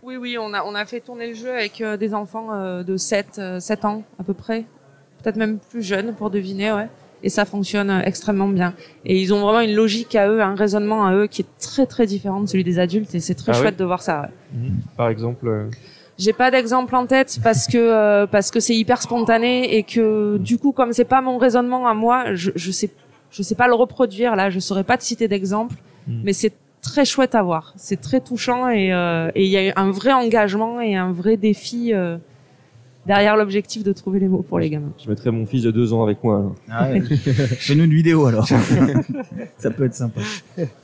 Oui, 0.02 0.16
oui, 0.18 0.38
on 0.40 0.54
a, 0.54 0.64
on 0.64 0.76
a 0.76 0.86
fait 0.86 1.00
tourner 1.02 1.28
le 1.30 1.36
jeu 1.36 1.52
avec 1.52 1.82
euh, 1.82 1.98
des 1.98 2.14
enfants 2.14 2.48
euh, 2.54 2.84
de 2.84 2.96
7, 2.98 3.28
euh, 3.40 3.60
7 3.60 3.86
ans 3.86 4.04
à 4.20 4.24
peu 4.24 4.34
près. 4.34 4.66
peut-être 5.22 5.36
même 5.38 5.60
plus 5.70 5.82
jeunes 5.82 6.14
pour 6.14 6.30
deviner, 6.30 6.72
ouais. 6.72 6.88
Et 7.26 7.30
ça 7.30 7.46
fonctionne 7.46 7.90
extrêmement 8.06 8.50
bien. 8.50 8.74
Et 9.06 9.18
ils 9.22 9.34
ont 9.34 9.40
vraiment 9.42 9.62
une 9.62 9.76
logique 9.76 10.14
à 10.16 10.28
eux, 10.30 10.42
un 10.42 10.56
raisonnement 10.56 11.06
à 11.06 11.14
eux 11.16 11.28
qui 11.28 11.42
est 11.44 11.58
très 11.60 11.86
très 11.86 12.06
différent 12.06 12.42
de 12.42 12.48
celui 12.48 12.66
des 12.66 12.80
adultes. 12.80 13.16
Et 13.16 13.22
c'est 13.22 13.34
très 13.36 13.54
Ah 13.56 13.62
chouette 13.62 13.80
de 13.80 13.86
voir 13.86 14.02
ça. 14.02 14.24
ouais. 14.54 14.70
Par 14.98 15.08
exemple, 15.08 15.70
J'ai 16.18 16.34
pas 16.34 16.52
d'exemple 16.52 16.94
en 16.96 17.06
tête 17.08 17.40
parce 17.42 17.68
que 17.68 18.26
parce 18.26 18.52
que 18.52 18.60
c'est 18.60 18.76
hyper 18.76 19.02
spontané 19.02 19.78
et 19.78 19.84
que 19.84 20.38
du 20.38 20.58
coup 20.58 20.74
comme 20.74 20.92
c'est 20.92 21.06
pas 21.06 21.22
mon 21.22 21.38
raisonnement 21.38 21.88
à 21.88 21.94
moi, 21.94 22.36
je 22.36 22.52
je 22.56 22.72
sais 22.72 22.90
je 23.34 23.42
sais 23.44 23.56
pas 23.56 23.68
le 23.68 23.74
reproduire 23.74 24.36
là, 24.38 24.50
je 24.50 24.60
saurais 24.60 24.86
pas 24.86 24.98
te 24.98 25.04
citer 25.04 25.28
d'exemple, 25.28 25.76
Mm. 26.08 26.22
mais 26.26 26.34
c'est 26.34 26.54
très 26.82 27.06
chouette 27.06 27.34
à 27.34 27.42
voir, 27.44 27.74
c'est 27.78 28.00
très 28.02 28.20
touchant 28.20 28.68
et 28.70 28.94
euh, 28.94 29.32
et 29.36 29.44
il 29.46 29.50
y 29.50 29.58
a 29.70 29.74
un 29.78 29.90
vrai 29.92 30.12
engagement 30.14 30.82
et 30.82 30.96
un 30.98 31.14
vrai 31.14 31.38
défi 31.38 31.94
euh, 31.94 32.18
derrière 33.06 33.36
l'objectif 33.38 33.84
de 33.86 33.94
trouver 33.94 34.20
les 34.20 34.28
mots 34.28 34.42
pour 34.48 34.60
les 34.60 34.70
gamins. 34.70 34.92
je 35.02 35.10
mettrais 35.10 35.32
mon 35.32 35.46
fils 35.46 35.64
de 35.64 35.72
deux 35.72 35.94
ans 35.94 36.04
avec 36.04 36.22
moi. 36.24 36.36
alors. 36.40 36.56
Ah 36.70 36.90
ouais. 36.90 37.00
Fais-nous 37.66 37.86
une 37.86 37.94
vidéo 37.94 38.26
alors. 38.26 38.46
ça 39.58 39.72
peut 39.72 39.86
être 39.86 39.94
sympa. 39.96 40.20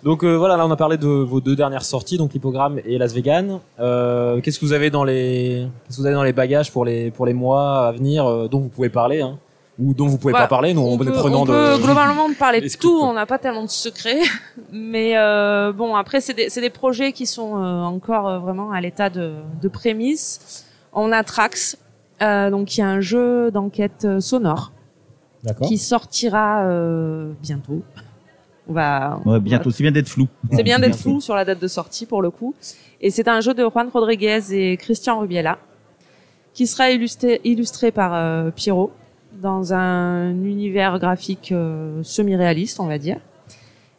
Donc 0.04 0.24
euh, 0.24 0.36
voilà, 0.38 0.56
là 0.58 0.66
on 0.66 0.72
a 0.72 0.76
parlé 0.78 0.98
de 0.98 1.08
vos 1.08 1.42
deux 1.42 1.56
dernières 1.56 1.84
sorties, 1.86 2.18
donc 2.18 2.34
l'hippogramme 2.34 2.80
et 2.86 2.98
Las 2.98 3.14
Vegan. 3.14 3.60
Euh, 3.80 4.40
qu'est-ce 4.42 4.60
que 4.60 4.66
vous 4.66 4.74
avez 4.74 4.90
dans 4.90 5.04
les, 5.04 5.66
qu'est-ce 5.86 5.98
que 5.98 6.02
vous 6.02 6.08
avez 6.08 6.16
dans 6.16 6.24
les 6.24 6.34
bagages 6.34 6.72
pour 6.72 6.86
les 6.86 7.12
pour 7.12 7.26
les 7.26 7.34
mois 7.34 7.88
à 7.88 7.92
venir 7.92 8.26
euh, 8.26 8.48
dont 8.48 8.60
vous 8.60 8.70
pouvez 8.70 8.90
parler, 8.90 9.22
hein, 9.22 9.38
ou 9.80 9.94
dont 9.94 10.08
vous 10.08 10.18
pouvez 10.18 10.34
pas 10.34 10.48
parler, 10.48 10.74
nous 10.74 10.82
on, 10.82 10.98
peut, 10.98 11.08
est 11.08 11.12
prenant 11.12 11.42
on 11.44 11.46
peut 11.46 11.78
de. 11.78 11.84
globalement 11.84 12.28
parler 12.38 12.62
de 12.62 12.68
tout, 12.78 13.00
on 13.02 13.14
n'a 13.14 13.26
pas 13.26 13.38
tellement 13.38 13.64
de 13.64 13.70
secrets, 13.70 14.22
mais 14.72 15.18
euh, 15.18 15.72
bon 15.72 15.96
après 15.96 16.22
c'est 16.22 16.34
des, 16.34 16.50
c'est 16.50 16.62
des 16.62 16.70
projets 16.70 17.14
qui 17.14 17.26
sont 17.26 17.58
euh, 17.58 17.82
encore 17.84 18.28
euh, 18.28 18.40
vraiment 18.40 18.72
à 18.72 18.82
l'état 18.82 19.10
de, 19.10 19.34
de 19.62 19.68
prémisse. 19.68 20.66
On 20.92 21.12
a 21.12 21.24
Trax, 21.24 21.78
euh, 22.22 22.50
donc 22.50 22.76
il 22.76 22.82
y 22.82 22.84
a 22.84 22.88
un 22.88 23.02
jeu 23.02 23.52
d'enquête 23.52 24.06
euh, 24.06 24.20
sonore 24.20 24.72
D'accord. 25.44 25.68
qui 25.68 25.78
sortira 25.78 26.64
euh, 26.64 27.32
bientôt. 27.42 27.82
On 28.68 28.74
va, 28.74 29.20
Ouais, 29.26 29.40
bientôt. 29.40 29.72
C'est 29.72 29.84
bien 29.84 29.92
d'être 29.92 30.10
flou. 30.10 30.28
c'est 30.52 30.64
bien 30.64 30.80
d'être 30.80 30.98
flou 30.98 31.22
sur 31.22 31.36
la 31.36 31.46
date 31.46 31.60
de 31.60 31.68
sortie 31.68 32.06
pour 32.06 32.22
le 32.22 32.30
coup. 32.32 32.54
Et 33.02 33.12
c'est 33.12 33.28
un 33.28 33.40
jeu 33.42 33.54
de 33.54 33.64
Juan 33.64 33.90
Rodriguez 33.92 34.42
et 34.52 34.78
Christian 34.78 35.20
Rubiela 35.20 35.58
qui 36.54 36.68
sera 36.68 36.92
illustré, 36.92 37.40
illustré 37.44 37.92
par 37.92 38.14
euh, 38.14 38.52
Pierrot 38.52 38.92
dans 39.42 39.74
un 39.74 40.32
univers 40.44 41.00
graphique 41.00 41.52
euh, 41.52 42.02
semi-réaliste, 42.04 42.80
on 42.80 42.88
va 42.88 42.98
dire. 42.98 43.18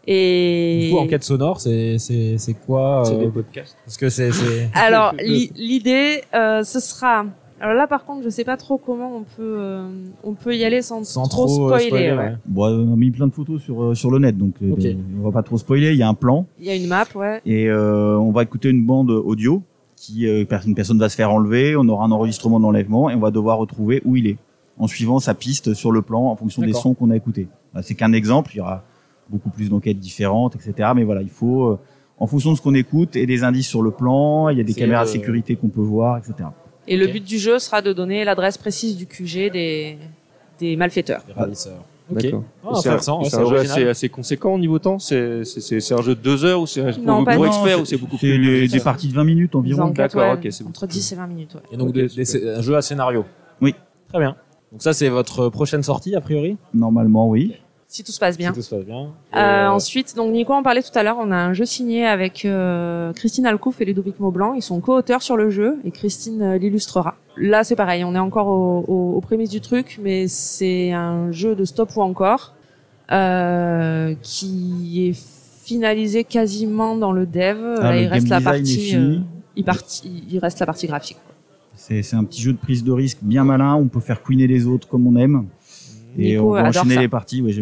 Et 0.07 0.87
Du 0.89 0.95
coup, 0.95 0.99
enquête 0.99 1.23
sonore, 1.25 1.61
c'est 1.61 1.99
c'est 1.99 2.37
c'est 2.39 2.55
quoi 2.55 3.03
C'est 3.05 3.15
euh, 3.15 3.19
des 3.27 3.29
podcasts. 3.29 3.77
Parce 3.85 3.97
que 3.97 4.09
c'est 4.09 4.33
c'est. 4.33 4.71
alors 4.75 5.13
li- 5.23 5.53
l'idée, 5.57 6.23
euh, 6.35 6.65
ce 6.65 6.81
sera. 6.81 7.27
Alors 7.61 7.75
là, 7.75 7.87
par 7.87 8.07
contre, 8.07 8.25
je 8.25 8.31
sais 8.31 8.45
pas 8.45 8.57
trop 8.57 8.79
comment 8.79 9.15
on 9.15 9.21
peut 9.23 9.57
euh, 9.59 9.87
on 10.25 10.33
peut 10.33 10.57
y 10.57 10.65
aller 10.65 10.81
sans, 10.81 11.05
Sans 11.05 11.29
trop, 11.29 11.45
trop, 11.45 11.65
euh, 11.67 11.79
spoiler. 11.79 11.87
spoiler, 11.89 12.11
ouais. 12.13 12.17
ouais. 12.17 12.35
Bon, 12.47 12.65
on 12.89 12.95
a 12.95 12.97
mis 12.97 13.11
plein 13.11 13.27
de 13.27 13.33
photos 13.35 13.61
sur 13.63 13.83
euh, 13.83 13.95
sur 13.95 14.11
le 14.11 14.19
net, 14.19 14.39
donc 14.39 14.55
euh, 14.63 14.73
Ok. 14.73 14.87
on 15.21 15.25
va 15.27 15.33
pas 15.33 15.43
trop 15.43 15.59
spoiler. 15.59 15.91
Il 15.93 15.99
y 15.99 16.03
a 16.03 16.09
un 16.09 16.15
plan 16.15 16.47
Il 16.59 16.65
y 16.65 16.71
a 16.71 16.75
une 16.75 16.87
map, 16.87 17.05
ouais. 17.15 17.43
et 17.45 17.69
euh, 17.69 18.17
on 18.17 18.31
va 18.33 18.43
écouter 18.45 18.71
une 18.71 18.87
bande 18.87 19.11
audio 19.11 19.63
qui 19.95 20.27
euh, 20.27 20.47
une 20.67 20.75
personne 20.75 20.99
va 20.99 21.11
se 21.11 21.17
faire 21.17 21.31
enlever. 21.31 21.77
On 21.77 21.87
aura 21.91 22.07
un 22.07 22.11
enregistrement 22.11 22.59
d'enlèvement 22.59 23.11
et 23.11 23.15
on 23.15 23.21
va 23.21 23.31
devoir 23.31 23.59
retrouver 23.59 24.01
où 24.07 24.17
il 24.17 24.27
est 24.27 24.37
en 24.81 24.87
suivant 24.89 25.19
sa 25.21 25.35
piste 25.35 25.75
sur 25.75 25.93
le 25.93 26.03
plan 26.03 26.25
en 26.25 26.35
fonction 26.37 26.63
des 26.63 26.73
sons 26.73 26.95
qu'on 26.95 27.11
a 27.11 27.17
écoutés. 27.17 27.47
Voilà, 27.73 27.87
C'est 27.87 27.95
qu'un 27.95 28.13
exemple. 28.13 28.51
Il 28.55 28.59
y 28.59 28.61
aura 28.61 28.83
beaucoup 29.29 29.51
plus 29.51 29.69
d'enquêtes 29.71 29.99
différentes, 30.01 30.57
etc. 30.57 30.91
Mais 30.97 31.05
voilà, 31.05 31.23
il 31.23 31.29
faut 31.29 31.67
euh, 31.67 31.79
en 32.19 32.27
fonction 32.27 32.51
de 32.53 32.57
ce 32.57 32.63
qu'on 32.63 32.75
écoute 32.75 33.15
et 33.15 33.27
des 33.27 33.45
indices 33.45 33.69
sur 33.69 33.83
le 33.83 33.91
plan. 33.93 34.49
Il 34.49 34.59
y 34.59 34.61
a 34.61 34.65
des 34.65 34.75
caméras 34.75 35.03
de 35.05 35.09
le- 35.09 35.13
sécurité 35.13 35.55
qu'on 35.57 35.69
peut 35.69 35.81
voir, 35.83 36.19
etc. 36.19 36.49
Et 36.89 36.97
le 36.97 37.07
but 37.07 37.23
du 37.23 37.39
jeu 37.39 37.59
sera 37.61 37.83
de 37.83 37.93
donner 37.93 38.25
l'adresse 38.25 38.59
précise 38.59 38.97
du 38.97 39.07
QG 39.07 39.51
des 39.53 39.99
des 40.59 40.77
malfaiteurs. 40.77 41.23
des 41.27 41.33
ravisseurs. 41.33 41.85
Ok. 42.11 42.23
D'accord. 42.23 42.43
Ah, 42.65 42.69
c'est 42.75 42.75
un- 42.75 42.79
intéressant, 42.93 43.23
ouais, 43.23 43.29
c'est 43.31 43.37
un 43.37 43.47
jeu 43.49 43.57
assez, 43.59 43.87
assez 43.87 44.09
conséquent 44.09 44.55
au 44.55 44.59
niveau 44.59 44.79
temps. 44.81 44.99
C'est 44.99 45.45
c'est- 45.45 45.61
c'est- 45.61 45.79
c'est 45.81 45.95
un 45.95 46.03
jeu 46.03 46.17
de 46.17 46.21
deux 46.21 46.45
heures 46.45 46.61
ou 46.63 46.67
c'est 46.67 46.81
un 46.81 46.91
Non, 46.99 47.17
pour, 47.19 47.25
pas 47.27 47.35
pour 47.37 47.45
du- 47.45 47.49
expert 47.49 47.77
Non, 47.77 47.83
ou 47.83 47.87
c'est 47.87 47.97
beaucoup 47.99 48.17
plus. 48.19 48.39
des, 48.39 48.67
des 48.69 48.81
parties 48.81 49.07
de 49.09 49.15
20 49.15 49.23
minutes 49.25 49.55
environ. 49.55 49.89
D'accord, 49.91 50.23
ouais, 50.23 50.33
ok, 50.35 50.49
c'est 50.53 50.67
entre 50.67 50.87
10 50.89 51.13
et 51.13 51.15
20 51.17 51.27
minutes. 51.29 51.55
Ouais. 51.55 51.61
Et 51.73 51.77
donc 51.77 51.93
des- 51.93 52.09
des- 52.09 52.49
un 52.49 52.63
jeu 52.63 52.75
à 52.77 52.83
scénario. 52.83 53.25
Oui. 53.61 53.75
Très 54.09 54.19
bien. 54.19 54.35
Donc 54.73 54.83
ça 54.83 54.93
c'est 54.93 55.09
votre 55.09 55.49
prochaine 55.49 55.83
sortie 55.83 56.15
a 56.15 56.21
priori. 56.21 56.57
Normalement, 56.75 57.29
oui. 57.29 57.55
Si 57.89 58.05
tout 58.05 58.13
se 58.13 58.21
passe 58.21 58.39
bien. 58.39 58.51
Si 58.51 58.55
tout 58.61 58.63
se 58.63 58.73
passe 58.73 58.85
bien. 58.85 59.11
Euh, 59.35 59.39
euh, 59.39 59.69
ensuite, 59.69 60.15
donc 60.15 60.31
Nico 60.33 60.53
en 60.53 60.63
parlait 60.63 60.81
tout 60.83 60.97
à 60.97 61.03
l'heure, 61.03 61.17
on 61.19 61.33
a 61.33 61.37
un 61.37 61.53
jeu 61.55 61.65
signé 61.65 62.07
avec 62.07 62.45
euh, 62.45 63.13
Christine 63.15 63.47
Alcouf 63.47 63.81
et 63.81 63.85
Ludovic 63.85 64.21
Maublanc. 64.21 64.55
Ils 64.55 64.63
sont 64.63 64.79
co-auteurs 64.81 65.23
sur 65.23 65.37
le 65.37 65.51
jeu 65.51 65.79
et 65.85 65.91
Christine 65.91 66.41
euh, 66.41 66.57
l'illustrera. 66.59 67.17
Là, 67.37 67.65
c'est 67.65 67.75
pareil, 67.75 68.05
on 68.05 68.15
est 68.15 68.19
encore 68.21 68.47
au, 68.47 68.85
au, 68.87 69.17
aux 69.17 69.21
prémices 69.21 69.51
du 69.51 69.61
truc, 69.61 69.99
mais 70.01 70.29
c'est 70.29 70.93
un 70.93 71.33
jeu 71.33 71.57
de 71.57 71.65
stop 71.65 71.91
ou 71.97 72.03
encore 72.03 72.55
euh, 73.11 74.15
qui 74.23 75.09
est 75.09 75.19
finalisé 75.65 76.23
quasiment 76.23 76.95
dans 76.97 77.11
le 77.11 77.27
dev. 77.27 77.59
Ah, 77.79 77.83
Là, 77.83 77.93
le 77.97 78.03
il 78.03 78.07
reste 78.07 78.29
la 78.29 78.39
design 78.39 78.55
est 78.55 78.59
partie, 78.61 78.77
fini. 78.79 79.17
euh, 79.17 79.19
il, 79.57 79.65
parti- 79.65 80.25
il 80.31 80.39
reste 80.39 80.61
la 80.61 80.67
partie 80.67 80.87
graphique. 80.87 81.19
C'est 81.83 82.03
c'est 82.03 82.15
un 82.17 82.25
petit 82.25 82.43
jeu 82.43 82.53
de 82.53 82.59
prise 82.59 82.85
de 82.85 82.93
risque 82.93 83.19
bien 83.23 83.43
malin. 83.45 83.75
On 83.75 83.89
peut 83.89 84.01
faire 84.01 84.23
queener 84.23 84.47
les 84.47 84.67
autres 84.67 84.87
comme 84.87 85.07
on 85.07 85.17
aime. 85.17 85.47
Et 86.19 86.33
Nico 86.33 86.51
on 86.51 86.53
va 86.53 86.65
enchaîner 86.69 86.97
ça. 86.97 87.01
les 87.01 87.09
parties. 87.09 87.41
Ouais, 87.41 87.53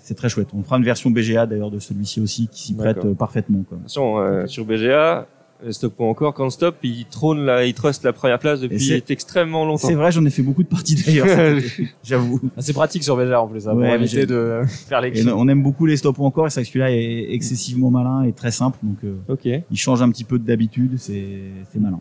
c'est- 0.00 0.14
très 0.14 0.28
chouette. 0.28 0.48
On 0.54 0.62
fera 0.62 0.78
une 0.78 0.84
version 0.84 1.10
BGA 1.10 1.44
d'ailleurs 1.46 1.70
de 1.70 1.78
celui-ci 1.78 2.20
aussi 2.20 2.48
qui 2.48 2.62
s'y 2.62 2.74
prête 2.74 3.04
euh, 3.04 3.14
parfaitement. 3.14 3.62
Quoi. 3.68 3.78
Attention, 3.78 4.18
euh, 4.18 4.46
sur 4.46 4.64
BGA, 4.64 5.26
euh, 5.64 5.72
Stop 5.72 5.94
ou 5.98 6.04
encore, 6.04 6.34
quand 6.34 6.48
Stop, 6.50 6.76
il 6.84 7.04
trône 7.06 7.44
la, 7.44 7.64
il 7.66 7.74
trust 7.74 8.04
la 8.04 8.12
première 8.12 8.38
place 8.38 8.60
depuis 8.60 8.78
c'est- 8.80 9.10
extrêmement 9.10 9.64
longtemps. 9.66 9.88
C'est 9.88 9.94
vrai, 9.94 10.10
j'en 10.12 10.24
ai 10.24 10.30
fait 10.30 10.42
beaucoup 10.42 10.62
de 10.62 10.68
parties 10.68 10.94
d'ailleurs. 10.94 11.26
J'avoue. 12.04 12.40
ah, 12.56 12.60
c'est 12.62 12.72
pratique 12.72 13.02
sur 13.04 13.16
BGA 13.16 13.42
en 13.42 13.48
plus, 13.48 13.66
hein, 13.68 13.74
Ouais, 13.74 13.86
pour 13.88 13.94
éviter 14.02 14.24
de 14.26 14.60
faire 14.88 15.00
les 15.00 15.20
Et 15.20 15.30
on 15.32 15.48
aime 15.48 15.62
beaucoup 15.62 15.84
les 15.86 15.96
stop 15.96 16.18
ou 16.18 16.24
encore. 16.24 16.46
Et 16.46 16.50
c'est 16.50 16.60
vrai 16.60 16.64
que 16.64 16.68
celui-là 16.68 16.92
est 16.92 17.34
excessivement 17.34 17.90
malin 17.90 18.22
et 18.22 18.32
très 18.32 18.52
simple. 18.52 18.78
Donc 18.82 18.98
euh, 19.04 19.16
Ok. 19.28 19.46
il 19.46 19.76
change 19.76 20.00
un 20.00 20.10
petit 20.10 20.24
peu 20.24 20.38
d'habitude. 20.38 20.92
C'est 20.96 21.26
c'est 21.72 21.80
malin. 21.80 22.00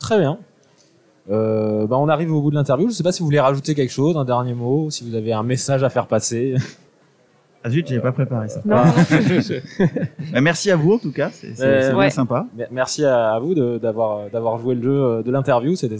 Très 0.00 0.18
bien. 0.18 0.38
Euh, 1.30 1.86
bah, 1.86 1.96
on 1.98 2.08
arrive 2.08 2.32
au 2.32 2.40
bout 2.42 2.50
de 2.50 2.56
l'interview. 2.56 2.88
Je 2.88 2.94
sais 2.94 3.02
pas 3.02 3.12
si 3.12 3.20
vous 3.20 3.26
voulez 3.26 3.40
rajouter 3.40 3.74
quelque 3.74 3.92
chose, 3.92 4.16
un 4.16 4.24
dernier 4.24 4.54
mot, 4.54 4.90
si 4.90 5.08
vous 5.08 5.14
avez 5.14 5.32
un 5.32 5.42
message 5.44 5.82
à 5.84 5.88
faire 5.90 6.06
passer. 6.06 6.54
Ah 7.62 7.68
zut, 7.68 7.86
j'avais 7.86 8.00
pas 8.00 8.12
préparé 8.12 8.48
ça. 8.48 8.62
Non, 8.64 8.76
Ah. 8.78 8.94
Bah, 10.32 10.40
merci 10.40 10.70
à 10.70 10.76
vous 10.76 10.94
en 10.94 10.98
tout 10.98 11.12
cas. 11.12 11.28
C'est 11.30 11.60
Euh, 11.60 11.94
ouais. 11.94 12.08
sympa. 12.10 12.46
Mer- 12.56 12.68
Merci 12.72 13.04
à, 13.04 13.32
à 13.34 13.38
vous 13.38 13.54
de- 13.54 13.76
d'avoir 13.78 14.30
d'avoir 14.30 14.58
joué 14.58 14.74
le 14.74 14.82
jeu 14.82 14.90
euh, 15.02 15.22
de 15.22 15.30
l'interview. 15.30 15.76
C'est 15.76 15.90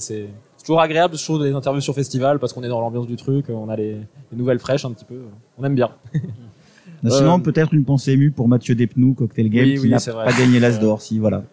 toujours 0.64 0.80
agréable, 0.80 1.16
je 1.18 1.22
trouve, 1.22 1.42
des 1.42 1.52
interviews 1.52 1.82
sur 1.82 1.94
festival 1.94 2.38
parce 2.38 2.52
qu'on 2.54 2.62
est 2.62 2.68
dans 2.68 2.80
l'ambiance 2.80 3.06
du 3.06 3.16
truc, 3.16 3.46
on 3.50 3.68
a 3.68 3.76
les, 3.76 3.92
les 4.32 4.38
nouvelles 4.38 4.58
fraîches 4.58 4.84
un 4.86 4.92
petit 4.92 5.04
peu. 5.04 5.20
On 5.58 5.64
aime 5.64 5.74
bien. 5.74 5.90
Sinon, 7.08 7.36
Euh, 7.36 7.42
peut-être 7.42 7.72
une 7.74 7.84
pensée 7.84 8.12
émue 8.12 8.30
pour 8.30 8.46
Mathieu 8.48 8.74
Despnous, 8.74 9.14
Cocktail 9.14 9.48
Game, 9.50 9.64
Oui, 9.64 9.74
qui 9.74 9.80
oui, 9.80 9.90
n'a 9.90 9.98
c'est 9.98 10.10
vrai. 10.10 10.26
pas 10.26 10.32
gagné 10.32 10.60
l'As 10.60 10.78
d'or. 10.78 11.00
Si, 11.00 11.18
voilà. 11.18 11.44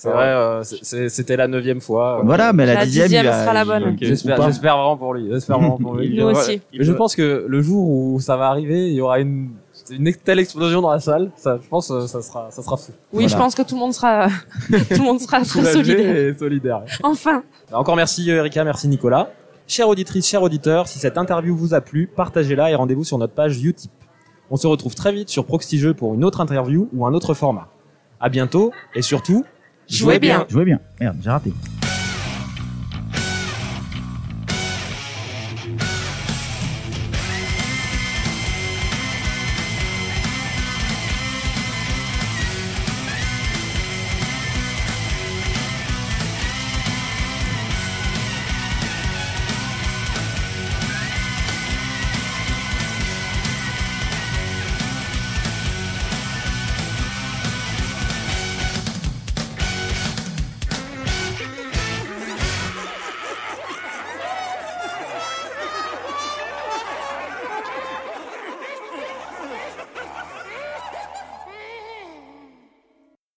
C'est 0.00 0.10
vrai, 0.10 0.26
euh, 0.28 0.62
c'était 0.62 1.36
la 1.36 1.48
neuvième 1.48 1.80
fois. 1.80 2.20
Euh, 2.20 2.22
Voilà, 2.24 2.52
mais 2.52 2.66
la, 2.66 2.74
La 2.74 2.84
dixième, 2.84 3.06
dixième 3.06 3.24
il 3.24 3.28
va- 3.30 3.42
sera 3.42 3.52
la 3.52 3.64
bonne. 3.64 3.96
J'espère 4.00 4.36
vraiment 4.76 4.96
pour 4.96 5.12
lui. 5.12 5.28
J'espère 5.28 5.58
vraiment 5.58 5.76
pour 5.76 5.96
lui. 5.96 6.16
Nous 6.16 6.24
aussi. 6.26 6.60
Mais 6.72 6.84
je 6.84 6.92
pense 6.92 7.16
que 7.16 7.44
le 7.48 7.60
jour 7.62 7.88
où 7.88 8.20
ça 8.20 8.36
va 8.36 8.46
arriver, 8.46 8.86
il 8.90 8.94
y 8.94 9.00
aura 9.00 9.18
une, 9.18 9.50
une 9.90 10.14
telle 10.14 10.38
explosion 10.38 10.80
dans 10.82 10.92
la 10.92 11.00
salle. 11.00 11.32
Ça, 11.34 11.58
je 11.60 11.66
pense 11.68 11.88
que 11.88 12.06
ça 12.06 12.22
sera, 12.22 12.48
ça 12.52 12.62
sera 12.62 12.76
fou. 12.76 12.92
Oui, 13.12 13.24
Voilà. 13.24 13.28
je 13.28 13.36
pense 13.36 13.54
que 13.56 13.62
tout 13.62 13.74
le 13.74 13.80
monde 13.80 13.92
sera, 13.92 14.28
tout 14.68 14.74
le 14.88 15.02
monde 15.02 15.18
sera 15.20 15.40
très 15.40 15.64
solidaire. 15.72 16.16
et 16.16 16.34
solidaire. 16.38 16.82
Enfin. 17.02 17.42
Encore 17.72 17.96
merci 17.96 18.30
euh, 18.30 18.36
Erika, 18.36 18.62
merci 18.62 18.86
Nicolas. 18.86 19.30
Chère 19.66 19.88
auditrice, 19.88 20.28
chers 20.28 20.42
auditeurs, 20.44 20.86
si 20.86 21.00
cette 21.00 21.18
interview 21.18 21.56
vous 21.56 21.74
a 21.74 21.80
plu, 21.80 22.06
partagez-la 22.14 22.70
et 22.70 22.76
rendez-vous 22.76 23.02
sur 23.02 23.18
notre 23.18 23.34
page 23.34 23.60
Utip. 23.64 23.90
On 24.48 24.54
se 24.56 24.68
retrouve 24.68 24.94
très 24.94 25.10
vite 25.12 25.28
sur 25.28 25.44
Proxy 25.44 25.76
Jeux 25.78 25.92
pour 25.92 26.14
une 26.14 26.24
autre 26.24 26.40
interview 26.40 26.88
ou 26.94 27.04
un 27.04 27.12
autre 27.14 27.34
format. 27.34 27.66
À 28.20 28.28
bientôt 28.28 28.70
et 28.94 29.02
surtout, 29.02 29.44
Jouez 29.88 30.18
bien. 30.18 30.46
Jouez 30.48 30.64
bien. 30.64 30.80
Merde, 31.00 31.16
j'ai 31.22 31.30
raté. 31.30 31.52